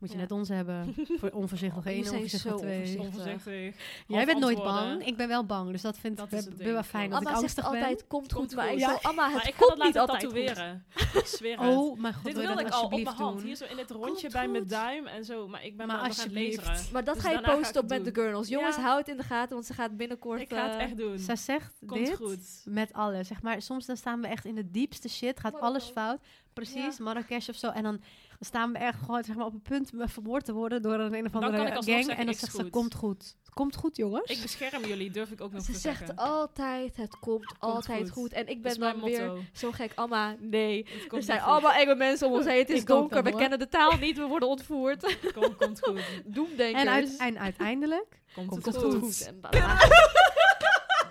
Moet 0.00 0.08
je 0.10 0.14
Ja. 0.14 0.20
net 0.20 0.30
ons 0.30 0.48
hebben. 0.48 0.94
Voor 1.20 1.30
onvoorzichtig 1.30 1.84
Jullie 1.84 2.02
één, 2.04 2.12
onvoorzichtig 2.12 2.50
zo 2.52 2.56
twee. 2.58 2.98
onvoorzichtig. 3.00 3.74
Jij 4.06 4.26
bent 4.26 4.38
nooit 4.38 4.58
bang. 4.62 5.06
Ik 5.06 5.16
ben 5.16 5.28
wel 5.28 5.44
bang. 5.46 5.70
Dus 5.70 5.82
dat 5.82 5.98
vind 5.98 6.16
Dat 6.16 6.26
ik 6.32 6.38
is 6.38 6.44
wel- 6.56 6.76
het 6.76 6.86
fijn. 6.86 7.10
Dat 7.10 7.18
Amma 7.18 7.30
ik 7.30 7.36
zegt 7.36 7.42
angstig 7.42 7.64
altijd, 7.64 7.96
ben. 7.96 8.06
komt, 8.06 8.32
Komt 8.32 8.48
goed. 8.48 8.54
Maar 8.56 8.68
goed. 8.68 8.80
ik 8.80 9.02
Amma, 9.02 9.24
het 9.24 9.34
Maar 9.34 9.48
ik 9.48 9.54
ga 9.54 9.58
komt 9.66 9.76
dat 9.78 9.86
niet 9.86 9.94
laten 9.94 10.00
altijd 10.14 10.20
tatoeëren. 10.20 10.84
Ik 11.20 11.26
zweer 11.26 11.58
het. 11.60 11.76
Oh, 11.76 11.98
mijn 12.00 12.14
god, 12.14 12.24
Dit 12.24 12.32
wil 12.34 12.42
wilde 12.42 12.62
dat 12.62 12.66
ik 12.72 12.78
al 12.78 12.84
op 12.84 12.90
mijn 12.90 13.06
alsjeblieft 13.06 13.18
hand. 13.28 13.36
doen? 13.38 13.46
Hier 13.46 13.56
zo 13.56 13.64
in 13.64 13.76
dit 13.76 13.90
rondje 13.90 14.20
Komt 14.20 14.32
bij 14.32 14.48
mijn 14.48 14.66
duim 14.66 15.06
en 15.06 15.24
zo. 15.24 15.48
Maar 15.48 15.64
ik 15.64 15.76
ben 15.76 15.86
Maar 15.86 15.98
het 15.98 16.06
alsjeblieft. 16.08 16.66
lezen. 16.68 16.92
Maar 16.92 17.04
dat 17.04 17.14
Dus 17.14 17.24
ga 17.24 17.30
je 17.30 17.36
ik 17.38 17.42
posten 17.44 17.82
op 17.82 17.88
het 17.90 18.02
met 18.04 18.14
de 18.14 18.20
girls. 18.20 18.48
Jongens, 18.48 18.76
hou 18.76 18.98
het 18.98 19.08
in 19.08 19.16
de 19.16 19.22
gaten, 19.22 19.54
want 19.54 19.66
ze 19.66 19.74
gaat 19.74 19.96
binnenkort... 19.96 20.40
Ik 20.40 20.48
ga 20.52 20.62
het 20.68 20.76
eh, 20.76 20.82
echt 20.82 20.96
doen. 20.96 21.18
Zij 21.18 21.36
zegt 21.36 21.74
dit 21.80 22.14
goed. 22.16 22.62
met 22.64 22.92
alles. 22.92 23.28
Zeg 23.28 23.42
maar, 23.42 23.62
soms 23.62 23.86
dan 23.86 23.96
staan 23.96 24.20
we 24.20 24.26
echt 24.26 24.44
in 24.44 24.54
de 24.54 24.70
diepste 24.70 25.08
shit. 25.08 25.40
Gaat 25.40 25.60
alles 25.60 25.84
fout. 25.84 26.18
Precies, 26.52 26.96
Ja. 26.96 27.04
Marrakesh 27.04 27.48
of 27.48 27.56
zo. 27.56 27.68
En 27.68 27.82
dan 27.82 28.00
staan 28.40 28.72
we 28.72 28.78
echt 28.78 28.98
gewoon 28.98 29.24
zeg 29.24 29.36
maar, 29.36 29.46
op 29.46 29.52
het 29.52 29.62
punt 29.62 29.90
om 29.92 30.08
vermoord 30.08 30.44
te 30.44 30.52
worden 30.52 30.82
door 30.82 30.94
een, 30.94 31.14
een 31.14 31.26
of 31.26 31.34
andere 31.34 31.66
gang. 31.66 31.84
zeggen, 31.84 32.16
en 32.16 32.24
dan 32.24 32.34
zegt 32.34 32.54
ze, 32.54 32.70
komt 32.70 32.94
goed. 32.94 33.36
Het 33.44 33.54
komt 33.54 33.76
goed, 33.76 33.96
jongens. 33.96 34.30
Ik 34.30 34.42
bescherm 34.42 34.84
jullie, 34.84 35.10
durf 35.10 35.30
ik 35.30 35.40
ook 35.40 35.52
nog 35.52 35.62
Ze 35.62 35.72
te 35.72 35.78
zegt 35.78 35.96
zeggen. 35.98 36.16
altijd, 36.16 36.96
het 36.96 37.18
komt, 37.18 37.54
altijd 37.58 38.00
goed. 38.00 38.10
goed. 38.10 38.32
En 38.32 38.46
ik 38.48 38.62
ben 38.62 38.80
dan 38.80 39.02
weer 39.02 39.32
zo 39.52 39.72
gek. 39.72 39.92
Amma, 39.94 40.36
nee. 40.38 40.86
Er 41.10 41.22
zijn 41.22 41.40
allemaal 41.40 41.72
enge 41.72 41.94
mensen 41.94 42.26
om 42.26 42.32
ons 42.32 42.44
heen. 42.46 42.58
Het 42.58 42.70
is 42.74 42.80
Ik 42.80 42.86
donker, 42.86 43.22
we 43.22 43.34
kennen 43.34 43.58
de 43.58 43.68
taal 43.68 43.96
niet, 43.96 44.16
we 44.16 44.24
worden 44.26 44.48
ontvoerd. 44.48 45.16
Komt, 45.34 45.56
komt 45.56 45.80
goed. 45.80 46.02
Doemdenkers. 46.24 46.82
en, 46.84 46.88
uit, 46.88 47.16
en 47.16 47.38
uiteindelijk 47.38 48.18
Komt, 48.34 48.48
Komt 48.48 48.64
het 48.64 48.76
goed. 48.76 48.94
goed. 48.94 49.26
En 49.26 49.40
dat, 49.40 49.52
maakt, 49.52 49.88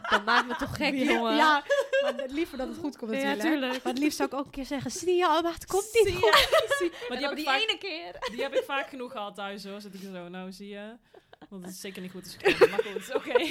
dat 0.10 0.26
maakt 0.26 0.48
me 0.48 0.56
toch 0.56 0.76
gek, 0.76 0.94
jongen. 0.94 1.36
Ja, 1.36 1.64
maar 2.02 2.26
liever 2.28 2.58
dat 2.58 2.68
het 2.68 2.78
goed 2.78 2.98
komt 2.98 3.12
Ja, 3.12 3.18
natuurlijk. 3.18 3.42
tuurlijk. 3.50 3.84
Maar 3.84 3.94
het 3.94 4.02
liefst 4.02 4.18
zou 4.18 4.30
ik 4.30 4.36
ook 4.36 4.46
een 4.46 4.52
keer 4.52 4.66
zeggen, 4.66 4.92
zie 4.92 5.16
je, 5.16 5.40
maar 5.44 5.54
het 5.54 5.66
komt 5.66 5.84
niet 5.94 6.08
Zie 6.08 6.14
je? 6.14 6.92
Maar 7.10 7.18
die 7.18 7.28
heb, 7.28 7.30
ik 7.32 7.36
die 7.36 7.46
vaak, 7.46 7.62
ene 7.62 7.78
keer. 7.78 8.16
die 8.32 8.42
heb 8.42 8.54
ik 8.54 8.64
vaak 8.64 8.90
genoeg 8.90 9.12
gehad 9.12 9.36
thuis 9.36 9.64
hoor. 9.64 9.82
Zit 9.82 9.94
ik 9.94 10.02
zo, 10.14 10.28
nou 10.28 10.52
zie 10.52 10.70
je. 10.70 10.96
Want 11.50 11.64
het 11.64 11.74
is 11.74 11.80
zeker 11.80 12.02
niet 12.02 12.12
goed 12.12 12.24
te 12.24 12.30
schrijven. 12.30 12.70
Maar 12.70 12.84
goed, 12.84 13.16
oké. 13.16 13.34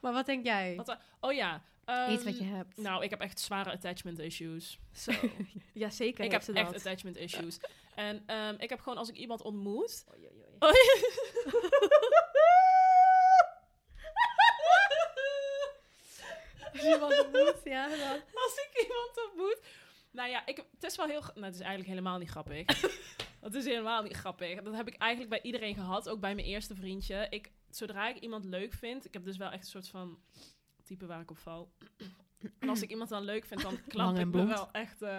Maar 0.00 0.12
wat 0.12 0.26
denk 0.26 0.44
jij? 0.44 0.74
Wat, 0.76 0.96
oh 1.20 1.32
ja. 1.32 1.62
Iets 2.10 2.24
wat 2.24 2.38
je 2.38 2.44
hebt. 2.44 2.76
Nou, 2.76 3.04
ik 3.04 3.10
heb 3.10 3.20
echt 3.20 3.40
zware 3.40 3.70
attachment 3.70 4.18
issues. 4.18 4.78
Zo. 4.92 5.12
Ja, 5.72 5.90
zeker 5.90 6.24
ik 6.24 6.30
heb 6.30 6.40
echt 6.40 6.54
dat. 6.54 6.74
attachment 6.74 7.16
issues. 7.16 7.58
En 7.94 8.22
ehm, 8.26 8.54
ik 8.58 8.68
heb 8.68 8.80
gewoon 8.80 8.98
als 8.98 9.08
ik 9.08 9.16
iemand 9.16 9.42
ontmoet. 9.42 10.04
Oei, 10.14 10.28
oei, 10.32 10.44
oei. 10.62 10.72
Als 16.74 16.82
je 16.82 16.98
wat 16.98 17.28
moet, 17.32 17.60
ja. 17.64 17.88
Dan. 17.88 18.20
als 18.44 18.56
ik 18.68 18.82
iemand 18.82 19.26
ontmoet. 19.26 19.58
Nou 20.10 20.28
ja, 20.30 20.46
ik, 20.46 20.56
het 20.56 20.82
is 20.84 20.96
wel 20.96 21.06
heel. 21.06 21.20
Nou, 21.20 21.44
het 21.44 21.54
is 21.54 21.60
eigenlijk 21.60 21.88
helemaal 21.88 22.18
niet 22.18 22.28
grappig. 22.30 22.64
Het 23.40 23.54
is 23.54 23.64
helemaal 23.64 24.02
niet 24.02 24.16
grappig. 24.16 24.62
Dat 24.62 24.74
heb 24.74 24.88
ik 24.88 24.94
eigenlijk 24.96 25.30
bij 25.30 25.42
iedereen 25.42 25.74
gehad. 25.74 26.08
Ook 26.08 26.20
bij 26.20 26.34
mijn 26.34 26.46
eerste 26.46 26.74
vriendje. 26.74 27.26
Ik, 27.30 27.52
zodra 27.70 28.08
ik 28.08 28.16
iemand 28.18 28.44
leuk 28.44 28.72
vind. 28.72 29.04
Ik 29.04 29.12
heb 29.12 29.24
dus 29.24 29.36
wel 29.36 29.50
echt 29.50 29.62
een 29.64 29.70
soort 29.70 29.88
van 29.88 30.18
type 30.84 31.06
waar 31.06 31.20
ik 31.20 31.30
op 31.30 31.38
val. 31.38 31.72
En 32.58 32.68
als 32.68 32.82
ik 32.82 32.90
iemand 32.90 33.08
dan 33.10 33.22
leuk 33.24 33.44
vind, 33.44 33.62
dan 33.62 33.78
klap 33.88 34.06
Lang 34.06 34.18
en 34.18 34.28
ik 34.28 34.34
me 34.34 34.46
wel 34.46 34.68
echt. 34.72 35.02
eh, 35.02 35.18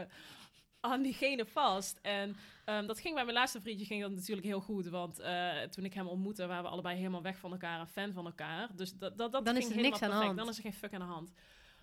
aan 0.92 1.02
diegene 1.02 1.46
vast. 1.46 2.00
En 2.02 2.36
ehm, 2.66 2.86
dat 2.86 3.00
ging 3.00 3.16
bij 3.16 3.24
mijn 3.24 3.38
laatste 3.38 3.62
vriendje 3.62 3.86
ging 3.86 4.02
dat 4.02 4.12
natuurlijk 4.12 4.48
heel 4.48 4.62
goed. 4.62 4.86
Want 4.88 5.20
eh, 5.20 5.62
toen 5.62 5.86
ik 5.86 5.94
hem 5.94 6.08
ontmoette, 6.08 6.48
waren 6.48 6.64
we 6.64 6.70
allebei 6.70 6.98
helemaal 6.98 7.22
weg 7.22 7.38
van 7.38 7.52
elkaar 7.52 7.80
en 7.80 7.88
fan 7.88 8.14
van 8.14 8.26
elkaar. 8.26 8.76
Dus 8.76 8.94
dat, 8.98 9.18
dat, 9.18 9.32
dat 9.32 9.46
Dan 9.46 9.58
is 9.58 9.66
ging 9.66 9.76
er 9.76 9.82
niks 9.82 10.00
helemaal 10.00 10.00
aan 10.00 10.00
de 10.00 10.08
perfect. 10.10 10.26
hand. 10.26 10.38
Dan 10.38 10.50
is 10.50 10.58
er 10.58 10.64
geen 10.64 10.74
fuck 10.74 10.94
aan 10.94 11.08
de 11.08 11.14
hand. 11.14 11.32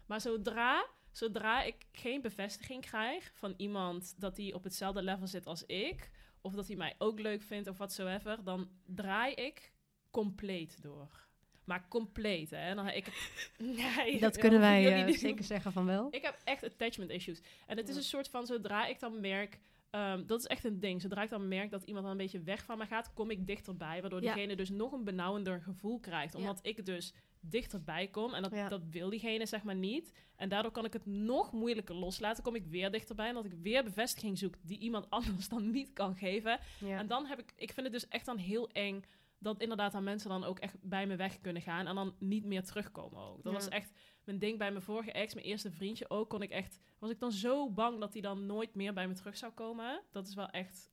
Maar 0.06 0.20
zodra, 0.20 0.86
zodra 1.10 1.62
ik 1.62 1.86
geen 1.92 2.20
bevestiging 2.20 2.80
krijg 2.86 3.30
van 3.34 3.54
iemand 3.56 4.14
dat 4.20 4.36
hij 4.36 4.52
op 4.52 4.64
hetzelfde 4.64 5.02
level 5.02 5.26
zit 5.26 5.46
als 5.46 5.66
ik, 5.66 6.10
of 6.40 6.52
dat 6.54 6.66
hij 6.66 6.76
mij 6.76 6.94
ook 6.98 7.20
leuk 7.20 7.42
vindt 7.42 7.68
of 7.68 7.76
whatsoever, 7.76 8.44
dan 8.44 8.68
draai 8.86 9.34
ik 9.34 9.72
compleet 10.10 10.82
door. 10.82 11.30
Maar 11.64 11.88
compleet, 11.88 12.50
hè? 12.50 12.74
Dan, 12.74 12.88
ik, 12.88 13.06
nee, 13.58 14.20
Dat 14.20 14.38
kunnen 14.38 14.60
wij 14.60 15.04
niet- 15.04 15.18
zeker 15.20 15.44
zeggen 15.44 15.72
van 15.72 15.86
wel. 15.86 16.08
ik 16.10 16.22
heb 16.22 16.38
echt 16.44 16.64
attachment 16.64 17.10
issues. 17.10 17.40
En 17.66 17.76
het 17.76 17.88
is 17.88 17.96
een 17.96 18.02
soort 18.02 18.28
van, 18.28 18.46
zodra 18.46 18.86
ik 18.86 19.00
dan 19.00 19.20
merk... 19.20 19.58
ehm, 19.90 20.26
dat 20.26 20.38
is 20.38 20.46
echt 20.46 20.64
een 20.64 20.80
ding. 20.80 21.00
Zodra 21.00 21.22
ik 21.22 21.30
dan 21.30 21.48
merk 21.48 21.70
dat 21.70 21.82
iemand 21.84 22.02
dan 22.04 22.12
een 22.12 22.22
beetje 22.22 22.42
weg 22.42 22.64
van 22.64 22.78
me 22.78 22.86
gaat... 22.86 23.12
kom 23.14 23.30
ik 23.30 23.46
dichterbij. 23.46 24.00
Waardoor 24.00 24.22
Ja. 24.22 24.34
diegene 24.34 24.56
dus 24.56 24.70
nog 24.70 24.92
een 24.92 25.04
benauwender 25.04 25.60
gevoel 25.60 26.00
krijgt. 26.00 26.34
Omdat 26.34 26.58
ik 26.62 26.84
dus 26.86 27.14
dichterbij 27.40 28.08
kom. 28.08 28.34
En 28.34 28.42
dat, 28.42 28.52
Ja. 28.52 28.68
dat 28.68 28.82
wil 28.90 29.10
diegene 29.10 29.46
zeg 29.46 29.62
maar 29.62 29.74
niet. 29.74 30.12
En 30.36 30.48
daardoor 30.48 30.72
kan 30.72 30.84
ik 30.84 30.92
het 30.92 31.06
nog 31.06 31.52
moeilijker 31.52 31.94
loslaten. 31.94 32.42
Kom 32.42 32.54
ik 32.54 32.66
weer 32.66 32.90
dichterbij. 32.90 33.28
En 33.28 33.34
dat 33.34 33.44
ik 33.44 33.52
weer 33.62 33.84
bevestiging 33.84 34.38
zoek... 34.38 34.54
die 34.62 34.78
iemand 34.78 35.10
anders 35.16 35.48
dan 35.48 35.70
niet 35.70 35.92
kan 35.92 36.16
geven. 36.16 36.58
En 36.88 37.06
dan 37.06 37.26
heb 37.26 37.38
ik... 37.38 37.52
Ik 37.56 37.72
vind 37.72 37.86
het 37.86 37.92
dus 37.94 38.08
echt 38.08 38.26
dan 38.26 38.36
heel 38.36 38.68
eng... 38.70 39.04
dat 39.42 39.60
inderdaad 39.60 39.94
aan 39.94 40.04
mensen 40.04 40.28
dan 40.30 40.44
ook 40.44 40.58
echt 40.58 40.76
bij 40.80 41.06
me 41.06 41.16
weg 41.16 41.40
kunnen 41.40 41.62
gaan... 41.62 41.86
en 41.86 41.94
dan 41.94 42.14
niet 42.18 42.44
meer 42.44 42.62
terugkomen 42.64 43.20
ook. 43.22 43.42
Dat 43.42 43.52
Ja. 43.52 43.58
was 43.58 43.68
echt 43.68 43.92
mijn 44.24 44.38
ding 44.38 44.58
bij 44.58 44.70
mijn 44.70 44.82
vorige 44.84 45.12
ex, 45.12 45.34
mijn 45.34 45.46
eerste 45.46 45.70
vriendje 45.70 46.10
ook, 46.10 46.28
kon 46.28 46.42
ik 46.42 46.50
echt, 46.50 46.78
was 46.98 47.10
ik 47.10 47.20
dan 47.20 47.32
zo 47.32 47.70
bang 47.70 48.00
dat 48.00 48.12
hij 48.12 48.22
dan 48.22 48.46
nooit 48.46 48.74
meer 48.74 48.92
bij 48.92 49.08
me 49.08 49.14
terug 49.14 49.36
zou 49.36 49.52
komen. 49.52 50.02
Dat 50.10 50.26
is 50.26 50.34
wel 50.34 50.48
echt, 50.48 50.90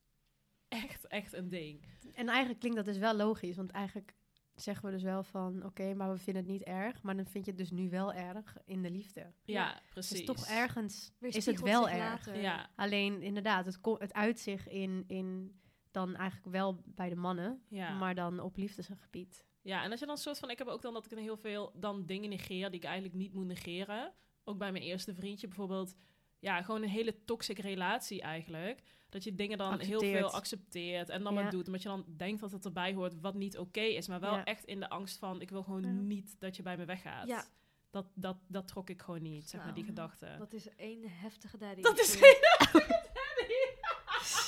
echt, 0.67 1.07
echt 1.07 1.33
een 1.33 1.49
ding. 1.49 1.85
En 2.13 2.27
eigenlijk 2.27 2.59
klinkt 2.59 2.77
dat 2.77 2.85
dus 2.85 2.97
wel 2.97 3.15
logisch, 3.15 3.55
want 3.55 3.71
eigenlijk 3.71 4.17
zeggen 4.55 4.85
we 4.85 4.91
dus 4.91 5.03
wel 5.03 5.23
van, 5.23 5.65
oké, 5.65 5.93
maar 5.93 6.11
we 6.11 6.17
vinden 6.17 6.43
het 6.43 6.51
niet 6.51 6.63
erg, 6.63 7.01
maar 7.01 7.15
dan 7.15 7.25
vind 7.25 7.45
je 7.45 7.51
het 7.51 7.59
dus 7.59 7.71
nu 7.71 7.89
wel 7.89 8.13
erg 8.13 8.57
in 8.65 8.81
de 8.81 8.91
liefde. 8.91 9.19
Ja, 9.19 9.33
Ja, 9.43 9.81
precies. 9.89 10.17
Dus 10.17 10.25
toch 10.25 10.45
ergens 10.47 11.11
Weer 11.19 11.35
is 11.35 11.45
het 11.45 11.61
wel 11.61 11.89
erg. 11.89 12.35
Ja, 12.41 12.69
Alleen 12.75 13.21
inderdaad, 13.21 13.65
het, 13.65 13.79
het 13.99 14.13
uit 14.13 14.39
zich 14.39 14.67
in, 14.67 15.03
in 15.07 15.59
dan 15.91 16.15
eigenlijk 16.15 16.51
wel 16.51 16.81
bij 16.85 17.09
de 17.09 17.15
mannen, 17.15 17.61
ja. 17.69 17.97
maar 17.97 18.15
dan 18.15 18.39
op 18.39 18.57
liefdesgebied. 18.57 19.45
ja, 19.61 19.83
en 19.83 19.91
als 19.91 19.99
je 19.99 20.05
dan 20.05 20.17
soort 20.17 20.39
van, 20.39 20.49
ik 20.49 20.57
heb 20.57 20.67
ook 20.67 20.81
dan 20.81 20.93
dat 20.93 21.03
ik 21.05 21.09
dan 21.09 21.19
heel 21.19 21.37
veel 21.37 21.71
dan 21.75 22.05
dingen 22.05 22.29
negeer 22.29 22.69
die 22.69 22.79
ik 22.79 22.85
eigenlijk 22.85 23.15
niet 23.15 23.33
moet 23.33 23.45
negeren. 23.45 24.13
Ook 24.43 24.57
bij 24.57 24.71
mijn 24.71 24.83
eerste 24.83 25.13
vriendje 25.13 25.47
bijvoorbeeld. 25.47 25.95
Ja, 26.39 26.61
gewoon 26.61 26.81
een 26.83 26.89
hele 26.89 27.23
toxic 27.25 27.59
relatie 27.59 28.21
eigenlijk. 28.21 28.81
Dat 29.09 29.23
je 29.23 29.35
dingen 29.35 29.57
dan 29.57 29.79
heel 29.79 29.99
veel 29.99 30.29
accepteert 30.31 31.09
en 31.09 31.23
dan 31.23 31.33
Ja. 31.33 31.41
maar 31.41 31.51
doet. 31.51 31.65
Omdat 31.65 31.81
je 31.81 31.87
dan 31.89 32.05
denkt 32.17 32.41
dat 32.41 32.51
het 32.51 32.65
erbij 32.65 32.93
hoort 32.93 33.19
wat 33.21 33.33
niet 33.35 33.57
oké 33.57 33.79
is. 33.81 34.07
Maar 34.07 34.19
wel 34.19 34.33
Ja. 34.35 34.43
echt 34.43 34.65
in 34.65 34.79
de 34.79 34.89
angst 34.89 35.17
van, 35.17 35.41
ik 35.41 35.49
wil 35.49 35.63
gewoon 35.63 35.83
Ja. 35.83 35.89
niet 35.89 36.35
dat 36.39 36.55
je 36.55 36.61
bij 36.61 36.77
me 36.77 36.85
weggaat. 36.85 37.27
Ja. 37.27 37.43
Dat, 37.89 38.05
dat, 38.15 38.37
dat 38.47 38.67
trok 38.67 38.89
ik 38.89 39.01
gewoon 39.01 39.21
niet, 39.21 39.49
zeg 39.49 39.63
maar, 39.63 39.73
die 39.73 39.83
gedachte. 39.83 40.35
Dat 40.37 40.53
is 40.53 40.75
één 40.75 41.03
heftige 41.09 41.57
daddy. 41.57 41.81
Dat 41.81 41.99
is 41.99 42.13
issue. 42.15 42.37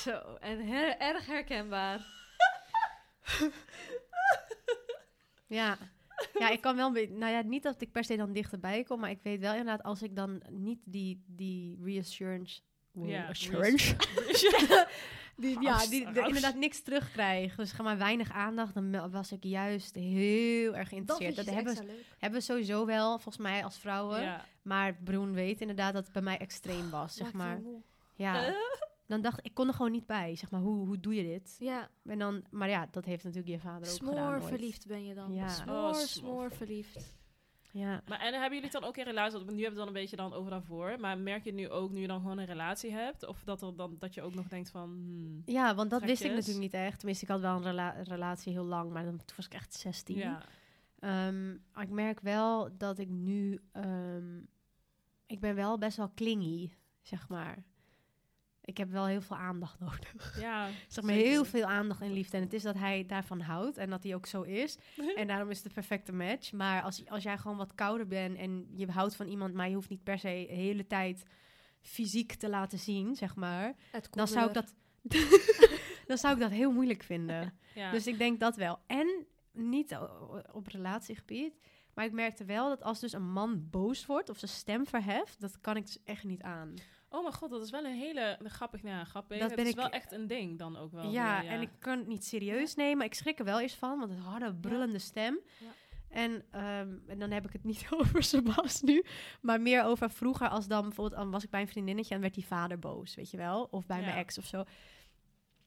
Zo, 0.01 0.11
en 0.39 0.67
her- 0.67 0.97
erg 0.97 1.25
herkenbaar. 1.25 1.99
Ja. 5.47 5.77
ja, 6.39 6.49
ik 6.49 6.61
kan 6.61 6.75
wel, 6.75 6.87
een 6.87 6.93
beetje- 6.93 7.15
nou 7.17 7.31
ja, 7.31 7.41
niet 7.41 7.63
dat 7.63 7.81
ik 7.81 7.91
per 7.91 8.03
se 8.03 8.15
dan 8.17 8.31
dichterbij 8.33 8.83
kom, 8.83 8.99
maar 8.99 9.09
ik 9.09 9.19
weet 9.23 9.39
wel 9.39 9.51
inderdaad, 9.51 9.83
als 9.83 10.01
ik 10.01 10.15
dan 10.15 10.41
niet 10.49 10.79
die, 10.85 11.23
die 11.27 11.79
reassurance, 11.83 12.61
Ja, 12.91 13.27
assurance, 13.27 13.95
die, 15.35 15.61
ja, 15.61 15.77
die, 15.85 16.11
de- 16.11 16.21
inderdaad 16.27 16.55
niks 16.55 16.81
terugkrijg, 16.81 17.55
dus 17.55 17.71
ga 17.71 17.83
maar 17.83 17.97
weinig 17.97 18.31
aandacht, 18.31 18.73
dan 18.73 19.11
was 19.11 19.31
ik 19.31 19.43
juist 19.43 19.95
heel 19.95 20.75
erg 20.75 20.89
geïnteresseerd. 20.89 21.35
Dat, 21.35 21.45
dus 21.45 21.53
hebben, 21.53 21.85
leuk. 21.85 22.05
hebben 22.19 22.39
we 22.39 22.45
sowieso 22.45 22.85
wel, 22.85 23.09
volgens 23.19 23.37
mij 23.43 23.63
als 23.63 23.77
vrouwen, 23.79 24.21
Ja. 24.21 24.45
maar 24.61 24.93
Broen 25.03 25.33
weet 25.33 25.61
inderdaad 25.61 25.93
dat 25.93 26.03
het 26.03 26.13
bij 26.13 26.21
mij 26.21 26.37
extreem 26.37 26.89
was, 26.89 27.13
zeg 27.15 27.33
Maakt 27.33 27.61
maar. 27.63 27.71
Ja, 28.15 28.45
Eh? 28.47 28.53
Dan 29.11 29.21
dacht 29.21 29.37
ik, 29.39 29.45
ik 29.45 29.53
kon 29.53 29.67
er 29.67 29.73
gewoon 29.73 29.91
niet 29.91 30.05
bij, 30.05 30.35
zeg 30.35 30.51
maar, 30.51 30.61
hoe, 30.61 30.85
hoe 30.85 30.99
doe 30.99 31.15
je 31.15 31.23
dit? 31.23 31.55
Ja, 31.59 31.89
En 32.03 32.19
dan, 32.19 32.43
maar 32.49 32.69
ja, 32.69 32.87
dat 32.91 33.05
heeft 33.05 33.23
natuurlijk 33.23 33.53
je 33.53 33.59
vader 33.59 33.89
ook 33.89 33.97
gedaan. 33.97 34.13
smoor 34.13 34.33
ooit. 34.33 34.45
verliefd 34.45 34.87
ben 34.87 35.05
je 35.05 35.13
dan. 35.13 35.33
Ja. 35.33 35.47
Smoor, 35.47 35.75
Oh, 35.75 35.93
smoor, 35.93 36.05
smoor 36.07 36.51
verliefd. 36.51 37.19
Ja. 37.73 38.01
Maar 38.07 38.19
en 38.19 38.31
hebben 38.33 38.43
jullie 38.53 38.63
het 38.63 38.71
dan 38.71 38.83
ook 38.83 38.97
in 38.97 39.03
relatie? 39.03 39.37
Want 39.37 39.51
nu 39.51 39.63
hebben 39.63 39.63
we 39.63 39.67
het 39.69 39.77
dan 39.77 39.87
een 39.87 40.01
beetje 40.01 40.15
dan 40.15 40.33
over 40.33 40.51
daarvoor. 40.51 40.99
Maar 40.99 41.17
merk 41.17 41.43
je 41.43 41.53
nu 41.53 41.69
ook, 41.69 41.91
nu 41.91 42.01
je 42.01 42.07
dan 42.07 42.21
gewoon 42.21 42.37
een 42.37 42.45
relatie 42.45 42.91
hebt? 42.91 43.25
Of 43.27 43.43
dat, 43.43 43.61
er 43.61 43.75
dan, 43.75 43.95
dat 43.99 44.13
je 44.13 44.21
ook 44.21 44.33
nog 44.35 44.47
denkt 44.47 44.69
van... 44.69 44.89
hmm, 44.89 45.41
Ja, 45.45 45.75
want 45.75 45.89
dat 45.89 46.01
wist 46.03 46.23
ik 46.23 46.31
natuurlijk 46.31 46.59
niet 46.59 46.73
echt. 46.73 46.97
Tenminste, 46.97 47.25
ik 47.25 47.31
had 47.31 47.41
wel 47.41 47.55
een 47.55 47.63
rela- 47.63 48.01
relatie 48.03 48.51
heel 48.51 48.63
lang, 48.65 48.91
maar 48.91 49.03
dan, 49.03 49.17
toen 49.17 49.35
was 49.35 49.45
ik 49.45 49.53
echt 49.53 49.73
16. 49.73 50.15
ja. 50.17 50.43
Ehm, 50.99 51.51
ik 51.53 51.89
merk 51.89 52.19
wel 52.19 52.77
dat 52.77 52.97
ik 52.97 53.09
nu... 53.09 53.59
ehm, 53.71 54.39
ik 55.25 55.39
ben 55.39 55.55
wel 55.55 55.77
best 55.77 55.97
wel 55.97 56.11
clingy, 56.15 56.71
zeg 57.01 57.29
maar. 57.29 57.63
Ik 58.71 58.77
heb 58.77 58.91
wel 58.91 59.05
heel 59.05 59.21
veel 59.21 59.37
aandacht 59.37 59.79
nodig. 59.89 60.39
ja, 60.39 60.69
Zeg 60.87 61.03
maar 61.03 61.13
zeker. 61.13 61.29
heel 61.29 61.45
veel 61.45 61.65
aandacht 61.65 62.01
en 62.01 62.13
liefde. 62.13 62.37
En 62.37 62.43
het 62.43 62.53
is 62.53 62.63
dat 62.63 62.75
hij 62.75 63.05
daarvan 63.05 63.39
houdt 63.39 63.77
en 63.77 63.89
dat 63.89 64.03
hij 64.03 64.15
ook 64.15 64.25
zo 64.25 64.41
is. 64.41 64.77
en 65.15 65.27
daarom 65.27 65.49
is 65.49 65.57
het 65.57 65.67
de 65.67 65.73
perfecte 65.73 66.13
match. 66.13 66.51
Maar 66.51 66.81
als, 66.81 67.09
als 67.09 67.23
jij 67.23 67.37
gewoon 67.37 67.57
wat 67.57 67.75
kouder 67.75 68.07
bent 68.07 68.37
en 68.37 68.67
je 68.75 68.91
houdt 68.91 69.15
van 69.15 69.27
iemand, 69.27 69.53
maar 69.53 69.69
je 69.69 69.75
hoeft 69.75 69.89
niet 69.89 70.03
per 70.03 70.19
se 70.19 70.45
de 70.49 70.55
hele 70.55 70.87
tijd 70.87 71.23
fysiek 71.81 72.33
te 72.33 72.49
laten 72.49 72.79
zien, 72.79 73.15
zeg 73.15 73.35
maar. 73.35 73.73
Dan 74.11 74.27
zou 74.27 74.47
ik 74.47 74.53
dat... 74.53 74.73
dan 76.07 76.17
zou 76.17 76.33
ik 76.33 76.39
dat 76.39 76.51
heel 76.51 76.71
moeilijk 76.71 77.03
vinden. 77.03 77.53
Ja. 77.75 77.91
Dus 77.91 78.07
ik 78.07 78.17
denk 78.17 78.39
dat 78.39 78.55
wel. 78.55 78.79
En 78.87 79.25
niet 79.51 79.97
op 80.51 80.67
relatiegebied. 80.67 81.53
Maar 81.93 82.05
ik 82.05 82.11
merkte 82.11 82.45
wel 82.45 82.69
dat 82.69 82.83
als 82.83 82.99
dus 82.99 83.13
een 83.13 83.31
man 83.31 83.69
boos 83.69 84.05
wordt 84.05 84.29
of 84.29 84.37
zijn 84.37 84.51
stem 84.51 84.87
verheft, 84.87 85.41
dat 85.41 85.61
kan 85.61 85.77
ik 85.77 85.85
dus 85.85 86.03
echt 86.03 86.23
niet 86.23 86.41
aan. 86.41 86.73
Oh 87.13 87.21
mijn 87.21 87.33
god, 87.33 87.49
dat 87.49 87.61
is 87.61 87.69
wel 87.69 87.85
een 87.85 87.95
hele 87.95 88.37
een 88.39 88.49
grappig, 88.49 88.83
nou 88.83 88.95
ja, 88.95 89.03
grappig. 89.03 89.39
Dat 89.39 89.57
is 89.57 89.69
ik- 89.69 89.75
wel 89.75 89.89
echt 89.89 90.11
een 90.11 90.27
ding 90.27 90.57
dan 90.59 90.77
ook 90.77 90.91
wel. 90.91 91.11
ja, 91.11 91.41
weer, 91.41 91.49
en 91.49 91.61
ik 91.61 91.69
kan 91.79 91.97
het 91.97 92.07
niet 92.07 92.25
serieus 92.25 92.75
nemen. 92.75 93.05
Ik 93.05 93.13
schrik 93.13 93.39
er 93.39 93.45
wel 93.45 93.59
eens 93.59 93.73
van, 93.75 93.99
want 93.99 94.11
het 94.11 94.19
harde, 94.19 94.53
brullende 94.55 94.99
stem. 94.99 95.39
Ja. 95.57 95.67
En, 96.09 96.43
ehm, 96.51 96.89
en 97.07 97.19
dan 97.19 97.31
heb 97.31 97.45
ik 97.45 97.53
het 97.53 97.63
niet 97.63 97.87
over 97.99 98.23
Sebas 98.23 98.81
nu, 98.81 99.03
maar 99.41 99.61
meer 99.61 99.83
over 99.83 100.09
vroeger 100.09 100.47
als 100.49 100.67
dan 100.67 100.81
bijvoorbeeld 100.81 101.21
dan 101.21 101.31
was 101.31 101.43
ik 101.43 101.49
bij 101.49 101.61
een 101.61 101.67
vriendinnetje 101.67 102.15
en 102.15 102.21
werd 102.21 102.33
die 102.33 102.45
vader 102.45 102.79
boos, 102.79 103.15
weet 103.15 103.31
je 103.31 103.37
wel? 103.37 103.67
Of 103.71 103.85
bij 103.85 104.01
mijn 104.01 104.17
ex 104.17 104.37
of 104.37 104.45
zo. 104.45 104.63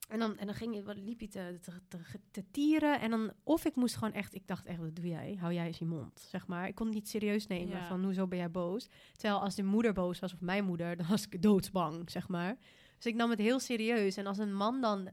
En 0.09 0.19
dan, 0.19 0.37
en 0.39 0.47
dan 0.47 0.55
ging 0.55 0.75
je, 0.75 0.83
wat 0.83 0.97
liep 0.97 1.21
je 1.21 1.29
te, 1.29 1.59
te, 1.61 1.73
te, 1.89 1.99
te 2.31 2.45
tieren. 2.51 3.01
En 3.01 3.11
dan, 3.11 3.33
of 3.43 3.65
ik 3.65 3.75
moest 3.77 3.95
gewoon 3.97 4.13
echt, 4.13 4.35
ik 4.35 4.47
dacht 4.47 4.67
echt, 4.67 4.79
wat 4.79 4.97
doe 4.97 5.07
jij? 5.09 5.37
Hou 5.41 5.53
jij 5.53 5.67
eens 5.67 5.79
je 5.79 5.85
mond, 5.85 6.27
zeg 6.29 6.47
maar. 6.47 6.69
Ik 6.69 6.75
kon 6.75 6.87
het 6.87 6.95
niet 6.95 7.09
serieus 7.09 7.47
nemen 7.47 7.77
Ja. 7.77 7.87
van, 7.87 8.05
hoezo 8.05 8.27
ben 8.27 8.39
jij 8.39 8.51
boos? 8.51 8.89
Terwijl 9.13 9.41
als 9.41 9.55
de 9.55 9.63
moeder 9.63 9.93
boos 9.93 10.19
was, 10.19 10.33
of 10.33 10.41
mijn 10.41 10.65
moeder, 10.65 10.97
dan 10.97 11.07
was 11.09 11.27
ik 11.27 11.43
doodsbang, 11.43 12.11
zeg 12.11 12.29
maar. 12.29 12.57
Dus 12.97 13.07
ik 13.07 13.15
nam 13.15 13.31
het 13.31 13.39
heel 13.39 13.61
serieus. 13.61 14.17
En 14.17 14.27
als 14.27 14.39
een 14.39 14.55
man 14.55 14.81
dan 14.81 15.09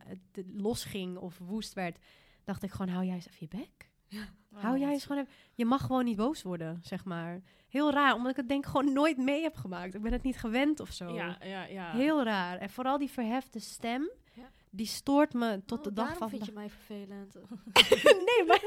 losging 0.55 1.17
of 1.17 1.37
woest 1.37 1.73
werd, 1.73 1.97
dacht 2.43 2.63
ik 2.63 2.71
gewoon, 2.71 2.89
hou 2.93 3.05
jij 3.05 3.15
eens 3.15 3.27
even 3.27 3.47
je 3.49 3.57
bek. 3.57 3.89
Oh, 4.53 4.61
hou 4.61 4.79
jij 4.79 4.91
eens 4.91 5.05
gewoon 5.05 5.21
even... 5.21 5.33
Je 5.53 5.65
mag 5.65 5.81
gewoon 5.81 6.05
niet 6.05 6.17
boos 6.17 6.41
worden, 6.41 6.79
zeg 6.83 7.05
maar. 7.05 7.41
Heel 7.67 7.91
raar, 7.91 8.13
omdat 8.15 8.31
ik 8.31 8.37
het 8.37 8.47
denk 8.49 8.65
gewoon 8.65 8.93
nooit 8.93 9.17
mee 9.17 9.41
heb 9.41 9.55
gemaakt. 9.55 9.95
Ik 9.95 10.01
ben 10.01 10.11
het 10.11 10.23
niet 10.23 10.37
gewend 10.37 10.79
of 10.79 10.91
zo. 10.91 11.13
Ja, 11.13 11.37
ja, 11.43 11.63
ja. 11.63 11.91
Heel 11.91 12.23
raar. 12.23 12.57
En 12.57 12.69
vooral 12.69 12.97
die 12.97 13.09
verhefte 13.09 13.59
stem, 13.59 14.01
Ja. 14.01 14.20
Die 14.71 14.85
stoort 14.85 15.33
me 15.33 15.61
tot 15.65 15.77
Oh, 15.77 15.83
de 15.83 15.93
dag 15.93 16.17
van 16.17 16.29
vind 16.29 16.45
je 16.45 16.51
mij 16.51 16.69
vervelend. 16.69 17.35
nee, 18.29 18.45
maar... 18.47 18.63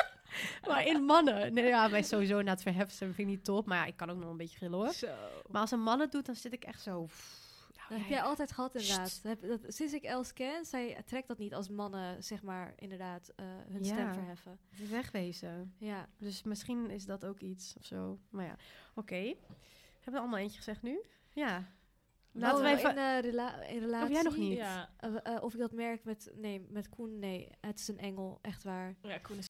maar 0.68 0.86
in 0.86 1.04
mannen... 1.04 1.54
Nee, 1.54 1.66
ja, 1.66 1.88
mij 1.88 2.02
sowieso 2.02 2.42
na 2.42 2.50
het 2.50 2.62
verhefte 2.62 2.94
stem 2.94 3.14
vind 3.14 3.28
ik 3.28 3.34
niet 3.34 3.44
top. 3.44 3.66
Maar 3.66 3.78
ja, 3.78 3.84
ik 3.84 3.96
kan 3.96 4.10
ook 4.10 4.18
nog 4.18 4.30
een 4.30 4.36
beetje 4.36 4.58
gillen 4.58 4.78
hoor. 4.78 4.92
Zo. 4.92 5.14
Maar 5.50 5.60
als 5.60 5.70
een 5.70 5.82
man 5.82 6.00
het 6.00 6.12
doet, 6.12 6.26
dan 6.26 6.34
zit 6.34 6.52
ik 6.52 6.64
echt 6.64 6.82
zo... 6.82 7.04
pff, 7.04 7.48
nou, 7.76 7.88
Dat 7.88 7.98
heb 7.98 8.08
jij 8.08 8.22
altijd 8.22 8.52
gehad 8.52 8.74
inderdaad. 8.74 9.20
Heb, 9.22 9.40
dat, 9.42 9.60
sinds 9.66 9.92
ik 9.92 10.02
Els 10.02 10.32
ken, 10.32 10.64
zij 10.64 11.02
trekt 11.06 11.28
dat 11.28 11.38
niet 11.38 11.54
als 11.54 11.68
mannen, 11.68 12.24
zeg 12.24 12.42
maar, 12.42 12.72
inderdaad, 12.76 13.32
eh, 13.36 13.46
hun 13.68 13.84
stem 13.84 14.12
verheffen. 14.12 14.58
Wegwezen. 14.90 15.74
Ja. 15.78 16.08
Dus 16.18 16.42
misschien 16.42 16.90
is 16.90 17.04
dat 17.06 17.24
ook 17.24 17.40
iets 17.40 17.74
of 17.78 17.84
zo. 17.84 18.18
Maar 18.30 18.44
ja, 18.44 18.56
oké. 18.94 19.34
Hebben 19.94 20.12
we 20.12 20.18
allemaal 20.18 20.38
eentje 20.38 20.58
gezegd 20.58 20.82
nu? 20.82 21.00
Ja. 21.32 21.76
Laten 22.38 22.58
Oh, 22.58 22.62
we 22.64 22.76
even... 22.76 22.90
In, 22.90 22.96
eh, 22.96 23.20
rela 23.20 23.62
in 23.68 23.80
relatie. 23.80 24.06
Of 24.06 24.12
jij 24.12 24.22
nog 24.22 24.36
niet? 24.36 24.56
Ja, 24.56 24.88
Eh, 24.96 25.10
eh, 25.22 25.42
of 25.42 25.52
ik 25.54 25.60
dat 25.60 25.72
merk 25.72 26.04
met, 26.04 26.30
nee, 26.34 26.66
met 26.70 26.88
Koen, 26.88 27.18
nee. 27.18 27.48
Het 27.60 27.78
is 27.78 27.88
een 27.88 27.98
engel, 27.98 28.38
echt 28.42 28.62
waar. 28.62 28.94
ja, 29.02 29.18
Koen 29.18 29.36
is... 29.38 29.46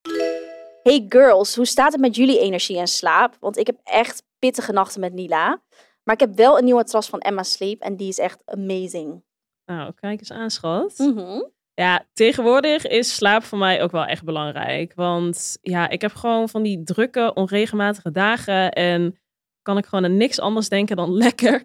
Hey 0.83 1.07
girls, 1.09 1.55
hoe 1.57 1.67
staat 1.67 1.93
het 1.93 2.01
met 2.01 2.17
jullie 2.17 2.41
energie 2.41 2.79
en 2.79 2.87
slaap? 2.87 3.37
Want 3.41 3.57
ik 3.57 3.67
heb 3.67 3.79
echt 3.85 4.23
pittige 4.39 4.73
nachten 4.73 5.01
met 5.01 5.13
Nila. 5.13 5.63
Maar 6.05 6.15
ik 6.15 6.21
heb 6.21 6.35
wel 6.35 6.59
een 6.59 6.65
nieuwe 6.65 6.81
matras 6.81 7.09
van 7.09 7.21
Emma 7.21 7.43
Sleep 7.43 7.81
en 7.81 7.97
die 7.97 8.09
is 8.09 8.19
echt 8.19 8.43
amazing. 8.45 9.23
Nou, 9.65 9.93
kijk 9.95 10.19
eens 10.19 10.33
aan, 10.33 10.51
schat. 10.51 10.99
Mhm. 10.99 11.43
Ja, 11.75 12.05
tegenwoordig 12.13 12.87
is 12.87 13.15
slaap 13.15 13.43
voor 13.43 13.59
mij 13.59 13.83
ook 13.83 13.91
wel 13.91 14.05
echt 14.05 14.25
belangrijk. 14.25 14.95
Want 14.95 15.59
ja, 15.63 15.89
ik 15.89 16.01
heb 16.01 16.15
gewoon 16.15 16.49
van 16.49 16.63
die 16.63 16.83
drukke, 16.83 17.35
onregelmatige 17.35 18.11
dagen. 18.11 18.71
En 18.73 19.19
kan 19.63 19.79
ik 19.79 19.87
gewoon 19.87 20.05
aan 20.05 20.17
niks 20.17 20.41
anders 20.41 20.69
denken 20.69 20.97
dan 20.97 21.13
lekker 21.25 21.65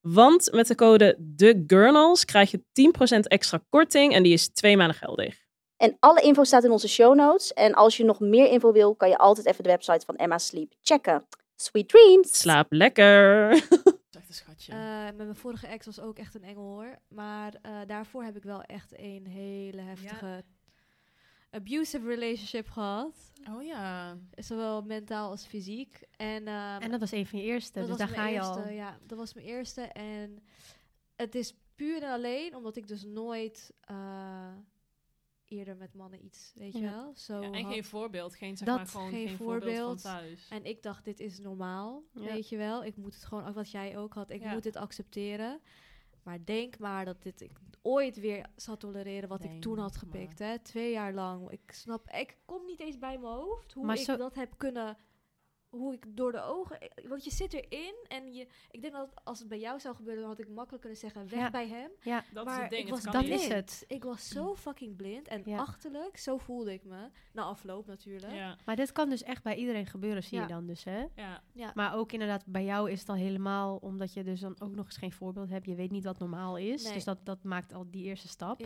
Want 0.00 0.52
met 0.52 0.66
de 0.66 0.74
code 0.74 1.18
TheGurnals 1.36 2.24
krijg 2.24 2.50
je 2.50 2.62
10% 3.16 3.18
extra 3.20 3.60
korting 3.68 4.14
en 4.14 4.22
die 4.22 4.32
is 4.32 4.48
twee 4.48 4.76
maanden 4.76 4.96
geldig. 4.96 5.38
En 5.76 5.96
alle 5.98 6.20
info 6.20 6.44
staat 6.44 6.64
in 6.64 6.70
onze 6.70 6.88
show 6.88 7.14
notes. 7.14 7.52
En 7.52 7.74
als 7.74 7.96
je 7.96 8.04
nog 8.04 8.20
meer 8.20 8.46
info 8.46 8.72
wil, 8.72 8.94
kan 8.94 9.08
je 9.08 9.18
altijd 9.18 9.46
even 9.46 9.62
de 9.62 9.68
website 9.68 10.04
van 10.04 10.16
Emma 10.16 10.38
Sleep 10.38 10.72
checken. 10.80 11.26
Sweet 11.56 11.88
dreams! 11.88 12.38
Slaap 12.40 12.66
lekker. 12.72 13.50
Echt 14.10 14.28
een 14.28 14.34
schatje. 14.34 14.72
Eh, 14.72 15.04
met 15.04 15.16
mijn 15.16 15.36
vorige 15.36 15.66
ex 15.66 15.86
was 15.86 16.00
ook 16.00 16.18
echt 16.18 16.34
een 16.34 16.44
engel 16.44 16.62
hoor. 16.62 16.98
Maar 17.08 17.54
eh, 17.62 17.72
daarvoor 17.86 18.24
heb 18.24 18.36
ik 18.36 18.42
wel 18.42 18.62
echt 18.62 18.92
een 18.96 19.26
hele 19.26 19.80
heftige 19.80 20.44
abusive 21.50 22.06
relationship 22.06 22.68
gehad. 22.68 23.32
oh 23.50 23.62
ja. 23.62 24.18
Zowel 24.34 24.82
mentaal 24.82 25.30
als 25.30 25.46
fysiek. 25.46 26.02
En, 26.16 26.46
ehm, 26.46 26.80
En 26.82 26.90
dat 26.90 27.00
was 27.00 27.10
een 27.12 27.26
van 27.26 27.38
je 27.38 27.44
eerste, 27.44 27.72
dat 27.78 27.88
dus 27.88 27.98
was 27.98 27.98
daar 27.98 28.16
mijn 28.16 28.20
ga 28.20 28.28
je 28.28 28.34
eerste, 28.36 28.68
al. 28.68 28.74
Ja, 28.74 28.98
dat 29.06 29.18
was 29.18 29.34
mijn 29.34 29.46
eerste. 29.46 29.80
En 29.82 30.42
het 31.16 31.34
is 31.34 31.54
puur 31.74 32.02
en 32.02 32.12
alleen 32.12 32.56
omdat 32.56 32.76
ik 32.76 32.88
dus 32.88 33.04
nooit 33.04 33.72
eh, 33.80 34.52
eerder 35.44 35.76
met 35.76 35.94
mannen 35.94 36.24
iets, 36.24 36.52
weet 36.54 36.72
je 36.72 36.80
wel? 36.80 37.12
Zo 37.16 37.40
Ja, 37.40 37.50
en 37.52 37.62
had. 37.62 37.72
geen 37.72 37.84
voorbeeld. 37.84 38.34
Geen, 38.34 38.56
zeg 38.56 38.66
Dat, 38.68 38.76
maar, 38.76 38.86
gewoon 38.86 39.10
geen 39.10 39.28
geen, 39.28 39.36
voorbeeld. 39.36 39.62
voorbeeld. 39.76 40.00
van 40.00 40.10
thuis. 40.12 40.48
En 40.50 40.64
ik 40.64 40.82
dacht, 40.82 41.04
dit 41.04 41.20
is 41.20 41.38
normaal, 41.38 42.02
Ja. 42.12 42.20
weet 42.20 42.48
je 42.48 42.56
wel. 42.56 42.84
Ik 42.84 42.96
moet 42.96 43.14
het 43.14 43.24
gewoon, 43.24 43.46
ook 43.46 43.54
wat 43.54 43.70
jij 43.70 43.98
ook 43.98 44.14
had, 44.14 44.30
ik 44.30 44.40
Ja. 44.42 44.52
moet 44.52 44.62
dit 44.62 44.76
accepteren. 44.76 45.60
Maar 46.22 46.44
denk 46.44 46.78
maar 46.78 47.04
dat 47.04 47.22
dit 47.22 47.40
ik 47.40 47.50
ooit 47.82 48.20
weer 48.20 48.46
zou 48.56 48.76
tolereren 48.76 49.28
wat 49.28 49.44
ik 49.44 49.60
toen 49.60 49.78
had 49.78 49.90
maar. 49.90 49.98
gepikt. 49.98 50.38
Hè? 50.38 50.58
Twee 50.58 50.92
jaar 50.92 51.12
lang. 51.12 51.50
Ik 51.50 51.72
snap, 51.72 52.08
ik 52.10 52.36
kom 52.44 52.64
niet 52.66 52.80
eens 52.80 52.98
bij 52.98 53.18
mijn 53.18 53.32
hoofd 53.32 53.72
hoe 53.72 53.84
Maar 53.84 53.96
ik 53.96 54.02
zo- 54.04 54.16
dat 54.16 54.34
heb 54.34 54.54
kunnen, 54.56 54.96
hoe 55.70 55.92
ik 55.94 56.16
door 56.16 56.32
de 56.32 56.42
ogen, 56.42 56.78
want 57.08 57.24
je 57.24 57.30
zit 57.30 57.52
erin 57.52 57.94
en 58.08 58.34
je, 58.34 58.46
ik 58.70 58.80
denk 58.82 58.92
dat 58.94 59.08
als 59.24 59.38
het 59.38 59.48
bij 59.48 59.58
jou 59.58 59.80
zou 59.80 59.96
gebeuren, 59.96 60.20
dan 60.22 60.30
had 60.30 60.40
ik 60.40 60.48
makkelijk 60.48 60.80
kunnen 60.82 60.98
zeggen, 61.00 61.28
weg 61.28 61.38
Ja. 61.40 61.50
bij 61.50 61.68
hem. 61.68 61.90
Ja, 62.02 62.24
Dat 62.32 62.44
maar 62.44 62.54
is 62.56 62.60
het 62.60 62.70
ding. 62.70 62.82
ik 62.82 62.88
het 62.94 63.04
was 63.04 63.12
kan 63.12 63.22
dat 63.22 63.30
niet. 63.30 63.40
is 63.40 63.48
het. 63.48 63.84
Ik 63.88 64.04
was 64.04 64.28
zo 64.28 64.54
fucking 64.56 64.96
blind 64.96 65.28
en 65.28 65.42
Ja. 65.44 65.58
achterlijk, 65.58 66.16
zo 66.16 66.38
voelde 66.38 66.72
ik 66.72 66.84
me. 66.84 67.08
Na 67.32 67.42
afloop 67.42 67.86
natuurlijk. 67.86 68.32
Ja, 68.32 68.56
maar 68.64 68.76
dit 68.76 68.92
kan 68.92 69.08
dus 69.08 69.22
echt 69.22 69.42
bij 69.42 69.56
iedereen 69.56 69.86
gebeuren, 69.86 70.22
zie 70.22 70.36
Ja. 70.36 70.42
je 70.42 70.48
dan 70.48 70.66
dus, 70.66 70.84
hè? 70.84 71.04
ja. 71.14 71.42
Ja. 71.52 71.70
Maar 71.74 71.94
ook 71.94 72.12
inderdaad, 72.12 72.44
bij 72.46 72.64
jou 72.64 72.90
is 72.90 73.00
het 73.00 73.08
al 73.08 73.14
helemaal, 73.14 73.76
omdat 73.76 74.12
je 74.12 74.24
dus 74.24 74.40
dan 74.40 74.60
ook 74.60 74.74
nog 74.74 74.84
eens 74.86 74.96
geen 74.96 75.12
voorbeeld 75.12 75.48
hebt. 75.48 75.66
Je 75.66 75.74
weet 75.74 75.90
niet 75.90 76.04
wat 76.04 76.18
normaal 76.18 76.56
is. 76.56 76.82
Nee. 76.84 76.92
Dus 76.92 77.04
dat, 77.04 77.18
dat 77.26 77.42
maakt 77.42 77.72
al 77.72 77.90
die 77.90 78.04
eerste 78.04 78.28
stap. 78.28 78.60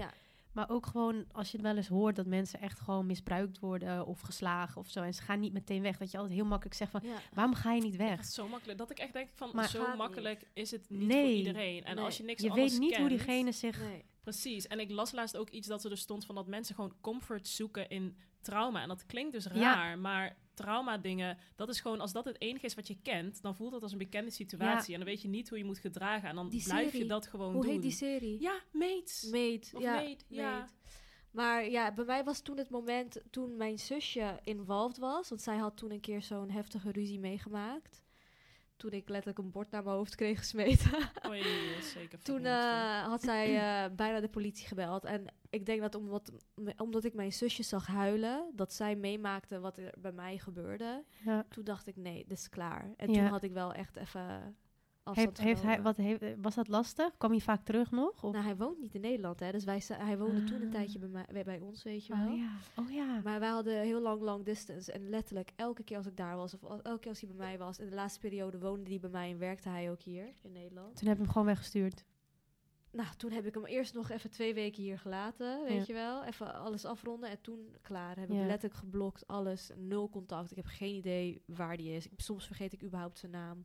Maar 0.54 0.68
ook 0.70 0.86
gewoon, 0.86 1.24
als 1.32 1.50
je 1.50 1.56
het 1.56 1.66
wel 1.66 1.76
eens 1.76 1.88
hoort 1.88 2.16
dat 2.16 2.26
mensen 2.26 2.60
echt 2.60 2.80
gewoon 2.80 3.06
misbruikt 3.06 3.58
worden 3.58 4.06
of 4.06 4.20
geslagen 4.20 4.80
of 4.80 4.88
zo. 4.90 5.02
En 5.02 5.14
ze 5.14 5.22
gaan 5.22 5.40
niet 5.40 5.52
meteen 5.52 5.82
weg. 5.82 5.96
Dat 5.98 6.10
je 6.10 6.16
altijd 6.18 6.36
heel 6.36 6.44
makkelijk 6.44 6.76
zegt 6.76 6.90
van, 6.90 7.00
Ja. 7.04 7.16
waarom 7.32 7.54
ga 7.54 7.72
je 7.72 7.82
niet 7.82 7.96
weg? 7.96 8.24
zo 8.24 8.48
makkelijk. 8.48 8.78
Dat 8.78 8.90
ik 8.90 8.98
echt 8.98 9.12
denk 9.12 9.28
van, 9.34 9.50
Maar- 9.52 9.68
zo 9.68 9.96
makkelijk 9.96 10.48
is 10.52 10.70
het 10.70 10.90
niet 10.90 11.08
Nee. 11.08 11.24
voor 11.26 11.34
iedereen. 11.36 11.84
En 11.84 11.94
Nee. 11.94 12.04
als 12.04 12.16
je 12.16 12.22
niks 12.24 12.42
Je 12.42 12.50
anders 12.50 12.70
weet 12.70 12.80
niet 12.80 12.96
hoe 12.96 13.08
diegene 13.08 13.52
zich... 13.52 13.80
Nee. 13.80 14.04
Precies. 14.22 14.66
En 14.66 14.80
ik 14.80 14.90
las 14.90 15.12
laatst 15.12 15.36
ook 15.36 15.50
iets 15.50 15.68
dat 15.68 15.84
er 15.84 15.90
dus 15.90 16.00
stond 16.00 16.24
van 16.24 16.34
dat 16.34 16.46
mensen 16.46 16.74
gewoon 16.74 16.94
comfort 17.00 17.48
zoeken 17.48 17.88
in 17.88 18.16
trauma. 18.40 18.82
En 18.82 18.88
dat 18.88 19.06
klinkt 19.06 19.32
dus 19.32 19.44
Ja. 19.44 19.50
raar, 19.52 19.98
maar 19.98 20.36
trauma 20.54 20.98
dingen, 20.98 21.38
dat 21.56 21.68
is 21.68 21.80
gewoon, 21.80 22.00
als 22.00 22.12
dat 22.12 22.24
het 22.24 22.40
enige 22.40 22.66
is 22.66 22.74
wat 22.74 22.86
je 22.86 22.96
kent, 23.02 23.42
dan 23.42 23.54
voelt 23.56 23.72
dat 23.72 23.82
als 23.82 23.92
een 23.92 23.98
bekende 23.98 24.30
situatie. 24.30 24.92
En 24.94 25.00
dan 25.00 25.08
weet 25.08 25.22
je 25.22 25.28
niet 25.28 25.48
hoe 25.48 25.58
je 25.58 25.64
moet 25.64 25.78
gedragen. 25.78 26.28
En 26.28 26.34
dan 26.34 26.48
Die 26.48 26.62
blijf 26.62 26.92
je 26.92 27.06
dat 27.06 27.26
gewoon 27.26 27.52
Hoe 27.52 27.62
doen. 27.62 27.72
heet 27.72 27.82
die 27.82 27.90
serie? 27.90 28.40
Ja, 28.40 28.60
mates. 28.72 29.28
Meet. 29.30 29.70
Of 29.74 29.82
ja, 29.82 29.94
Maid, 29.94 30.24
ja. 30.28 30.58
Maid. 30.58 30.72
Maar 31.30 31.70
ja, 31.70 31.92
bij 31.92 32.04
mij 32.04 32.24
was 32.24 32.40
toen 32.40 32.56
het 32.58 32.70
moment 32.70 33.20
toen 33.30 33.56
mijn 33.56 33.78
zusje 33.78 34.40
involved 34.44 34.98
was. 34.98 35.28
Want 35.28 35.40
zij 35.42 35.56
had 35.56 35.76
toen 35.76 35.90
een 35.90 36.00
keer 36.00 36.22
zo'n 36.22 36.50
heftige 36.50 36.90
ruzie 36.90 37.18
meegemaakt. 37.18 38.02
Toen 38.76 38.90
ik 38.90 39.08
letterlijk 39.08 39.38
een 39.38 39.50
bord 39.50 39.70
naar 39.70 39.82
mijn 39.84 39.96
hoofd 39.96 40.14
kreeg 40.14 40.38
gesmeten. 40.38 40.92
Oei, 41.28 41.42
zeker. 41.82 42.18
toen 42.22 42.44
eh, 42.46 43.02
had 43.02 43.22
zij 43.22 43.54
eh, 43.84 43.94
bijna 43.96 44.20
de 44.20 44.28
politie 44.28 44.66
gebeld. 44.66 45.04
En 45.04 45.24
ik 45.50 45.66
denk 45.66 45.80
dat 45.80 45.94
omdat, 45.94 46.32
omdat 46.76 47.04
ik 47.04 47.14
mijn 47.14 47.32
zusje 47.32 47.62
zag 47.62 47.86
huilen, 47.86 48.50
dat 48.54 48.72
zij 48.72 48.96
meemaakte 48.96 49.60
wat 49.60 49.78
er 49.78 49.92
bij 49.98 50.12
mij 50.12 50.38
gebeurde. 50.38 51.04
Ja. 51.24 51.46
Toen 51.48 51.64
dacht 51.64 51.86
ik, 51.86 51.96
nee, 51.96 52.24
dit 52.26 52.38
is 52.38 52.48
klaar. 52.48 52.92
En 52.96 53.12
Ja. 53.12 53.14
toen 53.14 53.26
had 53.30 53.42
ik 53.42 53.52
wel 53.52 53.72
echt 53.72 53.96
even 53.96 54.56
Heeft, 55.12 55.38
heeft 55.40 55.62
hij, 55.62 55.70
genomen. 55.76 55.82
wat, 55.82 55.96
heeft, 55.96 56.22
was 56.42 56.54
dat 56.54 56.68
lastig? 56.68 57.16
Kwam 57.16 57.30
hij 57.30 57.40
vaak 57.40 57.64
terug 57.64 57.90
nog? 57.90 58.22
Of? 58.24 58.32
Nou, 58.32 58.44
hij 58.44 58.56
woont 58.56 58.78
niet 58.80 58.94
in 58.94 59.00
Nederland, 59.00 59.40
hè. 59.40 59.50
Dus 59.52 59.64
wij, 59.64 59.82
hij 59.88 60.18
woonde 60.18 60.44
toen 60.44 60.60
een 60.60 60.66
Ah. 60.66 60.72
tijdje 60.72 60.98
bij, 60.98 61.08
mij, 61.08 61.26
bij, 61.32 61.44
bij 61.44 61.58
ons, 61.60 61.82
weet 61.82 62.06
je 62.06 62.16
wel. 62.16 62.26
oh 62.28 62.36
ja, 62.36 62.50
oh 62.76 62.90
ja. 62.90 63.20
Maar 63.24 63.40
wij 63.40 63.48
hadden 63.48 63.80
heel 63.80 64.00
lang 64.00 64.20
long 64.22 64.44
distance. 64.44 64.92
En 64.92 65.08
letterlijk 65.08 65.50
elke 65.56 65.82
keer 65.82 65.96
als 65.96 66.06
ik 66.06 66.16
daar 66.16 66.36
was, 66.36 66.54
of 66.54 66.62
elke 66.82 66.98
keer 66.98 67.10
als 67.10 67.20
hij 67.20 67.28
bij 67.28 67.38
mij 67.46 67.58
was. 67.58 67.78
In 67.78 67.88
de 67.88 67.94
laatste 67.94 68.20
periode 68.20 68.58
woonde 68.58 68.90
hij 68.90 69.00
bij 69.00 69.10
mij 69.10 69.30
en 69.30 69.38
werkte 69.38 69.68
hij 69.68 69.90
ook 69.90 70.00
hier 70.02 70.32
in 70.42 70.52
Nederland. 70.52 70.96
Toen 70.96 71.08
heb 71.08 71.16
ik 71.16 71.22
hem 71.22 71.32
gewoon 71.32 71.46
weggestuurd. 71.46 72.04
Nou, 72.90 73.08
toen 73.16 73.30
heb 73.30 73.46
ik 73.46 73.54
hem 73.54 73.64
eerst 73.64 73.94
nog 73.94 74.10
even 74.10 74.30
twee 74.30 74.54
weken 74.54 74.82
hier 74.82 74.98
gelaten, 74.98 75.62
weet 75.64 75.76
Ja. 75.78 75.84
je 75.86 75.92
wel. 75.92 76.24
Even 76.24 76.54
alles 76.54 76.84
afronden 76.84 77.30
en 77.30 77.40
toen 77.40 77.76
klaar. 77.82 78.16
Heb 78.18 78.30
ik 78.30 78.36
Ja. 78.36 78.46
letterlijk 78.46 78.74
geblokt, 78.80 79.26
alles, 79.26 79.70
nul 79.76 80.08
contact. 80.10 80.50
Ik 80.50 80.56
heb 80.56 80.66
geen 80.66 80.94
idee 80.94 81.42
waar 81.46 81.76
die 81.76 81.92
is. 81.92 82.06
Ik, 82.08 82.20
soms 82.20 82.46
vergeet 82.46 82.72
ik 82.72 82.82
überhaupt 82.82 83.18
zijn 83.18 83.32
naam. 83.32 83.64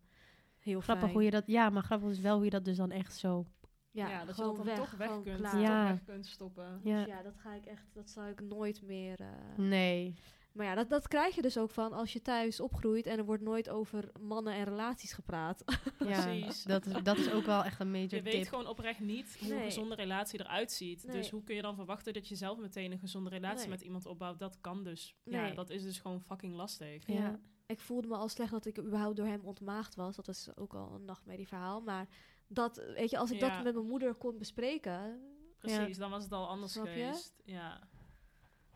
Heel 0.60 0.80
Grappig 0.82 1.03
fijn. 1.03 1.14
hoe 1.16 1.24
je 1.24 1.32
dat... 1.32 1.43
Ja, 1.47 1.70
maar 1.70 1.84
grappig 1.84 2.10
is 2.10 2.20
wel 2.20 2.36
hoe 2.36 2.43
je 2.43 2.49
dat 2.49 2.66
dus 2.66 2.78
dan 2.78 2.91
echt 2.91 3.14
zo... 3.18 3.45
Ja, 3.91 4.10
ja, 4.10 4.20
dat 4.26 4.28
je 4.28 4.34
gewoon 4.41 4.55
dat 4.55 4.66
dan 4.66 4.76
weg, 4.76 4.78
toch 4.89 4.97
weg 4.97 5.07
gewoon 5.07 5.24
kunt, 5.24 5.38
klaar. 5.39 5.60
Ja. 5.60 5.84
weg 5.91 6.03
kunt 6.03 6.26
stoppen. 6.28 6.80
Ja. 6.84 6.97
Dus 6.97 7.07
ja, 7.07 7.22
dat 7.22 7.38
ga 7.38 7.53
ik 7.53 7.66
echt, 7.66 7.86
dat 7.93 8.10
zou 8.10 8.28
ik 8.30 8.41
nooit 8.41 8.82
meer. 8.82 9.20
eh, 9.20 9.28
Nee. 9.57 10.16
Maar 10.53 10.66
ja, 10.66 10.76
dat, 10.76 10.89
dat 10.89 11.07
krijg 11.07 11.36
je 11.36 11.41
dus 11.41 11.57
ook 11.57 11.70
van 11.70 11.93
als 11.93 12.14
je 12.14 12.22
thuis 12.22 12.60
opgroeit 12.60 13.05
en 13.05 13.18
er 13.18 13.26
wordt 13.26 13.43
nooit 13.43 13.70
over 13.70 14.12
mannen 14.20 14.53
en 14.53 14.64
relaties 14.64 15.14
gepraat. 15.14 15.64
Ja, 15.99 16.24
Precies. 16.24 16.64
dat 16.64 16.86
is, 16.86 16.93
dat 17.03 17.18
is 17.18 17.32
ook 17.32 17.45
wel 17.45 17.64
echt 17.64 17.80
een 17.80 17.91
major 17.91 18.16
Je 18.16 18.22
weet 18.22 18.34
tip. 18.34 18.47
gewoon 18.47 18.68
oprecht 18.68 18.99
niet 18.99 19.38
hoe 19.39 19.47
Nee. 19.49 19.57
een 19.57 19.64
gezonde 19.64 19.95
relatie 19.95 20.39
eruit 20.39 20.72
ziet. 20.72 21.03
Nee. 21.07 21.16
Dus 21.16 21.30
hoe 21.30 21.43
kun 21.43 21.55
je 21.55 21.62
dan 21.62 21.76
verwachten 21.76 22.14
dat 22.14 22.28
je 22.28 22.36
zelf 22.36 22.57
meteen 22.60 22.91
een 22.91 22.99
gezonde 22.99 23.30
relatie 23.30 23.60
Nee. 23.60 23.70
met 23.70 23.82
iemand 23.82 24.05
opbouwt? 24.05 24.39
Dat 24.39 24.57
kan 24.62 24.84
dus. 24.84 25.16
Ja, 25.24 25.51
dat 25.51 25.70
is 25.70 25.84
dus 25.84 25.99
gewoon 25.99 26.22
fucking 26.22 26.55
lastig. 26.55 27.07
Ja. 27.07 27.39
Ja. 27.70 27.76
Ik 27.76 27.80
voelde 27.82 28.07
me 28.07 28.15
al 28.15 28.28
slecht 28.30 28.51
dat 28.51 28.65
ik 28.65 28.80
überhaupt 28.80 29.15
door 29.15 29.26
hem 29.26 29.41
ontmaagd 29.43 29.95
was. 29.95 30.15
Dat 30.15 30.26
was 30.26 30.49
ook 30.55 30.74
al 30.74 30.91
een 30.93 31.05
nachtmerrie 31.05 31.47
verhaal. 31.47 31.82
Maar 31.82 32.07
dat, 32.47 32.76
weet 32.95 33.09
je, 33.09 33.17
als 33.17 33.32
ik 33.32 33.39
Ja. 33.39 33.49
dat 33.55 33.63
met 33.63 33.74
mijn 33.74 33.88
moeder 33.88 34.15
kon 34.15 34.38
bespreken. 34.38 35.22
Precies, 35.59 35.97
dan 35.97 36.09
was 36.09 36.24
het 36.24 36.32
al 36.32 36.47
anders 36.47 36.72
Snap 36.72 36.86
je? 36.86 36.91
geweest. 36.91 37.41
Ja. 37.43 37.82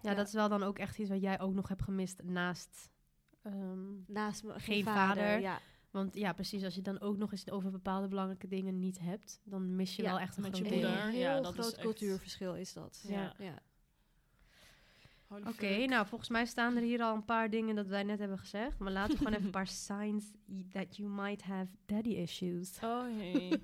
Ja, 0.01 0.13
dat 0.13 0.27
is 0.27 0.33
wel 0.33 0.49
dan 0.49 0.63
ook 0.63 0.79
echt 0.79 0.97
iets 0.97 1.09
wat 1.09 1.21
jij 1.21 1.39
ook 1.39 1.53
nog 1.53 1.67
hebt 1.67 1.81
gemist 1.83 2.23
naast... 2.23 2.89
ehm, 3.41 4.11
Naast 4.11 4.43
me 4.43 4.59
geen, 4.59 4.83
vader. 4.83 5.23
vader. 5.23 5.39
Ja. 5.39 5.59
want 5.91 6.15
ja, 6.15 6.33
precies, 6.33 6.63
als 6.63 6.75
je 6.75 6.81
dan 6.81 6.99
ook 7.01 7.17
nog 7.17 7.31
eens 7.31 7.49
over 7.49 7.71
bepaalde 7.71 8.07
belangrijke 8.07 8.47
dingen 8.47 8.79
niet 8.79 8.99
hebt, 8.99 9.39
dan 9.43 9.75
mis 9.75 9.95
je 9.95 10.01
Ja, 10.03 10.09
wel 10.09 10.19
echt 10.19 10.35
een 10.37 10.41
met 10.43 10.55
groot 10.55 10.67
je 10.67 10.73
moeder. 10.73 11.01
heel 11.07 11.19
ja, 11.19 11.41
dat 11.41 11.53
is 11.53 11.59
groot 11.59 11.73
echt- 11.73 11.81
cultuurverschil 11.81 12.55
is 12.55 12.73
dat. 12.73 13.03
Ja. 13.07 13.33
Oké, 15.47 15.85
nou 15.85 16.07
volgens 16.07 16.29
mij 16.29 16.45
staan 16.45 16.75
er 16.75 16.81
hier 16.81 17.01
al 17.01 17.15
een 17.15 17.25
paar 17.25 17.49
dingen 17.49 17.75
dat 17.75 17.87
wij 17.87 18.03
net 18.03 18.19
hebben 18.19 18.37
gezegd. 18.39 18.77
Maar 18.79 18.91
laten 18.91 19.11
we 19.11 19.17
gewoon 19.17 19.33
even 19.33 19.45
een 19.45 19.51
paar 19.51 19.67
signs 19.87 20.25
that 20.71 20.95
you 20.95 21.09
might 21.09 21.41
have 21.43 21.67
daddy 21.85 22.09
issues. 22.15 22.79
Oh 22.83 23.05
jee. 23.19 23.63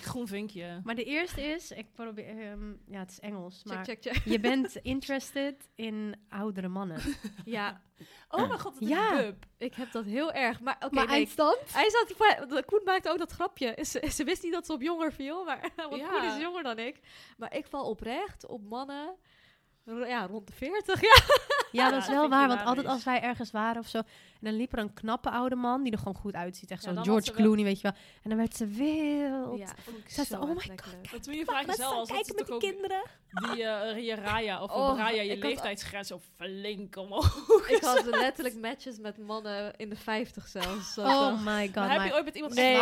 Groen 0.00 0.26
vinkje. 0.26 0.80
Maar 0.84 0.94
de 0.94 1.04
eerste 1.04 1.40
is, 1.42 1.70
ik 1.70 1.92
probeer, 1.92 2.28
ehm, 2.50 2.72
ja 2.86 2.98
het 2.98 3.10
is 3.10 3.20
Engels, 3.20 3.64
maar 3.64 3.84
Check, 3.84 4.02
check, 4.02 4.12
check. 4.14 4.24
je 4.24 4.40
bent 4.40 4.76
interested 4.94 5.68
in 5.74 6.14
oudere 6.28 6.68
mannen. 6.68 7.00
Ja, 7.44 7.80
Oh 8.28 8.48
mijn 8.48 8.60
god, 8.60 8.80
is 8.80 8.88
Ja. 8.88 9.16
bub. 9.16 9.44
ik 9.58 9.74
heb 9.74 9.92
dat 9.92 10.04
heel 10.04 10.32
erg. 10.32 10.60
Maar 10.60 10.76
oké, 10.84 10.94
maar 10.94 11.06
nee, 11.06 11.14
eindstand? 11.16 11.58
Hij 11.72 11.90
zat, 11.90 12.08
de 12.48 12.62
Koen 12.66 12.80
maakte 12.84 13.10
ook 13.10 13.18
dat 13.18 13.32
grapje. 13.32 13.78
Ze, 13.82 14.08
ze 14.12 14.24
wist 14.24 14.42
niet 14.42 14.52
dat 14.52 14.66
ze 14.66 14.72
op 14.72 14.82
jonger 14.82 15.12
viel, 15.12 15.44
maar 15.44 15.70
want 15.76 15.96
Ja. 15.96 16.08
Koen 16.10 16.24
is 16.28 16.40
jonger 16.40 16.62
dan 16.62 16.78
ik. 16.78 17.00
Maar 17.36 17.56
ik 17.56 17.66
val 17.66 17.84
oprecht 17.90 18.46
op 18.46 18.62
mannen, 18.68 19.14
ja, 19.84 20.26
rond 20.26 20.46
de 20.46 20.52
40. 20.52 21.00
Ja. 21.00 21.20
Ja, 21.72 21.90
dat 21.90 22.02
is 22.02 22.08
wel 22.08 22.28
waar, 22.28 22.48
want 22.48 22.64
altijd 22.64 22.86
als 22.86 23.04
wij 23.04 23.20
ergens 23.20 23.50
waren 23.50 23.82
of 23.82 23.88
zo, 23.88 24.00
en 24.42 24.48
dan 24.50 24.56
liep 24.60 24.72
er 24.72 24.78
een 24.78 24.94
knappe 24.94 25.30
oude 25.30 25.54
man 25.56 25.82
die 25.82 25.92
er 25.92 25.98
gewoon 25.98 26.14
goed 26.14 26.34
uitziet, 26.34 26.70
echt 26.70 26.82
Ja, 26.82 26.88
zo 26.88 26.94
dan 26.94 27.04
George 27.04 27.32
Clooney, 27.32 27.64
weet 27.64 27.76
je 27.76 27.82
wel. 27.82 27.92
En 28.22 28.28
dan 28.30 28.38
werd 28.38 28.56
ze 28.56 28.66
wild. 28.66 29.58
Ja, 29.58 29.74
Zei 30.06 30.26
ze, 30.26 30.34
zo 30.34 30.40
oh 30.40 30.42
my 30.44 30.50
aantrekkelijk. 30.50 31.10
Dat 31.10 31.24
doe 31.24 31.34
je 31.34 31.44
vraag 31.44 31.66
jezelf 31.66 32.10
als 32.10 32.26
toch 32.26 32.50
ook 32.50 32.60
kinderen. 32.60 33.02
die 33.54 33.62
eh 33.64 33.92
Ria 33.94 34.14
Raya 34.14 34.62
of 34.62 34.70
Oh, 34.70 34.96
Raya 34.96 35.22
je 35.22 35.36
leeftijdsgrens 35.36 36.08
zo 36.08 36.20
flink 36.36 36.96
omhoog. 36.96 37.68
Ik 37.68 37.82
had 37.82 38.04
letterlijk 38.24 38.56
matches 38.60 38.98
met 38.98 39.18
mannen 39.18 39.72
in 39.76 39.88
de 39.88 39.96
50 39.96 40.48
zelfs. 40.48 40.94
Zo 40.94 41.02
Oh 41.02 41.44
my 41.44 41.66
god. 41.66 41.74
Maar 41.74 42.00
heb 42.00 42.06
je 42.10 42.14
ooit 42.14 42.24
met 42.24 42.34
iemand 42.34 42.54
Nee, 42.54 42.76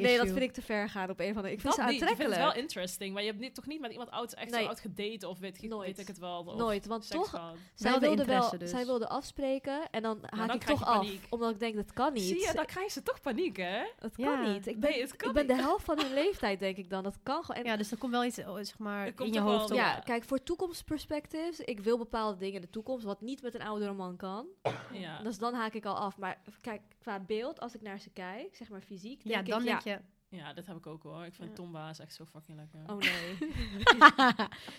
nee, 0.00 0.16
dat 0.16 0.26
vind 0.26 0.40
ik 0.40 0.52
te 0.52 0.62
ver 0.62 0.88
gaan 0.88 1.10
op 1.10 1.20
een 1.20 1.34
van 1.34 1.42
de. 1.42 1.50
Ik 1.52 1.60
vind 1.60 1.76
Dat 1.76 1.86
ze 1.86 1.90
niet. 1.92 2.00
Ik 2.00 2.06
vind 2.06 2.10
het 2.10 2.20
aantrekkelijk. 2.20 2.52
wel 2.54 2.62
interesting, 2.62 3.12
maar 3.12 3.22
je 3.22 3.28
hebt 3.28 3.40
niet, 3.40 3.54
toch 3.54 3.66
niet 3.66 3.80
met 3.80 3.90
iemand 3.90 4.10
oud 4.10 4.32
echt 4.32 4.54
zo 4.54 4.66
oud 4.66 4.80
gedate 4.80 5.28
of 5.28 5.38
weet, 5.38 5.58
je- 5.60 5.68
Nooit. 5.68 5.86
weet 5.86 5.98
ik 5.98 6.06
het 6.06 6.18
wel. 6.18 6.54
Nooit, 6.56 6.86
want 6.86 7.10
toch-? 7.10 7.30
Zij 7.74 7.92
de 7.92 7.98
wilde, 7.98 8.16
wel, 8.16 8.24
interesse 8.24 8.56
dus. 8.58 8.70
zij 8.70 8.84
wilde 8.86 9.08
afspreken 9.08 9.80
en 9.90 10.02
dan 10.02 10.18
haak 10.22 10.54
ik 10.54 10.62
toch 10.64 10.78
je 10.78 10.84
af. 11.12 11.26
Omdat 11.28 11.50
ik 11.50 11.58
denk, 11.58 11.74
dat 11.74 11.92
kan 11.92 12.12
niet. 12.12 12.22
Zie 12.22 12.40
je, 12.40 12.52
dan 12.54 12.66
krijgen 12.66 12.92
ze 12.92 13.02
toch 13.02 13.20
paniek, 13.20 13.56
hè? 13.56 13.84
Het 13.98 14.16
Ja. 14.16 14.24
kan 14.36 14.52
niet. 14.52 14.66
Ik 14.66 14.80
ben, 14.80 14.90
Nee, 14.90 15.00
het 15.00 15.16
kan 15.16 15.28
ik 15.28 15.34
ben 15.34 15.46
de 15.46 15.54
helft 15.66 15.84
van 15.84 15.98
hun 16.00 16.14
leeftijd, 16.14 16.58
denk 16.58 16.76
ik 16.76 16.90
dan. 16.90 17.02
Dat 17.02 17.18
kan 17.22 17.44
gewoon. 17.44 17.64
Ja, 17.64 17.76
dus 17.76 17.90
er 17.90 17.96
komt 17.98 18.12
wel 18.12 18.24
iets 18.24 18.38
oh, 18.38 18.54
zeg 18.56 18.78
maar, 18.78 19.12
in 19.16 19.32
je 19.32 19.40
hoofd 19.40 19.70
op. 19.70 19.76
ja, 19.76 19.90
Ja. 19.94 19.98
kijk, 19.98 20.24
voor 20.24 20.42
toekomstperspectives, 20.42 21.60
ik 21.60 21.80
wil 21.80 21.98
bepaalde 21.98 22.38
dingen 22.38 22.54
in 22.54 22.60
de 22.60 22.70
toekomst, 22.70 23.04
wat 23.04 23.20
niet 23.20 23.42
met 23.42 23.54
een 23.54 23.62
oudere 23.62 23.92
man 23.92 24.16
kan. 24.16 24.46
Ja. 24.92 25.22
Dus 25.22 25.38
dan 25.38 25.54
haak 25.54 25.72
ik 25.74 25.84
al 25.84 25.96
af. 25.96 26.18
Maar 26.18 26.40
kijk, 26.60 26.80
qua 26.98 27.20
beeld, 27.20 27.60
als 27.60 27.74
ik 27.74 27.82
naar 27.82 28.00
ze 28.00 28.10
kijk, 28.10 28.56
zeg 28.56 28.68
maar 28.68 28.80
fysiek, 28.80 29.20
Ja, 29.22 29.34
denk 29.34 29.46
dan 29.46 29.60
ik, 29.60 29.66
denk 29.66 29.80
ja, 29.82 30.00
je... 30.28 30.36
ja, 30.36 30.52
dat 30.52 30.66
heb 30.66 30.76
ik 30.76 30.86
ook 30.86 31.02
hoor. 31.02 31.24
Ik 31.24 31.34
vind 31.34 31.58
Ja. 31.72 31.92
Echt 31.98 32.14
zo 32.14 32.24
fucking 32.24 32.58
lekker. 32.58 32.80
oh 32.86 32.98
nee. 32.98 33.36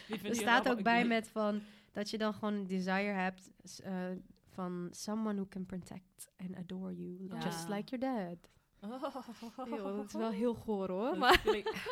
Er 0.30 0.36
staat 0.36 0.70
ook 0.70 0.84
bij 0.84 1.06
met 1.06 1.28
van 1.30 1.62
dat 1.92 2.10
je 2.10 2.18
dan 2.18 2.34
gewoon 2.34 2.54
een 2.54 2.68
desire 2.68 3.12
hebt 3.12 3.50
eh, 3.84 3.94
van 4.58 4.88
someone 4.92 5.34
who 5.36 5.46
can 5.50 5.66
protect 5.66 6.32
and 6.38 6.56
adore 6.56 6.94
you, 6.96 7.28
Ja. 7.30 7.44
just 7.44 7.70
like 7.70 7.98
your 7.98 8.16
dad. 8.16 8.38
Eeuw, 9.68 9.96
dat 9.96 10.06
is 10.06 10.14
wel 10.14 10.30
heel 10.30 10.54
goor 10.54 10.90
hoor. 10.90 11.18
Maar, 11.18 11.44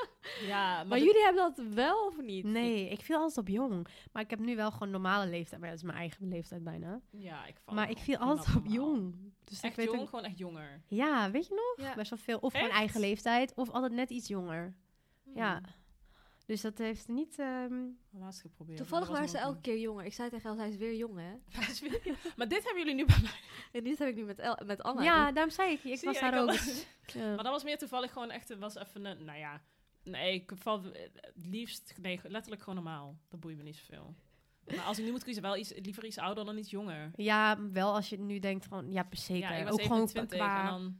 ja, 0.53 0.83
maar, 0.83 0.97
jullie 0.97 1.21
hebben 1.23 1.41
dat 1.55 1.65
wel 1.73 2.05
of 2.05 2.21
niet? 2.21 2.45
Nee, 2.45 2.89
ik 2.89 3.01
viel 3.01 3.17
altijd 3.17 3.37
op 3.37 3.47
jong. 3.47 3.87
Maar 4.11 4.23
ik 4.23 4.29
heb 4.29 4.39
nu 4.39 4.55
wel 4.55 4.71
gewoon 4.71 4.89
normale 4.89 5.29
leeftijd. 5.29 5.61
Maar 5.61 5.69
dat 5.69 5.77
is 5.79 5.83
mijn 5.85 5.97
eigen 5.97 6.27
leeftijd 6.27 6.63
bijna. 6.63 7.01
Ja, 7.09 7.45
ik 7.45 7.55
val 7.65 7.73
maar 7.73 7.89
ik 7.89 7.97
viel 7.97 8.17
altijd 8.17 8.47
op 8.55 8.63
normaal. 8.63 8.73
jong. 8.73 9.15
Dus 9.43 9.57
ik 9.57 9.63
Echt 9.63 9.75
weet 9.75 9.85
jong, 9.85 9.99
ook- 10.01 10.09
gewoon 10.09 10.25
echt 10.25 10.37
jonger. 10.37 10.81
Ja, 10.87 11.31
weet 11.31 11.47
je 11.47 11.53
nog? 11.75 11.87
Ja. 11.87 11.95
Best 11.95 12.09
wel 12.09 12.19
veel. 12.19 12.37
Of 12.39 12.51
gewoon 12.53 12.67
Echt? 12.69 12.77
eigen 12.77 12.99
leeftijd. 12.99 13.53
Of 13.55 13.69
altijd 13.69 13.91
net 13.93 14.09
iets 14.09 14.27
jonger. 14.27 14.75
Ja. 15.33 15.61
Dus 16.45 16.61
dat 16.61 16.77
heeft 16.77 17.07
niet... 17.07 17.39
ehm, 17.39 17.73
Laatst 18.11 18.41
geprobeerd. 18.41 18.77
Toevallig 18.77 19.07
waren 19.09 19.29
ze 19.29 19.37
elke 19.37 19.61
keer 19.61 19.79
jonger. 19.79 20.05
Ik 20.05 20.13
zei 20.13 20.29
tegen 20.29 20.49
El, 20.49 20.57
hij 20.57 20.69
is 20.69 20.75
weer 20.77 20.95
jong 20.95 21.17
hè. 21.17 21.31
maar 22.37 22.47
dit 22.47 22.63
hebben 22.63 22.77
jullie 22.77 22.95
nu 22.95 23.05
bij 23.05 23.19
mij. 23.21 23.39
En 23.79 23.83
dit 23.83 23.99
heb 23.99 24.07
ik 24.07 24.15
nu 24.15 24.23
met, 24.23 24.39
El, 24.39 24.59
met 24.65 24.83
Anna. 24.83 25.03
ja, 25.03 25.31
daarom 25.31 25.53
zei 25.53 25.71
ik. 25.71 25.83
Ik 25.83 25.97
Zie 25.97 26.07
was 26.07 26.15
je, 26.19 26.21
daar 26.21 26.33
ik 26.33 26.39
ook. 26.39 26.49
had- 26.55 26.87
ja. 27.13 27.27
Maar 27.27 27.43
dat 27.43 27.53
was 27.53 27.63
meer 27.63 27.77
toevallig 27.77 28.11
gewoon 28.11 28.31
echt, 28.31 28.49
het 28.49 28.59
was 28.59 28.75
even 28.75 29.05
een, 29.05 29.25
nou 29.25 29.37
ja, 29.39 29.61
nee, 30.03 30.33
ik 30.33 30.51
val 30.55 30.83
het 30.83 31.09
liefst, 31.35 31.93
nee, 32.01 32.19
letterlijk 32.23 32.61
gewoon 32.61 32.75
normaal. 32.83 33.17
Dat 33.29 33.39
boeit 33.39 33.57
me 33.57 33.63
niet 33.63 33.75
zoveel. 33.75 34.15
Maar 34.65 34.79
als 34.85 34.99
ik 34.99 35.05
nu 35.05 35.11
moet 35.11 35.23
kiezen, 35.23 35.43
wel 35.43 35.57
iets, 35.57 35.73
liever 35.75 36.05
iets 36.05 36.17
ouder 36.17 36.45
dan 36.45 36.57
iets 36.57 36.69
jonger. 36.69 37.11
Ja, 37.15 37.69
wel 37.71 37.93
als 37.93 38.09
je 38.09 38.19
nu 38.19 38.39
denkt 38.39 38.65
van... 38.65 38.91
Ja, 38.91 39.07
zeker. 39.11 39.49
Ja, 39.51 39.55
ik 39.57 39.63
was 39.63 39.73
ook 39.73 39.81
gewoon 39.81 40.07
27 40.07 40.37
qua... 40.37 40.59
en 40.59 40.65
dan, 40.65 40.97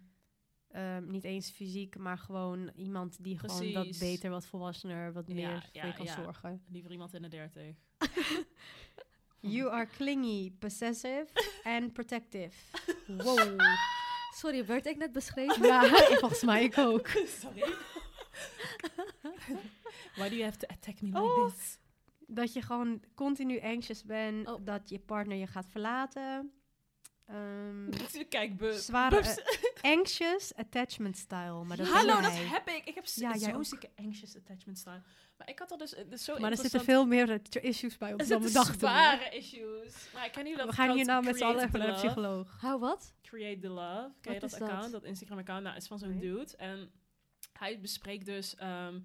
ehm, 0.76 1.12
niet 1.12 1.24
eens 1.24 1.50
fysiek, 1.52 1.98
maar 1.98 2.18
gewoon 2.18 2.72
iemand 2.76 3.24
die 3.24 3.38
gewoon 3.40 3.74
wat 3.74 3.98
beter, 4.00 4.30
wat 4.30 4.46
volwassener, 4.46 5.14
wat 5.14 5.28
meer 5.28 5.70
ja, 5.72 5.82
voor 5.82 5.90
je 5.90 5.94
kan 5.96 6.06
ja. 6.06 6.24
zorgen. 6.24 6.64
liever 6.70 6.92
iemand 6.92 7.14
in 7.14 7.22
de 7.22 7.28
30. 7.28 7.76
You 9.40 9.70
are 9.72 9.88
clingy, 9.88 10.52
possessive 10.60 11.28
and 11.64 11.94
protective. 11.94 12.52
Wow. 13.08 13.60
Sorry, 14.36 14.66
werd 14.66 14.86
ik 14.86 14.98
net 14.98 15.12
beschreven? 15.12 15.66
ja, 15.68 15.84
volgens 16.20 16.44
mij 16.44 16.64
ik 16.64 16.78
ook. 16.78 17.08
Sorry. 17.08 17.64
Why 20.16 20.30
do 20.30 20.36
you 20.36 20.44
have 20.44 20.58
to 20.58 20.68
attack 20.68 21.02
me 21.02 21.08
like 21.08 21.20
Oh. 21.20 21.46
this? 21.46 21.80
Dat 22.28 22.54
je 22.54 22.62
gewoon 22.62 23.04
continu 23.16 23.60
anxious 23.62 24.04
bent, 24.04 24.48
Oh. 24.48 24.66
dat 24.66 24.90
je 24.90 25.00
partner 25.00 25.38
je 25.38 25.48
gaat 25.48 25.68
verlaten. 25.70 26.52
Ehm, 27.26 27.90
Kijk, 28.30 28.58
bu 28.58 28.74
zware 28.74 29.36
anxious 29.86 30.54
attachment 30.56 31.18
style. 31.18 31.64
Maar 31.64 31.78
dat 31.78 31.88
Hallo, 31.88 32.22
dat 32.22 32.32
heb 32.38 32.68
ik. 32.68 32.86
Ik 32.86 32.96
heb 32.96 33.06
Ja, 33.06 33.30
ja, 33.30 33.36
jij 33.40 33.50
zo 33.52 33.56
ook. 33.56 33.66
zieke 33.66 33.90
anxious 33.96 34.36
attachment 34.36 34.78
style. 34.78 35.02
Maar 35.38 35.50
ik 35.50 35.60
had 35.60 35.72
er 35.72 35.78
dus, 35.78 35.96
het 35.96 36.12
is 36.12 36.24
zo 36.24 36.40
Maar 36.40 36.52
er 36.52 36.58
zitten 36.58 36.84
veel 36.84 37.06
meer 37.06 37.30
eh, 37.30 37.64
issues 37.64 37.98
bij 37.98 38.14
ons 38.14 38.28
dan 38.28 38.42
we 38.42 38.52
dachten. 38.52 38.80
zware 38.80 39.30
issues. 39.30 40.08
Maar 40.14 40.26
ik 40.26 40.32
ken 40.32 40.58
dat 40.58 40.68
We 40.68 40.74
gaan 40.74 40.96
hier 40.96 41.06
nou 41.06 41.24
met 41.24 41.38
z'n 41.38 41.44
allen 41.44 41.64
even 41.66 41.80
naar 41.80 41.88
de 41.88 41.94
psycholoog. 41.94 42.58
Hou 42.62 42.80
wat? 42.80 43.14
Create 43.22 43.60
the 43.60 43.68
Love. 43.70 44.12
Ken 44.22 44.34
je 44.34 44.40
dat 44.40 44.62
account? 44.62 44.92
Dat 44.92 45.04
Instagram-account? 45.04 45.64
Nou, 45.64 45.76
is 45.76 45.88
van 45.88 46.00
zo'n 46.00 46.10
Nee. 46.10 46.20
dude. 46.20 46.58
En 46.58 46.92
hij 47.54 47.80
bespreekt 47.80 48.26
dus 48.26 48.56
ehm, 48.56 49.00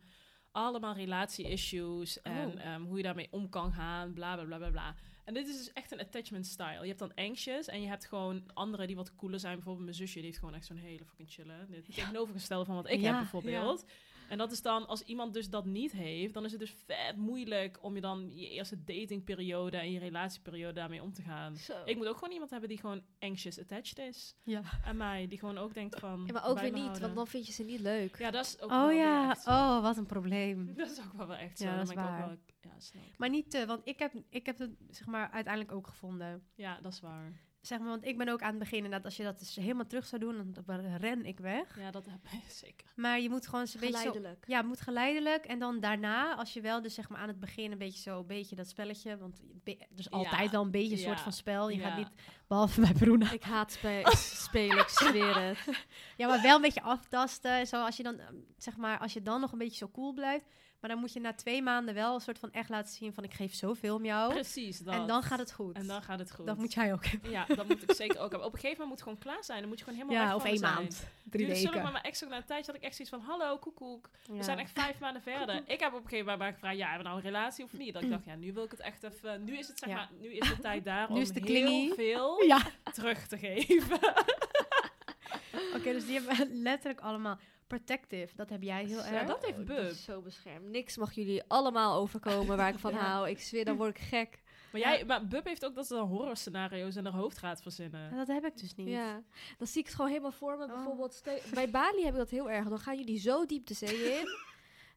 allemaal 0.52 0.94
relatie-issues 0.94 2.22
en 2.22 2.52
Oh. 2.52 2.64
ehm, 2.64 2.82
hoe 2.82 2.96
je 2.96 3.02
daarmee 3.02 3.28
om 3.30 3.48
kan 3.48 3.72
gaan, 3.72 4.12
bla 4.12 4.34
bla 4.34 4.44
bla 4.44 4.56
bla 4.58 4.70
bla. 4.70 4.94
En 5.24 5.34
dit 5.34 5.48
is 5.48 5.56
dus 5.56 5.72
echt 5.72 5.92
een 5.92 6.00
attachment 6.00 6.46
style. 6.46 6.80
Je 6.80 6.86
hebt 6.86 6.98
dan 6.98 7.14
anxious 7.14 7.66
en 7.66 7.82
je 7.82 7.88
hebt 7.88 8.06
gewoon 8.06 8.42
anderen 8.54 8.86
die 8.86 8.96
wat 8.96 9.16
cooler 9.16 9.40
zijn. 9.40 9.54
Bijvoorbeeld 9.54 9.84
mijn 9.84 9.96
zusje, 9.96 10.14
die 10.14 10.24
heeft 10.24 10.38
gewoon 10.38 10.54
echt 10.54 10.66
zo'n 10.66 10.76
hele 10.76 11.04
fucking 11.04 11.30
chillen. 11.30 11.66
Dit 11.70 11.84
tegenovergestelde 11.84 12.64
van 12.64 12.74
wat 12.74 12.90
ik 12.90 13.00
Ja, 13.00 13.06
heb 13.06 13.16
bijvoorbeeld. 13.16 13.84
En 14.28 14.38
dat 14.38 14.52
is 14.52 14.62
dan, 14.62 14.86
als 14.86 15.02
iemand 15.02 15.34
dus 15.34 15.50
dat 15.50 15.64
niet 15.64 15.92
heeft, 15.92 16.34
dan 16.34 16.44
is 16.44 16.50
het 16.50 16.60
dus 16.60 16.74
vet 16.86 17.16
moeilijk 17.16 17.78
om 17.80 17.94
je 17.94 18.00
dan 18.00 18.30
je 18.34 18.48
eerste 18.48 18.84
datingperiode 18.84 19.76
en 19.76 19.92
je 19.92 19.98
relatieperiode 19.98 20.72
daarmee 20.72 21.02
om 21.02 21.12
te 21.12 21.22
gaan. 21.22 21.56
Zo. 21.56 21.72
Ik 21.84 21.96
moet 21.96 22.06
ook 22.06 22.14
gewoon 22.14 22.32
iemand 22.32 22.50
hebben 22.50 22.68
die 22.68 22.78
gewoon 22.78 23.02
anxious 23.18 23.60
attached 23.60 23.98
is. 23.98 24.36
Ja. 24.44 24.62
En 24.84 24.96
mij, 24.96 25.26
die 25.28 25.38
gewoon 25.38 25.58
ook 25.58 25.74
denkt 25.74 25.98
van... 25.98 26.22
Ja, 26.26 26.32
maar 26.32 26.46
ook 26.48 26.60
weer 26.60 26.72
niet, 26.72 26.80
houden. 26.80 27.00
want 27.00 27.14
dan 27.14 27.26
vind 27.26 27.46
je 27.46 27.52
ze 27.52 27.62
niet 27.62 27.80
leuk. 27.80 28.18
Ja, 28.18 28.30
dat 28.30 28.46
is 28.46 28.60
ook 28.60 28.70
wel 28.70 28.82
Oh 28.82 28.88
weer 28.88 28.96
ja, 28.96 29.30
echt 29.30 29.42
zo. 29.42 29.50
oh, 29.50 29.82
wat 29.82 29.96
een 29.96 30.06
probleem. 30.06 30.72
Dat 30.76 30.90
is 30.90 30.98
ook 30.98 31.12
wel, 31.12 31.26
wel 31.26 31.36
echt 31.36 31.58
zo. 31.58 31.64
Ja, 31.64 31.76
dat 31.76 31.88
is 31.88 31.94
ben 31.94 32.04
ik 32.04 32.10
ook 32.10 32.16
wel... 32.16 32.36
Ja, 32.60 32.80
snap 32.80 33.02
ik. 33.02 33.18
Maar 33.18 33.28
niet 33.28 33.50
te, 33.50 33.66
want 33.66 33.80
ik 33.84 33.98
heb, 33.98 34.12
ik 34.28 34.46
heb 34.46 34.58
het 34.58 34.70
zeg 34.90 35.06
maar 35.06 35.30
uiteindelijk 35.30 35.74
ook 35.74 35.86
gevonden. 35.86 36.42
Ja, 36.54 36.80
dat 36.80 36.92
is 36.92 37.00
waar. 37.00 37.32
Zeg 37.60 37.78
maar, 37.78 37.88
want 37.88 38.04
ik 38.04 38.18
ben 38.18 38.28
ook 38.28 38.42
aan 38.42 38.50
het 38.50 38.58
begin 38.58 38.76
inderdaad, 38.76 39.04
als 39.04 39.16
je 39.16 39.22
dat 39.22 39.38
dus 39.38 39.56
helemaal 39.56 39.86
terug 39.86 40.06
zou 40.06 40.20
doen, 40.20 40.56
dan 40.64 40.96
ren 40.96 41.26
ik 41.26 41.38
weg. 41.38 41.78
Ja, 41.78 41.90
dat 41.90 42.06
heb 42.06 42.24
ik 42.32 42.50
zeker. 42.64 42.92
Maar 42.96 43.20
je 43.20 43.30
moet 43.30 43.46
gewoon 43.46 43.60
een 43.60 43.80
beetje 43.80 43.86
zo... 43.86 43.98
Geleidelijk. 43.98 44.44
Ja, 44.46 44.56
het 44.56 44.66
moet 44.66 44.80
geleidelijk. 44.80 45.44
En 45.44 45.58
dan 45.58 45.80
daarna, 45.80 46.34
als 46.34 46.52
je 46.52 46.60
wel 46.60 46.82
dus 46.82 46.94
zeg 46.94 47.08
maar 47.08 47.20
aan 47.20 47.28
het 47.28 47.40
begin 47.40 47.72
een 47.72 47.78
beetje 47.78 48.00
zo, 48.00 48.18
een 48.18 48.26
beetje 48.26 48.56
dat 48.56 48.68
spelletje, 48.68 49.18
want 49.18 49.40
er 49.64 49.76
is 49.96 50.10
altijd 50.10 50.42
Ja, 50.42 50.50
wel 50.50 50.62
een 50.62 50.70
beetje 50.70 50.92
een 50.92 51.02
soort 51.02 51.16
ja, 51.16 51.22
van 51.22 51.32
spel. 51.32 51.70
Je 51.70 51.78
ja. 51.78 51.88
gaat 51.88 51.98
niet, 51.98 52.10
behalve 52.46 52.80
bij 52.80 52.92
Bruna. 52.92 53.32
Ik 53.32 53.42
haat 53.42 53.72
spe 53.72 54.02
spelen, 54.14 54.78
ik 54.78 54.88
zweer 54.88 55.36
het. 55.40 55.58
Ja, 56.16 56.28
maar 56.28 56.42
wel 56.42 56.56
een 56.56 56.62
beetje 56.62 56.82
aftasten. 56.82 57.66
Zo 57.66 57.84
als 57.84 57.96
je 57.96 58.02
dan, 58.02 58.18
ehm, 58.18 58.34
zeg 58.56 58.76
maar, 58.76 58.98
als 58.98 59.12
je 59.12 59.22
dan 59.22 59.40
nog 59.40 59.52
een 59.52 59.58
beetje 59.58 59.76
zo 59.76 59.90
cool 59.90 60.12
blijft. 60.12 60.46
Maar 60.80 60.90
dan 60.90 60.98
moet 60.98 61.12
je 61.12 61.20
na 61.20 61.32
twee 61.32 61.62
maanden 61.62 61.94
wel 61.94 62.14
een 62.14 62.20
soort 62.20 62.38
van 62.38 62.52
echt 62.52 62.68
laten 62.68 62.94
zien 62.94 63.12
van 63.14 63.24
ik 63.24 63.34
geef 63.34 63.54
zoveel 63.54 63.94
om 63.94 64.04
jou. 64.04 64.32
Precies, 64.32 64.78
dat. 64.78 64.94
En 64.94 65.06
dan 65.06 65.22
gaat 65.22 65.38
het 65.38 65.52
goed. 65.52 65.76
En 65.76 65.86
dan 65.86 66.02
gaat 66.02 66.18
het 66.18 66.32
goed. 66.32 66.46
Dat 66.46 66.56
moet 66.56 66.72
jij 66.72 66.92
ook 66.92 67.06
hebben. 67.06 67.30
Ja, 67.30 67.44
dat 67.46 67.68
moet 67.68 67.82
ik 67.82 67.92
zeker 67.96 68.16
ook 68.20 68.30
hebben. 68.30 68.48
Op 68.48 68.52
een 68.54 68.60
gegeven 68.60 68.78
moment 68.82 68.88
moet 68.88 68.98
het 68.98 69.02
gewoon 69.02 69.18
klaar 69.18 69.44
zijn. 69.44 69.60
Dan 69.60 69.68
moet 69.68 69.78
je 69.78 69.84
gewoon 69.84 69.98
helemaal 70.00 70.26
Ja, 70.26 70.34
of 70.34 70.44
één 70.44 70.58
zijn. 70.58 70.74
maand. 70.74 71.06
Drie 71.30 71.46
lang 71.48 71.58
weken. 71.62 71.82
met 71.82 71.92
mijn 71.92 72.04
ex 72.04 72.24
ook 72.24 72.30
na 72.30 72.36
een 72.36 72.44
tijdje 72.44 72.66
had 72.72 72.80
ik 72.80 72.86
echt 72.86 72.96
zoiets 72.96 73.14
van... 73.14 73.24
Hallo, 73.24 73.58
koekoek. 73.58 74.10
We 74.26 74.42
zijn 74.42 74.58
echt 74.58 74.70
vijf 74.72 74.98
maanden 74.98 75.22
verder. 75.22 75.62
Ik 75.74 75.80
heb 75.80 75.92
op 75.92 76.02
een 76.02 76.08
gegeven 76.08 76.18
moment 76.18 76.38
maar 76.38 76.52
gevraagd... 76.52 76.76
Ja, 76.76 76.86
hebben 76.88 77.02
we 77.04 77.08
nou 77.12 77.16
een 77.24 77.30
relatie 77.32 77.64
of 77.64 77.72
niet? 77.72 77.92
Dat 77.94 78.02
ik 78.02 78.10
dacht, 78.10 78.24
ja, 78.24 78.34
nu 78.34 78.52
wil 78.52 78.64
ik 78.64 78.70
het 78.70 78.80
echt 78.80 79.02
even... 79.02 79.44
Nu 79.44 79.58
is 79.58 79.68
het, 79.68 79.78
zeg 79.78 79.88
Ja. 79.88 79.94
maar... 79.94 80.08
Nu 80.20 80.32
is 80.32 80.48
de 80.48 80.58
tijd 80.58 80.84
daar 80.84 81.08
Nu 81.08 81.14
om 81.14 81.20
is 81.20 81.32
de 81.32 81.40
heel 81.44 81.94
veel 81.94 82.42
Ja, 82.44 82.60
terug 82.92 83.26
te 83.26 83.38
geven. 83.38 83.98
oké, 85.76 85.92
dus 85.92 86.06
die 86.06 86.20
hebben 86.20 86.62
letterlijk 86.62 87.00
allemaal 87.00 87.38
protective. 87.78 88.36
Dat 88.36 88.48
heb 88.50 88.62
jij 88.62 88.84
heel 88.84 88.98
Ja, 88.98 89.12
erg. 89.12 89.26
dat 89.26 89.44
heeft 89.44 89.58
Oh, 89.58 89.64
Bub. 89.64 89.90
is 89.90 90.04
zo 90.04 90.20
beschermd. 90.20 90.68
Niks 90.68 90.96
mag 90.96 91.12
jullie 91.12 91.42
allemaal 91.48 91.96
overkomen 92.00 92.56
waar 92.56 92.68
ik 92.72 92.78
van 92.78 92.92
Ja. 92.98 92.98
hou. 92.98 93.28
Ik 93.28 93.40
zweer, 93.40 93.64
dan 93.64 93.76
word 93.76 93.96
ik 93.98 94.02
gek. 94.02 94.38
Maar, 94.72 94.80
jij, 94.80 95.04
maar 95.04 95.26
Bub 95.26 95.44
heeft 95.44 95.64
ook 95.64 95.74
dat 95.74 95.86
ze 95.86 95.94
dan 95.94 96.08
horrorscenario's 96.08 96.96
in 96.96 97.04
haar 97.04 97.14
hoofd 97.14 97.38
gaat 97.38 97.62
verzinnen. 97.62 98.16
Dat 98.16 98.26
heb 98.26 98.44
ik 98.44 98.58
dus 98.58 98.74
niet. 98.74 98.88
Ja, 98.88 99.22
dan 99.58 99.66
zie 99.66 99.80
ik 99.80 99.86
het 99.86 99.94
gewoon 99.94 100.10
helemaal 100.10 100.32
voor 100.32 100.56
me. 100.58 100.64
Oh. 100.64 100.72
Bijvoorbeeld, 100.74 101.22
bij 101.54 101.70
Bali 101.70 102.04
heb 102.04 102.12
ik 102.12 102.18
dat 102.18 102.30
heel 102.30 102.50
erg. 102.50 102.68
Dan 102.68 102.78
gaan 102.78 102.96
jullie 102.98 103.18
zo 103.20 103.46
diep 103.46 103.66
de 103.66 103.74
zee 103.74 104.12
in. 104.18 104.28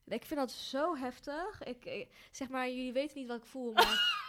ik 0.18 0.24
vind 0.24 0.40
dat 0.40 0.50
zo 0.52 0.96
heftig. 0.96 1.62
Ik, 1.64 1.84
ik- 1.84 2.08
zeg 2.30 2.48
maar, 2.48 2.68
jullie 2.68 2.92
weten 2.92 3.18
niet 3.18 3.28
wat 3.28 3.36
ik 3.36 3.44
voel, 3.44 3.72
maar, 3.78 4.22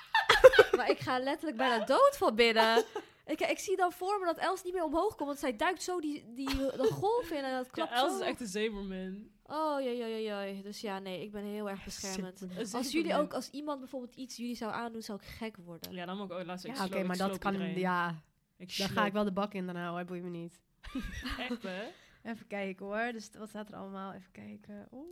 maar 0.76 0.90
ik 0.90 1.00
ga 1.00 1.20
letterlijk 1.20 1.58
bijna 1.58 1.86
dood 1.86 2.18
van 2.18 2.36
binnen. 2.36 2.84
Ik, 3.26 3.40
ik 3.40 3.60
zie 3.60 3.76
dan 3.76 3.92
voor 3.92 4.20
me 4.20 4.26
dat 4.26 4.38
Els 4.38 4.64
niet 4.64 4.74
meer 4.74 4.84
omhoog 4.84 5.16
komt, 5.16 5.28
want 5.28 5.40
zij 5.40 5.56
duikt 5.56 5.82
zo 5.84 6.00
die, 6.00 6.34
die 6.34 6.56
de 6.82 6.90
golf 6.92 7.32
in 7.32 7.44
en 7.44 7.56
dat 7.56 7.66
Ja, 7.66 7.72
klapt 7.72 7.92
Els 7.92 8.12
zo. 8.12 8.20
is 8.20 8.26
echt 8.26 8.40
een 8.42 8.48
zeemermin. 8.48 9.34
Oh, 9.44 9.82
ja, 9.82 9.90
ja, 9.90 10.06
ja, 10.06 10.42
ja. 10.42 10.62
Dus 10.62 10.82
ja, 10.82 11.00
nee, 11.00 11.22
ik 11.22 11.32
ben 11.32 11.44
heel 11.44 11.70
erg 11.70 11.84
beschermend. 11.84 12.48
Als 12.74 12.92
jullie 12.92 13.16
ook, 13.16 13.34
als 13.34 13.50
iemand 13.50 13.80
bijvoorbeeld 13.80 14.16
iets 14.16 14.36
jullie 14.38 14.56
zou 14.56 14.72
aandoen, 14.74 15.02
zou 15.02 15.20
ik 15.22 15.28
gek 15.28 15.58
worden. 15.58 15.92
Ja, 15.92 16.06
dan 16.06 16.18
moet 16.18 16.32
ik 16.32 16.38
ook 16.38 16.46
laatst 16.46 16.66
Ja, 16.66 16.86
oké, 16.86 17.04
maar 17.04 17.16
ik 17.16 17.22
dat 17.22 17.38
kan... 17.38 17.54
iedereen. 17.54 17.80
Ja, 17.80 18.22
Ik 18.58 18.78
dan 18.78 18.90
ga 18.90 19.06
ik 19.06 19.14
wel 19.14 19.24
de 19.24 19.32
bak 19.32 19.54
in 19.54 19.66
dan 19.66 19.76
houden. 19.76 19.96
Hij 19.96 20.06
boeit 20.06 20.24
me 20.24 20.30
niet. 20.30 20.62
Echt, 21.38 21.64
hè? 21.64 21.84
Even 22.32 22.48
kijken 22.48 22.86
hoor. 22.86 23.12
Dus 23.12 23.30
wat 23.38 23.50
staat 23.50 23.70
er 23.70 23.76
allemaal? 23.76 24.14
Even 24.14 24.32
kijken. 24.32 24.88
Oeh. 24.92 25.06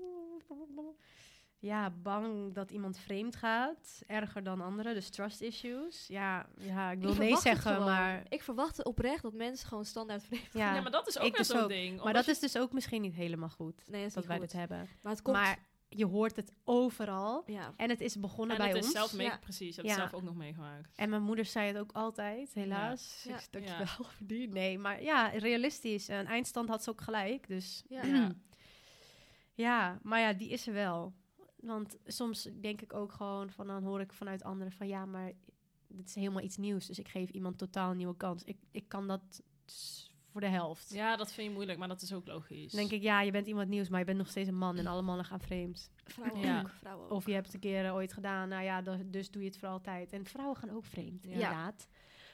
Ja, 1.64 1.89
bang 1.89 2.53
dat 2.53 2.72
iemand 2.72 2.97
vreemd 2.97 3.36
gaat. 3.36 4.01
Erger 4.07 4.43
dan 4.43 4.61
anderen. 4.61 4.93
Dus 4.93 5.09
trust 5.09 5.41
issues. 5.41 6.07
Ja, 6.07 6.45
ja 6.57 6.91
ik 6.91 6.99
wil 6.99 7.11
Ik 7.11 7.18
nee 7.18 7.38
zeggen, 7.38 7.84
maar... 7.84 8.24
Ik 8.30 8.43
verwacht 8.43 8.84
oprecht 8.84 9.22
dat 9.22 9.34
mensen 9.34 9.68
gewoon 9.68 9.86
standaard 9.86 10.24
vreemd 10.24 10.53
Ja, 10.53 10.76
Ja, 10.76 10.82
maar 10.82 10.91
dat 10.91 11.07
is 11.07 11.18
ook 11.18 11.24
weer 11.24 11.34
dus 11.38 11.47
zo'n 11.47 11.68
ding. 11.68 12.03
maar 12.03 12.14
dat 12.14 12.28
is 12.28 12.39
dus 12.39 12.57
ook 12.57 12.72
misschien 12.74 13.01
niet 13.01 13.14
helemaal 13.14 13.49
goed. 13.49 13.84
Nee, 13.88 13.99
dat 13.99 14.07
is 14.07 14.14
Dat 14.14 14.24
niet 14.24 14.26
wij 14.32 14.38
goed. 14.38 14.49
dit 14.51 14.59
hebben. 14.59 14.89
Maar 15.01 15.11
het 15.11 15.22
komt... 15.22 15.38
Maar 15.38 15.57
je 15.89 16.05
hoort 16.05 16.36
het 16.36 16.51
overal. 16.64 17.43
ja. 17.45 17.74
En 17.78 17.89
het 17.89 18.01
is 18.01 18.20
begonnen 18.20 18.55
en 18.57 18.61
bij 18.61 18.68
het 18.72 18.78
is 18.78 18.84
ons. 18.86 18.93
zelf 18.93 19.14
mee, 19.14 19.28
Ja. 19.28 19.38
precies. 19.38 19.76
Je 19.76 19.82
hebt 19.82 19.93
Ja. 19.95 20.01
het 20.01 20.09
zelf 20.09 20.22
ook 20.22 20.28
nog 20.28 20.36
meegemaakt. 20.38 20.97
En 20.97 21.09
mijn 21.09 21.22
moeder 21.24 21.45
zei 21.45 21.68
het 21.68 21.78
ook 21.78 21.91
altijd, 21.91 22.53
helaas. 22.53 23.26
Ja. 23.28 23.39
Ja. 23.51 23.76
wel 23.97 24.07
die. 24.20 24.47
Nee, 24.49 24.78
maar 24.80 25.03
ja, 25.03 25.28
realistisch. 25.28 26.07
Een 26.07 26.28
eindstand 26.28 26.70
had 26.70 26.84
ze 26.84 26.89
ook 26.89 27.01
gelijk. 27.01 27.47
Dus 27.47 27.84
Ja. 27.88 28.03
Ja. 28.05 28.32
ja, 29.53 29.99
maar 30.01 30.20
ja, 30.20 30.34
die 30.34 30.49
is 30.49 30.68
er 30.68 30.74
wel. 30.74 31.14
Want 31.66 31.97
soms 32.05 32.49
denk 32.61 32.82
ik 32.82 32.93
ook 32.93 33.11
gewoon 33.11 33.49
van 33.49 33.68
dan 33.68 33.84
hoor 33.84 33.99
ik 34.01 34.14
vanuit 34.14 34.43
anderen 34.43 34.74
van 34.74 34.88
ja, 34.88 35.05
maar 35.05 35.32
dit 35.88 36.07
is 36.07 36.16
helemaal 36.16 36.41
iets 36.43 36.57
nieuws. 36.57 36.86
Dus 36.86 36.99
ik 36.99 37.07
geef 37.07 37.30
iemand 37.30 37.57
totaal 37.57 37.91
een 37.91 37.97
nieuwe 37.97 38.18
kans. 38.18 38.43
Ik, 38.43 38.57
ik 38.72 38.88
kan 38.88 39.07
dat 39.07 39.41
voor 40.32 40.41
de 40.41 40.47
helft. 40.47 40.89
Ja, 40.93 41.16
dat 41.16 41.32
vind 41.34 41.47
je 41.47 41.53
moeilijk, 41.53 41.80
maar 41.80 41.88
dat 41.88 42.01
is 42.01 42.14
ook 42.14 42.28
logisch. 42.28 42.72
Dan 42.72 42.80
denk 42.80 42.91
ik, 42.91 43.01
ja, 43.01 43.22
je 43.22 43.32
bent 43.32 43.47
iemand 43.47 43.70
nieuws, 43.70 43.89
maar 43.89 43.99
je 43.99 44.05
bent 44.05 44.18
nog 44.18 44.28
steeds 44.30 44.47
een 44.49 44.57
man 44.57 44.78
en 44.78 44.88
alle 44.88 45.01
mannen 45.01 45.26
gaan 45.26 45.39
vreemd. 45.39 45.91
Vrouwen 46.03 46.41
Ja. 46.41 46.59
ook. 46.61 46.70
Vrouwen 46.70 47.05
ook. 47.05 47.11
Of 47.11 47.26
je 47.26 47.34
hebt 47.34 47.45
het 47.45 47.55
een 47.55 47.61
keer 47.61 47.86
eh, 47.86 47.93
ooit 47.93 48.14
gedaan, 48.14 48.49
nou 48.49 48.64
ja, 48.64 48.82
dus 49.05 49.32
doe 49.32 49.41
je 49.41 49.47
het 49.47 49.57
voor 49.57 49.70
altijd. 49.70 50.14
En 50.14 50.26
vrouwen 50.26 50.57
gaan 50.57 50.70
ook 50.70 50.86
vreemd, 50.86 51.24
Ja. 51.24 51.30
inderdaad. 51.32 51.88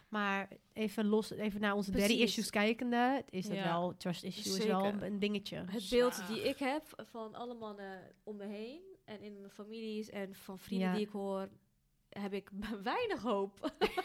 Maar 0.09 0.47
even 0.73 1.05
los, 1.05 1.29
even 1.29 1.61
naar 1.61 1.73
onze 1.73 1.91
daddy 1.91 2.05
Precies. 2.07 2.23
issues 2.23 2.49
kijkende, 2.49 3.23
is 3.29 3.47
het 3.47 3.57
Ja. 3.57 3.63
wel, 3.63 3.97
trust 3.97 4.23
issue 4.23 4.57
is 4.57 4.65
wel 4.65 4.85
een 4.85 5.19
dingetje. 5.19 5.63
Het 5.69 5.87
beeld 5.89 6.27
die 6.27 6.41
ik 6.49 6.57
heb 6.57 7.03
van 7.11 7.35
alle 7.35 7.53
mannen 7.53 8.11
om 8.23 8.35
me 8.35 8.45
heen 8.47 8.88
en 9.09 9.21
in 9.21 9.39
mijn 9.39 9.51
families 9.51 10.09
en 10.09 10.35
van 10.35 10.59
vrienden 10.59 10.87
Ja. 10.87 10.93
die 10.93 11.05
ik 11.05 11.11
hoor, 11.11 11.49
heb 12.09 12.33
ik 12.33 12.49
weinig 12.83 13.21
hoop. 13.21 13.53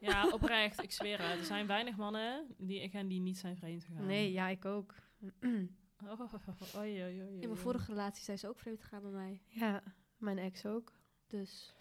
Ja, 0.00 0.28
oprecht, 0.32 0.82
ik 0.82 0.92
zweer 0.92 1.28
het. 1.28 1.38
Er 1.38 1.44
zijn 1.44 1.66
weinig 1.66 1.96
mannen 1.96 2.46
die 2.58 2.80
ik 2.80 2.92
en 2.94 3.08
die 3.08 3.20
niet 3.20 3.38
zijn 3.38 3.56
vreemd 3.56 3.84
gegaan. 3.84 4.06
Nee, 4.06 4.32
ja, 4.32 4.48
ik 4.48 4.64
ook. 4.64 4.94
Oh, 6.04 6.20
oei, 6.76 7.02
oei, 7.04 7.22
oei, 7.22 7.40
In 7.40 7.48
mijn 7.48 7.56
vorige 7.56 7.90
relatie 7.90 8.24
zijn 8.24 8.38
ze 8.38 8.48
ook 8.48 8.58
vreemd 8.58 8.80
gegaan 8.80 9.02
bij 9.02 9.10
mij. 9.10 9.40
ja, 9.48 9.82
mijn 10.16 10.38
ex 10.38 10.66
ook. 10.66 10.92
Dus 11.26 11.74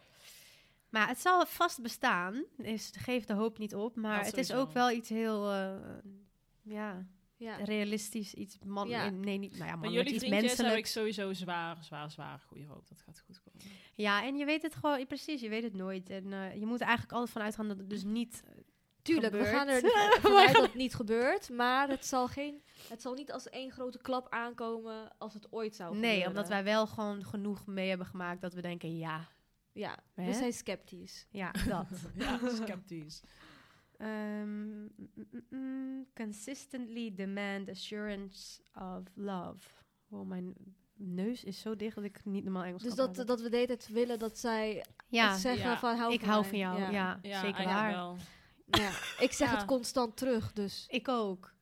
Maar 0.89 1.07
het 1.07 1.19
zal 1.19 1.45
vast 1.45 1.81
bestaan. 1.81 2.43
Dus 2.57 2.91
geef 2.97 3.25
de 3.25 3.33
hoop 3.33 3.57
niet 3.57 3.75
op. 3.75 3.95
Maar 3.95 4.17
Dat 4.17 4.25
het 4.25 4.37
is 4.37 4.53
ook 4.53 4.71
wel 4.71 4.91
iets 4.91 5.09
heel, 5.09 5.51
eh, 5.51 5.75
ja, 6.61 7.07
ja, 7.37 7.55
realistisch. 7.55 8.33
Iets 8.33 8.57
man, 8.65 8.87
Ja. 8.89 9.09
nee, 9.09 9.37
niet, 9.37 9.57
nou 9.57 9.69
ja, 9.69 9.75
man, 9.75 9.91
jullie 9.91 10.13
iets 10.13 10.23
vriendjes 10.23 10.41
heb 10.41 10.57
menselijk. 10.57 10.77
ik 10.77 10.85
sowieso 10.85 11.33
zwaar, 11.33 11.83
zwaar, 11.83 12.11
zwaar 12.11 12.39
goede 12.47 12.65
hoop. 12.65 12.87
Dat 12.87 13.01
gaat 13.01 13.19
goed 13.25 13.41
komen. 13.43 13.61
Ja, 13.95 14.23
en 14.25 14.35
je 14.37 14.45
weet 14.45 14.61
het 14.61 14.75
gewoon, 14.75 15.07
precies, 15.07 15.41
je 15.41 15.49
weet 15.49 15.63
het 15.63 15.73
nooit. 15.73 16.09
En 16.09 16.33
eh, 16.33 16.55
je 16.59 16.65
moet 16.65 16.79
er 16.81 16.85
eigenlijk 16.87 17.11
altijd 17.17 17.31
van 17.31 17.41
uitgaan 17.41 17.67
dat 17.67 17.77
het 17.77 17.89
dus 17.89 18.03
niet 18.03 18.43
tuurlijk, 19.01 19.33
we 19.33 19.45
gaan 19.45 19.67
er 19.67 19.81
vanuit 20.21 20.53
dat 20.53 20.61
het 20.61 20.73
niet 20.75 20.95
gebeurt, 20.95 21.49
maar 21.49 21.89
het 21.89 22.05
zal, 22.05 22.27
geen, 22.27 22.61
het 22.89 23.01
zal 23.01 23.13
niet 23.13 23.31
als 23.31 23.49
één 23.49 23.71
grote 23.71 23.97
klap 24.01 24.27
aankomen 24.29 25.17
als 25.17 25.33
het 25.33 25.51
ooit 25.51 25.75
zou 25.75 25.91
Nee, 25.93 26.01
gebeuren. 26.01 26.27
omdat 26.27 26.47
wij 26.47 26.63
wel 26.63 26.87
gewoon 26.87 27.23
genoeg 27.25 27.65
mee 27.65 27.89
hebben 27.89 28.07
gemaakt 28.07 28.41
dat 28.41 28.53
we 28.53 28.61
denken, 28.61 28.97
ja, 28.97 29.27
Ja, 29.73 29.97
Hè? 30.13 30.25
we 30.25 30.33
zijn 30.33 30.53
sceptisch. 30.53 31.27
ja, 31.31 31.51
dat. 31.51 31.87
Ja, 32.15 32.39
sceptisch. 32.49 33.21
Ehm, 33.97 34.81
mm, 34.81 34.89
mm, 35.15 35.45
mm, 35.49 36.05
consistently 36.15 37.13
demand 37.15 37.69
assurance 37.69 38.61
of 38.73 39.03
love. 39.15 39.67
Oh, 40.09 40.27
mijn 40.27 40.53
neus 40.93 41.43
is 41.43 41.59
zo 41.59 41.75
dicht 41.75 41.95
dat 41.95 42.03
ik 42.03 42.25
niet 42.25 42.43
normaal 42.43 42.63
Engels 42.63 42.81
Dus 42.83 42.93
kan 42.95 43.05
dat, 43.05 43.07
praten. 43.15 43.25
dat 43.35 43.41
we 43.41 43.49
de 43.49 43.55
hele 43.55 43.67
tijd 43.67 43.87
willen 43.87 44.19
dat 44.19 44.37
zij 44.37 44.85
ja, 45.07 45.31
het 45.31 45.39
zeggen 45.39 45.69
ja. 45.69 45.77
van 45.77 45.95
hou 45.97 46.13
ik 46.13 46.19
van 46.19 46.29
hou 46.29 46.41
mij. 46.41 46.49
van 46.49 46.59
jou. 46.59 46.79
Ja, 46.79 46.89
Ja. 46.89 47.19
Ja, 47.21 47.39
zeker 47.39 47.63
waar. 47.65 47.91
wel. 47.91 48.17
Ja, 48.65 48.89
Ik 49.19 49.31
zeg 49.31 49.51
Ja. 49.51 49.55
het 49.57 49.65
constant 49.65 50.17
terug, 50.17 50.53
dus 50.53 50.85
Ik 50.89 51.07
ook. 51.07 51.55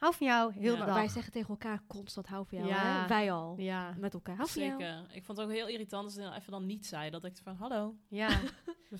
Hou 0.00 0.14
van 0.14 0.26
jou, 0.26 0.52
heel 0.52 0.62
Ja. 0.62 0.70
de 0.70 0.76
Maar 0.76 0.86
dag. 0.86 0.96
wij 0.96 1.08
zeggen 1.08 1.32
tegen 1.32 1.48
elkaar 1.48 1.80
constant 1.86 2.26
hou 2.26 2.46
van 2.46 2.58
jou. 2.58 2.70
Ja. 2.70 3.00
Hè? 3.02 3.08
Wij 3.08 3.32
al. 3.32 3.54
Ja, 3.58 3.94
Met 3.98 4.14
elkaar. 4.14 4.36
Hou 4.36 4.48
van 4.48 4.62
jou. 4.62 4.80
Zeker. 4.80 5.06
Ik 5.16 5.24
vond 5.24 5.38
het 5.38 5.46
ook 5.46 5.52
heel 5.52 5.68
irritant 5.68 6.04
als 6.04 6.14
ze 6.14 6.20
dan 6.20 6.32
even 6.32 6.50
dan 6.52 6.66
niet 6.66 6.86
zei. 6.86 7.10
Dat 7.10 7.24
ik 7.24 7.36
van, 7.42 7.54
hallo, 7.56 7.94
ja. 8.08 8.28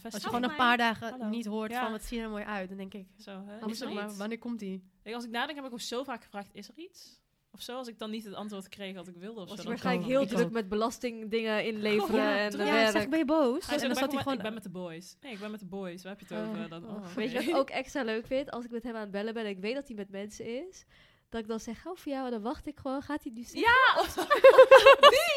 Als 0.03 0.13
je 0.15 0.21
gewoon 0.21 0.43
een 0.43 0.55
paar 0.57 0.77
dagen 0.77 1.11
Hallo. 1.11 1.29
niet 1.29 1.47
hoort 1.47 1.71
Ja. 1.71 1.83
van 1.83 1.91
wat 1.93 2.03
zie 2.03 2.17
je 2.19 2.23
er 2.25 2.31
mooi 2.31 2.45
uit, 2.45 2.69
dan 2.69 2.79
denk 2.79 2.95
ik, 2.95 3.09
Zo, 3.19 3.43
hè? 3.47 3.67
Is 3.67 3.81
er 3.81 3.93
maar, 3.93 4.15
wanneer 4.17 4.39
komt 4.39 4.59
die? 4.59 4.91
Ik, 5.03 5.15
als 5.15 5.25
ik 5.25 5.31
nadenk 5.31 5.57
heb 5.57 5.67
ik 5.67 5.73
ook 5.73 5.81
zo 5.81 6.05
vaak 6.05 6.23
gevraagd, 6.23 6.49
is 6.55 6.69
er 6.69 6.75
iets? 6.77 7.21
Of 7.53 7.63
zo, 7.63 7.77
als 7.77 7.89
ik 7.89 7.99
dan 7.99 8.11
niet 8.11 8.25
het 8.25 8.35
antwoord 8.35 8.69
kreeg 8.69 8.95
dat 8.95 9.09
ik 9.09 9.15
wilde 9.17 9.41
of 9.41 9.49
Was 9.49 9.61
zo. 9.61 9.69
waarschijnlijk 9.69 10.07
kwam 10.07 10.17
heel 10.19 10.29
ik 10.29 10.35
druk 10.35 10.47
ook. 10.47 10.53
met 10.53 10.69
belastingdingen 10.69 11.65
inleveren 11.67 12.21
Ja, 12.25 12.39
en 12.39 12.51
ja, 12.59 12.65
werk. 12.73 12.91
zeg, 12.91 13.09
ben 13.09 13.19
je 13.19 13.25
boos? 13.25 13.67
Hij 13.67 13.79
en 13.79 13.87
dan 13.87 13.97
zat 13.97 14.11
hij 14.11 14.17
ik, 14.21 14.23
gewoon... 14.29 14.43
ben 14.43 14.55
met 14.55 14.63
de 14.63 14.69
boys. 14.71 15.17
Nee, 15.21 15.33
ik 15.33 15.39
ben 15.41 15.51
met 15.51 15.61
de 15.61 15.67
boys. 15.67 16.03
Waar 16.03 16.17
heb 16.19 16.29
je 16.29 16.35
het 16.35 16.45
Oh. 16.45 16.51
over? 16.51 16.69
Dan, 16.69 16.85
oh, 16.91 17.15
Weet 17.15 17.31
je 17.31 17.37
wat 17.39 17.47
ik 17.47 17.57
ook 17.57 17.71
extra 17.71 18.03
leuk 18.03 18.27
vind? 18.27 18.51
Als 18.51 18.65
ik 18.65 18.71
met 18.71 18.83
hem 18.83 18.95
aan 18.95 19.01
het 19.01 19.11
bellen 19.11 19.35
ben 19.35 19.45
en 19.45 19.51
ik 19.51 19.59
weet 19.59 19.75
dat 19.75 19.87
hij 19.87 19.97
met 19.97 20.11
mensen 20.11 20.69
is. 20.69 20.85
Dat 21.29 21.41
ik 21.41 21.49
dan 21.49 21.61
zeg, 21.61 21.83
hou 21.83 21.99
voor 21.99 22.13
jou. 22.13 22.25
En 22.25 22.31
dan 22.31 22.43
wacht 22.43 22.67
ik 22.67 22.79
gewoon. 22.79 23.03
Gaat 23.03 23.23
hij 23.23 23.33
nu 23.33 23.43
zeggen? 23.43 23.61
Ja, 23.61 23.95
of, 24.01 24.17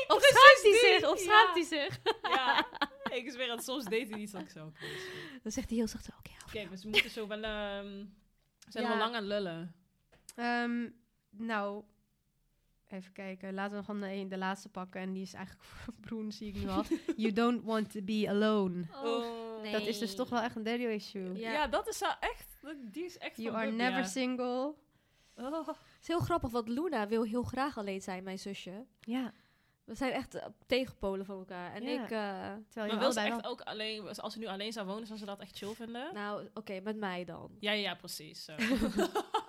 Of 0.07 0.23
schaamt 0.23 0.61
hij 0.61 0.71
die. 0.71 0.79
zich? 0.79 1.09
Of 1.11 1.19
Ja. 1.23 1.31
schaamt 1.31 1.53
hij 1.53 1.63
zich? 1.63 1.99
ja. 2.35 2.67
Ik 3.15 3.31
zweer 3.31 3.51
het, 3.51 3.63
soms 3.63 3.83
deed 3.85 4.09
hij 4.09 4.19
iets 4.19 4.31
dat 4.31 4.41
ik 4.41 4.49
zo... 4.49 4.71
Dan 5.43 5.51
zegt 5.51 5.69
hij 5.69 5.77
heel 5.77 5.87
zacht 5.87 6.05
zo, 6.05 6.11
oké, 6.17 6.29
van 6.37 6.49
Oké, 6.59 6.67
maar 6.69 6.77
ze 6.77 6.87
moeten 6.87 7.09
zo 7.09 7.27
wel... 7.27 7.41
ehm, 7.43 7.85
we 8.59 8.71
zijn 8.71 8.83
Ja. 8.85 8.91
al 8.91 8.97
lang 8.97 9.15
aan 9.15 9.27
lullen. 9.27 9.75
Ehm, 10.35 10.89
nou, 11.29 11.83
even 12.93 13.11
kijken. 13.13 13.53
Laten 13.53 13.77
we 13.77 13.83
gewoon 13.83 14.01
de, 14.01 14.11
een- 14.11 14.29
de 14.29 14.37
laatste 14.37 14.69
pakken. 14.69 15.01
En 15.01 15.13
die 15.13 15.21
is 15.21 15.33
eigenlijk 15.33 15.65
voor 15.69 15.93
Broen, 16.01 16.31
zie 16.31 16.47
ik 16.47 16.55
nu 16.55 16.69
al. 16.69 16.83
you 17.15 17.31
don't 17.33 17.63
want 17.63 17.91
to 17.91 18.01
be 18.01 18.25
alone. 18.29 18.83
Oh, 19.03 19.61
nee. 19.61 19.71
Dat 19.71 19.81
is 19.81 19.99
dus 19.99 20.15
toch 20.15 20.29
wel 20.29 20.41
echt 20.41 20.55
een 20.55 20.63
daddy 20.63 20.83
issue. 20.83 21.33
Ja. 21.37 21.51
Ja. 21.51 21.67
dat 21.67 21.87
is 21.87 21.99
wel 21.99 22.15
echt... 22.19 22.47
Die 22.91 23.03
is 23.05 23.17
echt 23.17 23.37
You 23.37 23.55
are 23.55 23.71
never 23.71 23.99
ja. 23.99 24.03
single. 24.05 24.73
Oh. 25.37 25.67
Het 25.67 25.77
is 26.01 26.07
heel 26.07 26.19
grappig, 26.19 26.49
want 26.51 26.67
Luna 26.67 27.07
wil 27.07 27.23
heel 27.23 27.43
graag 27.43 27.77
alleen 27.77 28.01
zijn, 28.01 28.23
mijn 28.23 28.39
zusje. 28.39 28.85
Ja, 28.99 29.33
We 29.85 29.95
zijn 29.95 30.11
echt 30.11 30.35
eh, 30.35 30.45
tegenpolen 30.65 31.25
van 31.25 31.37
elkaar. 31.37 31.73
En 31.73 31.83
Ja. 31.83 32.03
ik, 32.03 32.11
eh, 32.11 32.53
terwijl 32.69 32.85
je 32.85 32.91
Maar 32.91 32.99
wil 32.99 33.11
ze 33.11 33.19
echt 33.19 33.41
wel... 33.41 33.51
ook 33.51 33.61
alleen... 33.61 34.19
Als 34.19 34.33
ze 34.33 34.39
nu 34.39 34.45
alleen 34.47 34.71
zou 34.73 34.87
wonen, 34.87 35.07
zou 35.07 35.19
ze 35.19 35.25
dat 35.25 35.39
echt 35.39 35.57
chill 35.57 35.73
vinden? 35.73 36.13
nou, 36.13 36.49
oké, 36.53 36.79
met 36.79 36.97
mij 36.97 37.25
dan. 37.25 37.51
Ja, 37.59 37.71
ja, 37.71 37.95
precies. 37.95 38.43
Zo. 38.45 38.53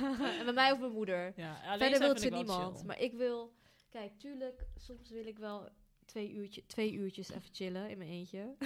en 0.38 0.44
met 0.44 0.54
mij 0.54 0.72
of 0.72 0.78
mijn 0.78 0.92
moeder. 0.92 1.32
ja, 1.36 1.76
Verder 1.78 1.98
wil 1.98 2.18
ze 2.18 2.28
niemand. 2.28 2.76
chill. 2.76 2.86
Maar 2.86 3.00
ik 3.00 3.12
wil... 3.12 3.52
Kijk, 3.90 4.18
tuurlijk, 4.18 4.64
soms 4.76 5.10
wil 5.10 5.26
ik 5.26 5.38
wel 5.38 5.68
twee, 6.04 6.32
uurtje, 6.32 6.66
twee 6.66 6.92
uurtjes 6.92 7.28
even 7.30 7.48
chillen 7.52 7.90
in 7.90 7.98
mijn 7.98 8.10
eentje. 8.10 8.54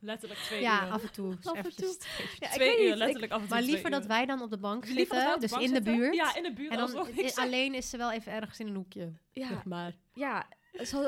Letterlijk 0.00 0.40
twee 0.40 0.60
Ja, 0.60 0.86
uur. 0.86 0.92
af 0.92 1.02
en 1.02 1.12
toe. 1.12 1.36
dus 1.36 1.46
Af 1.46 1.56
en 1.56 1.72
Ja, 2.38 2.46
ik 2.48 2.52
twee 2.54 2.76
uur, 2.76 2.82
niet, 2.84 2.92
ik- 2.92 2.96
letterlijk 2.98 3.32
af 3.32 3.40
en 3.40 3.46
toe 3.48 3.56
Maar 3.56 3.64
liever 3.66 3.90
dat 3.90 4.06
wij 4.06 4.26
dan 4.26 4.42
op 4.42 4.50
de 4.50 4.58
bank 4.58 4.84
zitten, 4.86 5.40
dus 5.40 5.50
bank 5.50 5.62
in 5.62 5.72
de 5.74 5.82
buurt. 5.82 6.14
Ja, 6.14 6.34
in 6.36 6.42
de 6.42 6.52
buurt. 6.52 6.70
En 6.72 6.76
dan 6.78 7.06
alleen 7.34 7.74
is 7.74 7.90
ze 7.90 7.96
wel 7.96 8.12
even 8.12 8.32
ergens 8.32 8.60
in 8.60 8.66
een 8.66 8.74
hoekje. 8.74 9.12
Ja, 9.32 9.48
Zeg 9.48 9.64
maar. 9.64 9.94
ja 10.14 10.46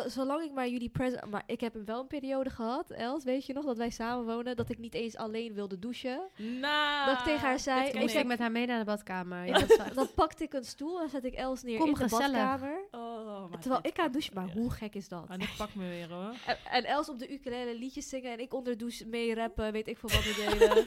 zolang 0.07 0.43
ik 0.43 0.53
maar 0.53 0.69
jullie 0.69 0.89
present... 0.89 1.31
Maar 1.31 1.43
ik 1.47 1.61
heb 1.61 1.75
wel 1.85 2.01
een 2.01 2.07
periode 2.07 2.51
gehad, 2.51 2.91
Els, 2.91 3.25
weet 3.25 3.47
je 3.47 3.53
nog, 3.53 3.65
dat 3.65 3.77
wij 3.77 3.91
samen 3.91 4.25
wonen, 4.25 4.57
dat 4.57 4.71
ik 4.71 4.79
niet 4.79 4.95
eens 4.95 5.17
alleen 5.17 5.55
wilde 5.55 5.79
douchen. 5.79 6.21
Nou, 6.37 7.07
Dat 7.07 7.19
ik 7.19 7.25
tegen 7.25 7.41
haar 7.49 7.59
zei, 7.59 7.89
ik 7.89 7.95
ik 7.95 8.11
ik. 8.11 8.27
met 8.27 8.39
haar 8.39 8.53
mee 8.53 8.67
naar 8.67 8.79
de 8.79 8.85
badkamer. 8.85 9.45
Ja, 9.47 9.59
dat 9.59 9.91
Dan 9.95 10.09
pakte 10.15 10.45
ik 10.45 10.53
een 10.53 10.65
stoel 10.65 11.01
en 11.01 11.09
zet 11.09 11.25
ik 11.25 11.35
Els 11.35 11.63
neer 11.63 11.79
Kom, 11.79 11.89
in 11.89 11.95
de 11.95 12.07
badkamer. 12.09 12.79
Oh, 12.91 13.53
Terwijl 13.61 13.81
ik 13.83 13.99
aan 13.99 14.13
douchen... 14.13 14.35
Maar 14.35 14.47
Ja. 14.47 14.53
hoe 14.53 14.71
gek 14.71 14.95
is 14.95 15.09
dat? 15.09 15.25
Ah, 15.29 15.39
dit 15.39 15.57
pakt 15.57 15.75
me 15.75 15.89
weer 15.89 16.09
hoor. 16.13 16.35
En, 16.47 16.57
en 16.71 16.85
Els 16.85 17.09
op 17.09 17.19
de 17.19 17.33
ukulele 17.33 17.75
liedjes 17.79 18.09
zingen 18.09 18.33
en 18.33 18.41
ik 18.41 18.55
onder 18.55 18.73
de 18.73 18.79
douche 18.79 19.07
mee 19.07 19.35
rappen, 19.35 19.73
weet 19.73 19.89
ik 19.89 19.99
veel 19.99 20.09
wat 20.11 20.25
we 20.25 20.57
deden. 20.59 20.87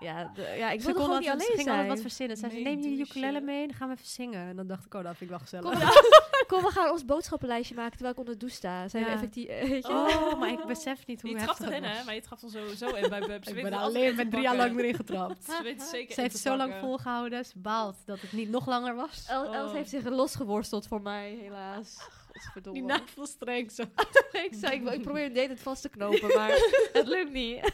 ja, 0.00 0.30
de- 0.34 0.54
ja, 0.58 0.70
ik 0.70 0.80
wilde 0.80 0.94
kon 0.94 1.04
gewoon 1.04 1.20
niet 1.20 1.28
alleen 1.28 1.40
ze 1.46 1.52
ging 1.52 1.62
zijn. 1.68 1.86
wat 1.88 2.00
verzinnen. 2.00 2.36
Zei 2.36 2.52
ze, 2.52 2.58
neem 2.58 2.80
je 2.82 2.98
ukulele 2.98 3.40
mee? 3.40 3.66
Dan 3.66 3.76
gaan 3.76 3.88
we 3.88 3.94
even 3.94 4.06
zingen. 4.06 4.48
En 4.48 4.56
dan 4.56 4.66
dacht 4.66 4.84
ik, 4.84 4.94
oh, 4.94 5.02
dat 5.04 5.16
vind 5.16 5.30
ik 5.30 5.36
wel 5.36 5.38
gezellig. 5.38 5.70
Kom, 5.70 5.80
kom, 6.58 6.62
we 6.62 6.70
gaan 6.70 6.90
ons 6.90 7.04
boodschappenlijstje 7.04 7.74
maken 7.74 7.90
terwijl 7.92 8.12
ik 8.12 8.18
onder 8.18 8.34
de 8.34 8.40
douche 8.40 8.56
sta. 8.56 8.88
Zijn 8.88 9.04
we 9.04 9.08
Ja. 9.10 9.14
effectief... 9.16 9.46
Weet 9.46 9.86
je? 9.86 9.92
Oh, 9.92 10.38
maar 10.40 10.50
ik 10.52 10.64
besef 10.66 11.06
niet 11.06 11.22
hoe 11.22 11.30
Je 11.30 11.36
heftig 11.36 11.56
trapt 11.56 11.70
erin 11.70 11.84
hè, 11.84 12.04
maar 12.04 12.14
je 12.14 12.20
trapt 12.20 12.42
er 12.42 12.50
sowieso 12.50 12.88
in 12.94 13.08
bij 13.08 13.20
Bubs. 13.20 13.48
Ik 13.48 13.62
ben 13.62 13.72
alleen 13.72 14.14
met 14.14 14.30
drie 14.30 14.42
jaar 14.42 14.56
lang 14.56 14.78
erin 14.78 14.94
getrapt. 14.94 15.44
Ze 15.44 15.60
weet 15.62 15.80
het 15.80 15.88
zeker 15.88 16.14
Ze 16.14 16.20
heeft 16.20 16.38
zo 16.38 16.56
lang 16.56 16.74
volgehouden. 16.80 17.44
Ze 17.44 17.52
baalt 17.58 17.96
dat 18.06 18.20
het 18.20 18.32
niet 18.32 18.48
nog 18.50 18.66
langer 18.66 18.94
was. 18.94 19.24
El- 19.28 19.54
Els 19.54 19.68
Oh. 19.70 19.76
heeft 19.76 19.90
zich 19.90 20.04
losgeworsteld 20.04 20.86
voor 20.86 21.02
mij, 21.02 21.38
helaas. 21.42 21.96
Godverdomme. 22.32 22.78
Die 22.80 22.88
navelstreng 22.88 23.70
zo. 23.70 23.82
ik, 24.46 24.50
zei, 24.50 24.72
ik, 24.74 24.88
ik 24.90 25.02
probeer 25.02 25.34
de 25.34 25.40
het 25.40 25.60
vast 25.60 25.82
te 25.82 25.88
knopen, 25.88 26.34
maar 26.36 26.50
het 26.92 27.06
lukt 27.06 27.32
niet. 27.32 27.72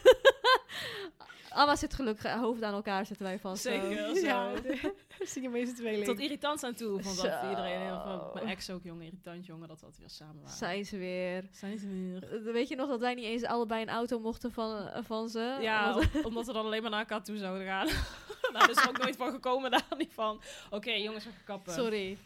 Amma 1.57 1.77
zit 1.77 1.95
gelukkig 1.95 2.33
hoofd 2.33 2.63
aan 2.63 2.75
elkaar, 2.75 3.07
zitten 3.07 3.27
wij 3.27 3.39
vast. 3.39 3.63
zo. 3.63 3.71
Zeker, 3.71 4.17
zo. 4.17 4.27
Ja, 4.27 4.53
we 5.19 5.27
zien 5.27 5.53
je 5.53 5.67
z'n 5.67 5.75
tweeling. 5.75 6.05
Tot 6.05 6.19
irritant 6.21 6.65
aan 6.65 6.75
toe. 6.75 7.03
Van 7.03 7.17
dat 7.17 7.43
iedereen, 7.51 7.89
veel- 8.03 8.31
mijn 8.35 8.47
ex 8.47 8.71
ook, 8.71 8.83
jongen, 8.83 9.05
irritant 9.05 9.47
jongen, 9.47 9.69
dat 9.69 9.81
we 9.81 9.87
het 9.87 9.99
weer 9.99 10.11
samen 10.11 10.37
waren. 10.43 10.57
Zijn 10.57 10.85
ze 10.85 10.97
weer. 10.99 11.45
Zijn 11.53 11.79
ze 11.79 11.89
weer. 11.89 12.47
Eh, 12.47 12.53
Weet 12.53 12.69
je 12.69 12.77
nog 12.77 12.89
dat 12.89 13.01
wij 13.01 13.15
niet 13.15 13.25
eens 13.25 13.43
allebei 13.45 13.83
een 13.83 13.89
auto 13.89 14.19
mochten 14.21 14.53
van, 14.53 14.77
eh, 14.89 15.03
van 15.05 15.29
ze? 15.29 15.57
Ja, 15.61 15.95
Omdat- 15.95 16.11
om- 16.15 16.25
omdat 16.25 16.47
we 16.47 16.53
dan 16.53 16.65
alleen 16.65 16.83
maar 16.83 16.91
naar 16.91 17.01
elkaar 17.01 17.23
toe 17.23 17.37
zouden 17.37 17.67
gaan. 17.67 17.87
nou, 18.53 18.67
dat 18.67 18.77
is 18.77 18.83
er 18.83 18.89
ook 18.89 18.99
nooit 18.99 19.17
van 19.17 19.31
gekomen 19.31 19.71
daar 19.71 19.85
niet 19.99 20.13
van. 20.15 20.41
Oké, 20.71 20.91
jongens, 20.93 21.25
we 21.25 21.31
gaan 21.31 21.41
kappen. 21.45 21.73
Sorry. 21.73 22.17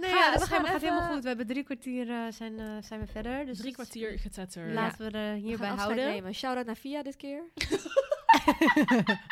Nee, 0.00 0.10
Ga- 0.10 0.16
ja, 0.16 0.32
dat 0.32 0.42
gaat, 0.44 0.66
even- 0.66 0.80
helemaal 0.80 1.12
goed. 1.12 1.22
We 1.22 1.28
hebben 1.28 1.46
drie 1.46 1.62
kwartier 1.64 2.08
eh, 2.10 2.16
zijn, 2.30 2.58
eh, 2.58 2.66
zijn 2.82 3.00
we 3.00 3.06
verder. 3.06 3.46
Dus 3.46 3.58
Drie 3.58 3.72
kwartier 3.72 4.18
getetter. 4.18 4.72
Laten 4.72 5.10
we 5.12 5.18
er 5.18 5.34
hierbij 5.34 5.68
houden. 5.68 5.96
nemen. 6.08 6.34
Shout-out 6.34 6.66
naar 6.66 6.76
Via 6.76 7.02
dit 7.02 7.16
keer. 7.16 7.42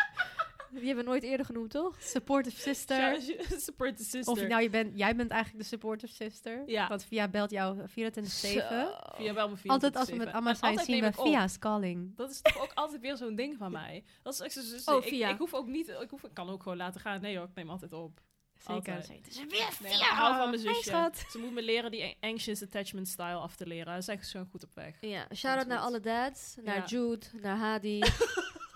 Die 0.70 0.86
hebben 0.86 1.05
we 1.05 1.11
nooit 1.11 1.22
eerder 1.22 1.47
genoemd, 1.47 1.70
toch? 1.70 1.97
Supportive 2.03 2.61
sister. 2.61 3.20
Shout- 3.22 3.61
Support 3.62 3.97
the 3.97 4.05
sister. 4.05 4.32
Of 4.32 4.47
nou, 4.49 4.62
je 4.62 4.70
bent, 4.70 4.99
jij 4.99 5.16
bent 5.16 5.30
eigenlijk 5.30 5.62
de 5.62 5.68
supportive 5.68 6.12
sister. 6.14 6.62
Ja. 6.66 6.88
Want 6.88 7.05
Via 7.05 7.28
belt 7.28 7.51
jou 7.51 7.78
24-7. 7.80 7.84
Via 7.92 9.34
wel 9.34 9.49
mijn 9.49 9.59
Altijd 9.66 9.97
als 9.97 10.09
we 10.11 10.16
met 10.16 10.32
Amma 10.32 10.55
zijn, 10.55 10.78
zien 10.78 11.01
we 11.05 11.12
Via's 11.12 11.59
calling. 11.59 12.16
Dat 12.16 12.30
is 12.30 12.40
toch 12.40 12.62
ook 12.62 12.72
altijd 12.82 13.01
weer 13.01 13.16
zo'n 13.16 13.34
ding 13.34 13.57
van 13.57 13.72
mij. 13.72 14.05
Dat 14.22 14.32
is 14.32 14.40
echt 14.40 14.53
zo, 14.53 14.61
zo- 14.61 14.76
zo- 14.78 14.97
Oh, 14.97 15.03
ik, 15.05 15.09
via. 15.09 15.28
ik 15.28 15.38
hoef 15.38 15.55
ook 15.55 15.66
niet, 15.66 15.88
ik, 15.88 16.11
hoef, 16.11 16.22
ik 16.24 16.34
kan 16.34 16.49
ook 16.51 16.62
gewoon 16.62 16.78
laten 16.78 17.01
gaan. 17.01 17.20
Nee 17.20 17.36
hoor, 17.36 17.47
ik 17.47 17.55
neem 17.55 17.70
altijd 17.70 17.92
op. 17.92 18.20
Zeker. 18.59 18.74
Altijd. 18.94 19.09
Het 19.09 19.28
is 19.28 19.36
weer 19.36 19.68
Nee, 19.82 19.92
ik 19.92 19.99
hou 20.01 20.36
van 20.36 20.49
mijn 20.51 20.61
zusje. 20.62 21.11
Ze 21.30 21.38
moet 21.38 21.53
me 21.53 21.62
leren 21.62 21.90
die 21.90 22.16
anxious 22.20 22.62
attachment 22.62 23.09
style 23.09 23.34
af 23.34 23.57
te 23.57 23.66
leren. 23.66 23.92
Ze 24.03 24.12
is 24.12 24.18
echt 24.18 24.28
zo 24.28 24.44
goed 24.51 24.64
op 24.64 24.74
weg. 24.74 24.94
Ja, 25.01 25.26
shout-out 25.34 25.66
naar 25.66 25.78
alle 25.78 26.01
dads. 26.01 26.57
Naar 26.62 26.76
Ja. 26.76 26.84
Jude, 26.84 27.26
naar 27.40 27.57
Hadi. 27.57 28.03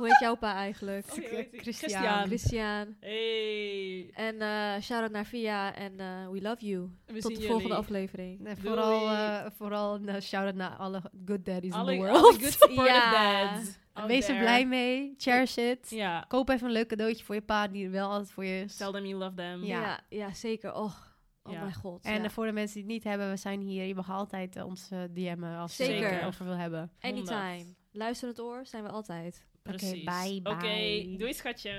Hoe 0.01 0.09
heet 0.09 0.19
jouw 0.19 0.35
pa 0.37 0.55
eigenlijk? 0.55 1.07
Oh. 1.07 1.13
Christian. 1.13 1.61
Christian. 1.61 2.27
Christian. 2.27 2.97
Hey. 3.01 4.11
En 4.15 4.41
eh 4.41 4.83
shout-out 4.83 5.11
naar 5.11 5.25
Via 5.27 5.75
en 5.75 6.01
eh, 6.01 6.29
we 6.31 6.41
love 6.43 6.67
you. 6.67 6.91
We 7.07 7.13
Tot 7.21 7.23
zien 7.33 7.41
de 7.41 7.47
volgende 7.47 7.63
jullie. 7.63 7.77
aflevering. 7.83 8.49
Vooral, 8.59 9.09
eh, 9.11 9.47
vooral 9.57 9.95
een 9.95 10.23
shout-out 10.23 10.55
naar 10.55 10.77
alle 10.77 11.03
good 11.27 11.45
daddies 11.45 11.73
Alle, 11.73 11.95
in 11.95 12.01
the 12.01 12.09
alle 12.09 12.21
world. 12.21 12.43
good 12.43 12.53
supportive 12.53 12.85
Ja. 12.89 13.53
dads. 13.55 13.79
Wees 14.07 14.29
er 14.29 14.39
blij 14.39 14.67
mee. 14.67 15.15
Cherish 15.17 15.57
it. 15.57 15.91
Ja. 15.91 16.25
Koop 16.29 16.49
even 16.49 16.67
een 16.67 16.73
leuk 16.73 16.89
cadeautje 16.89 17.25
voor 17.25 17.35
je 17.35 17.41
pa, 17.43 17.69
die 17.69 17.85
er 17.85 17.91
wel 17.91 18.11
altijd 18.11 18.31
voor 18.31 18.45
je 18.45 18.61
is. 18.63 18.77
Tell 18.77 18.93
them 18.93 19.05
you 19.07 19.19
love 19.19 19.35
them. 19.35 19.65
Ja. 19.65 19.81
Ja, 19.81 20.01
ja, 20.09 20.33
zeker. 20.33 20.75
Oh, 20.75 20.95
oh 21.43 21.53
Ja. 21.53 21.61
mijn 21.61 21.75
god. 21.75 22.05
En 22.05 22.23
ja. 22.23 22.31
voor 22.31 22.47
de 22.47 22.53
mensen 22.53 22.75
die 22.75 22.83
het 22.85 22.93
niet 22.93 23.05
hebben, 23.05 23.31
we 23.31 23.37
zijn 23.37 23.61
hier. 23.61 23.85
Je 23.85 23.95
mag 23.95 24.11
altijd 24.11 24.63
ons 24.63 24.89
DM'en 24.89 25.57
als 25.59 25.77
je 25.77 25.85
Zeker. 25.85 26.11
er 26.13 26.27
over 26.27 26.45
wil 26.45 26.57
hebben. 26.57 26.91
Anytime. 27.01 27.65
Luisterend 27.93 28.41
oor 28.41 28.67
zijn 28.67 28.83
we 28.83 28.89
altijd. 28.89 29.49
Precies. 29.63 30.05
bye, 30.05 30.41
Oké, 30.53 30.67
bye. 30.69 31.17
doei 31.19 31.35
schatje. 31.35 31.71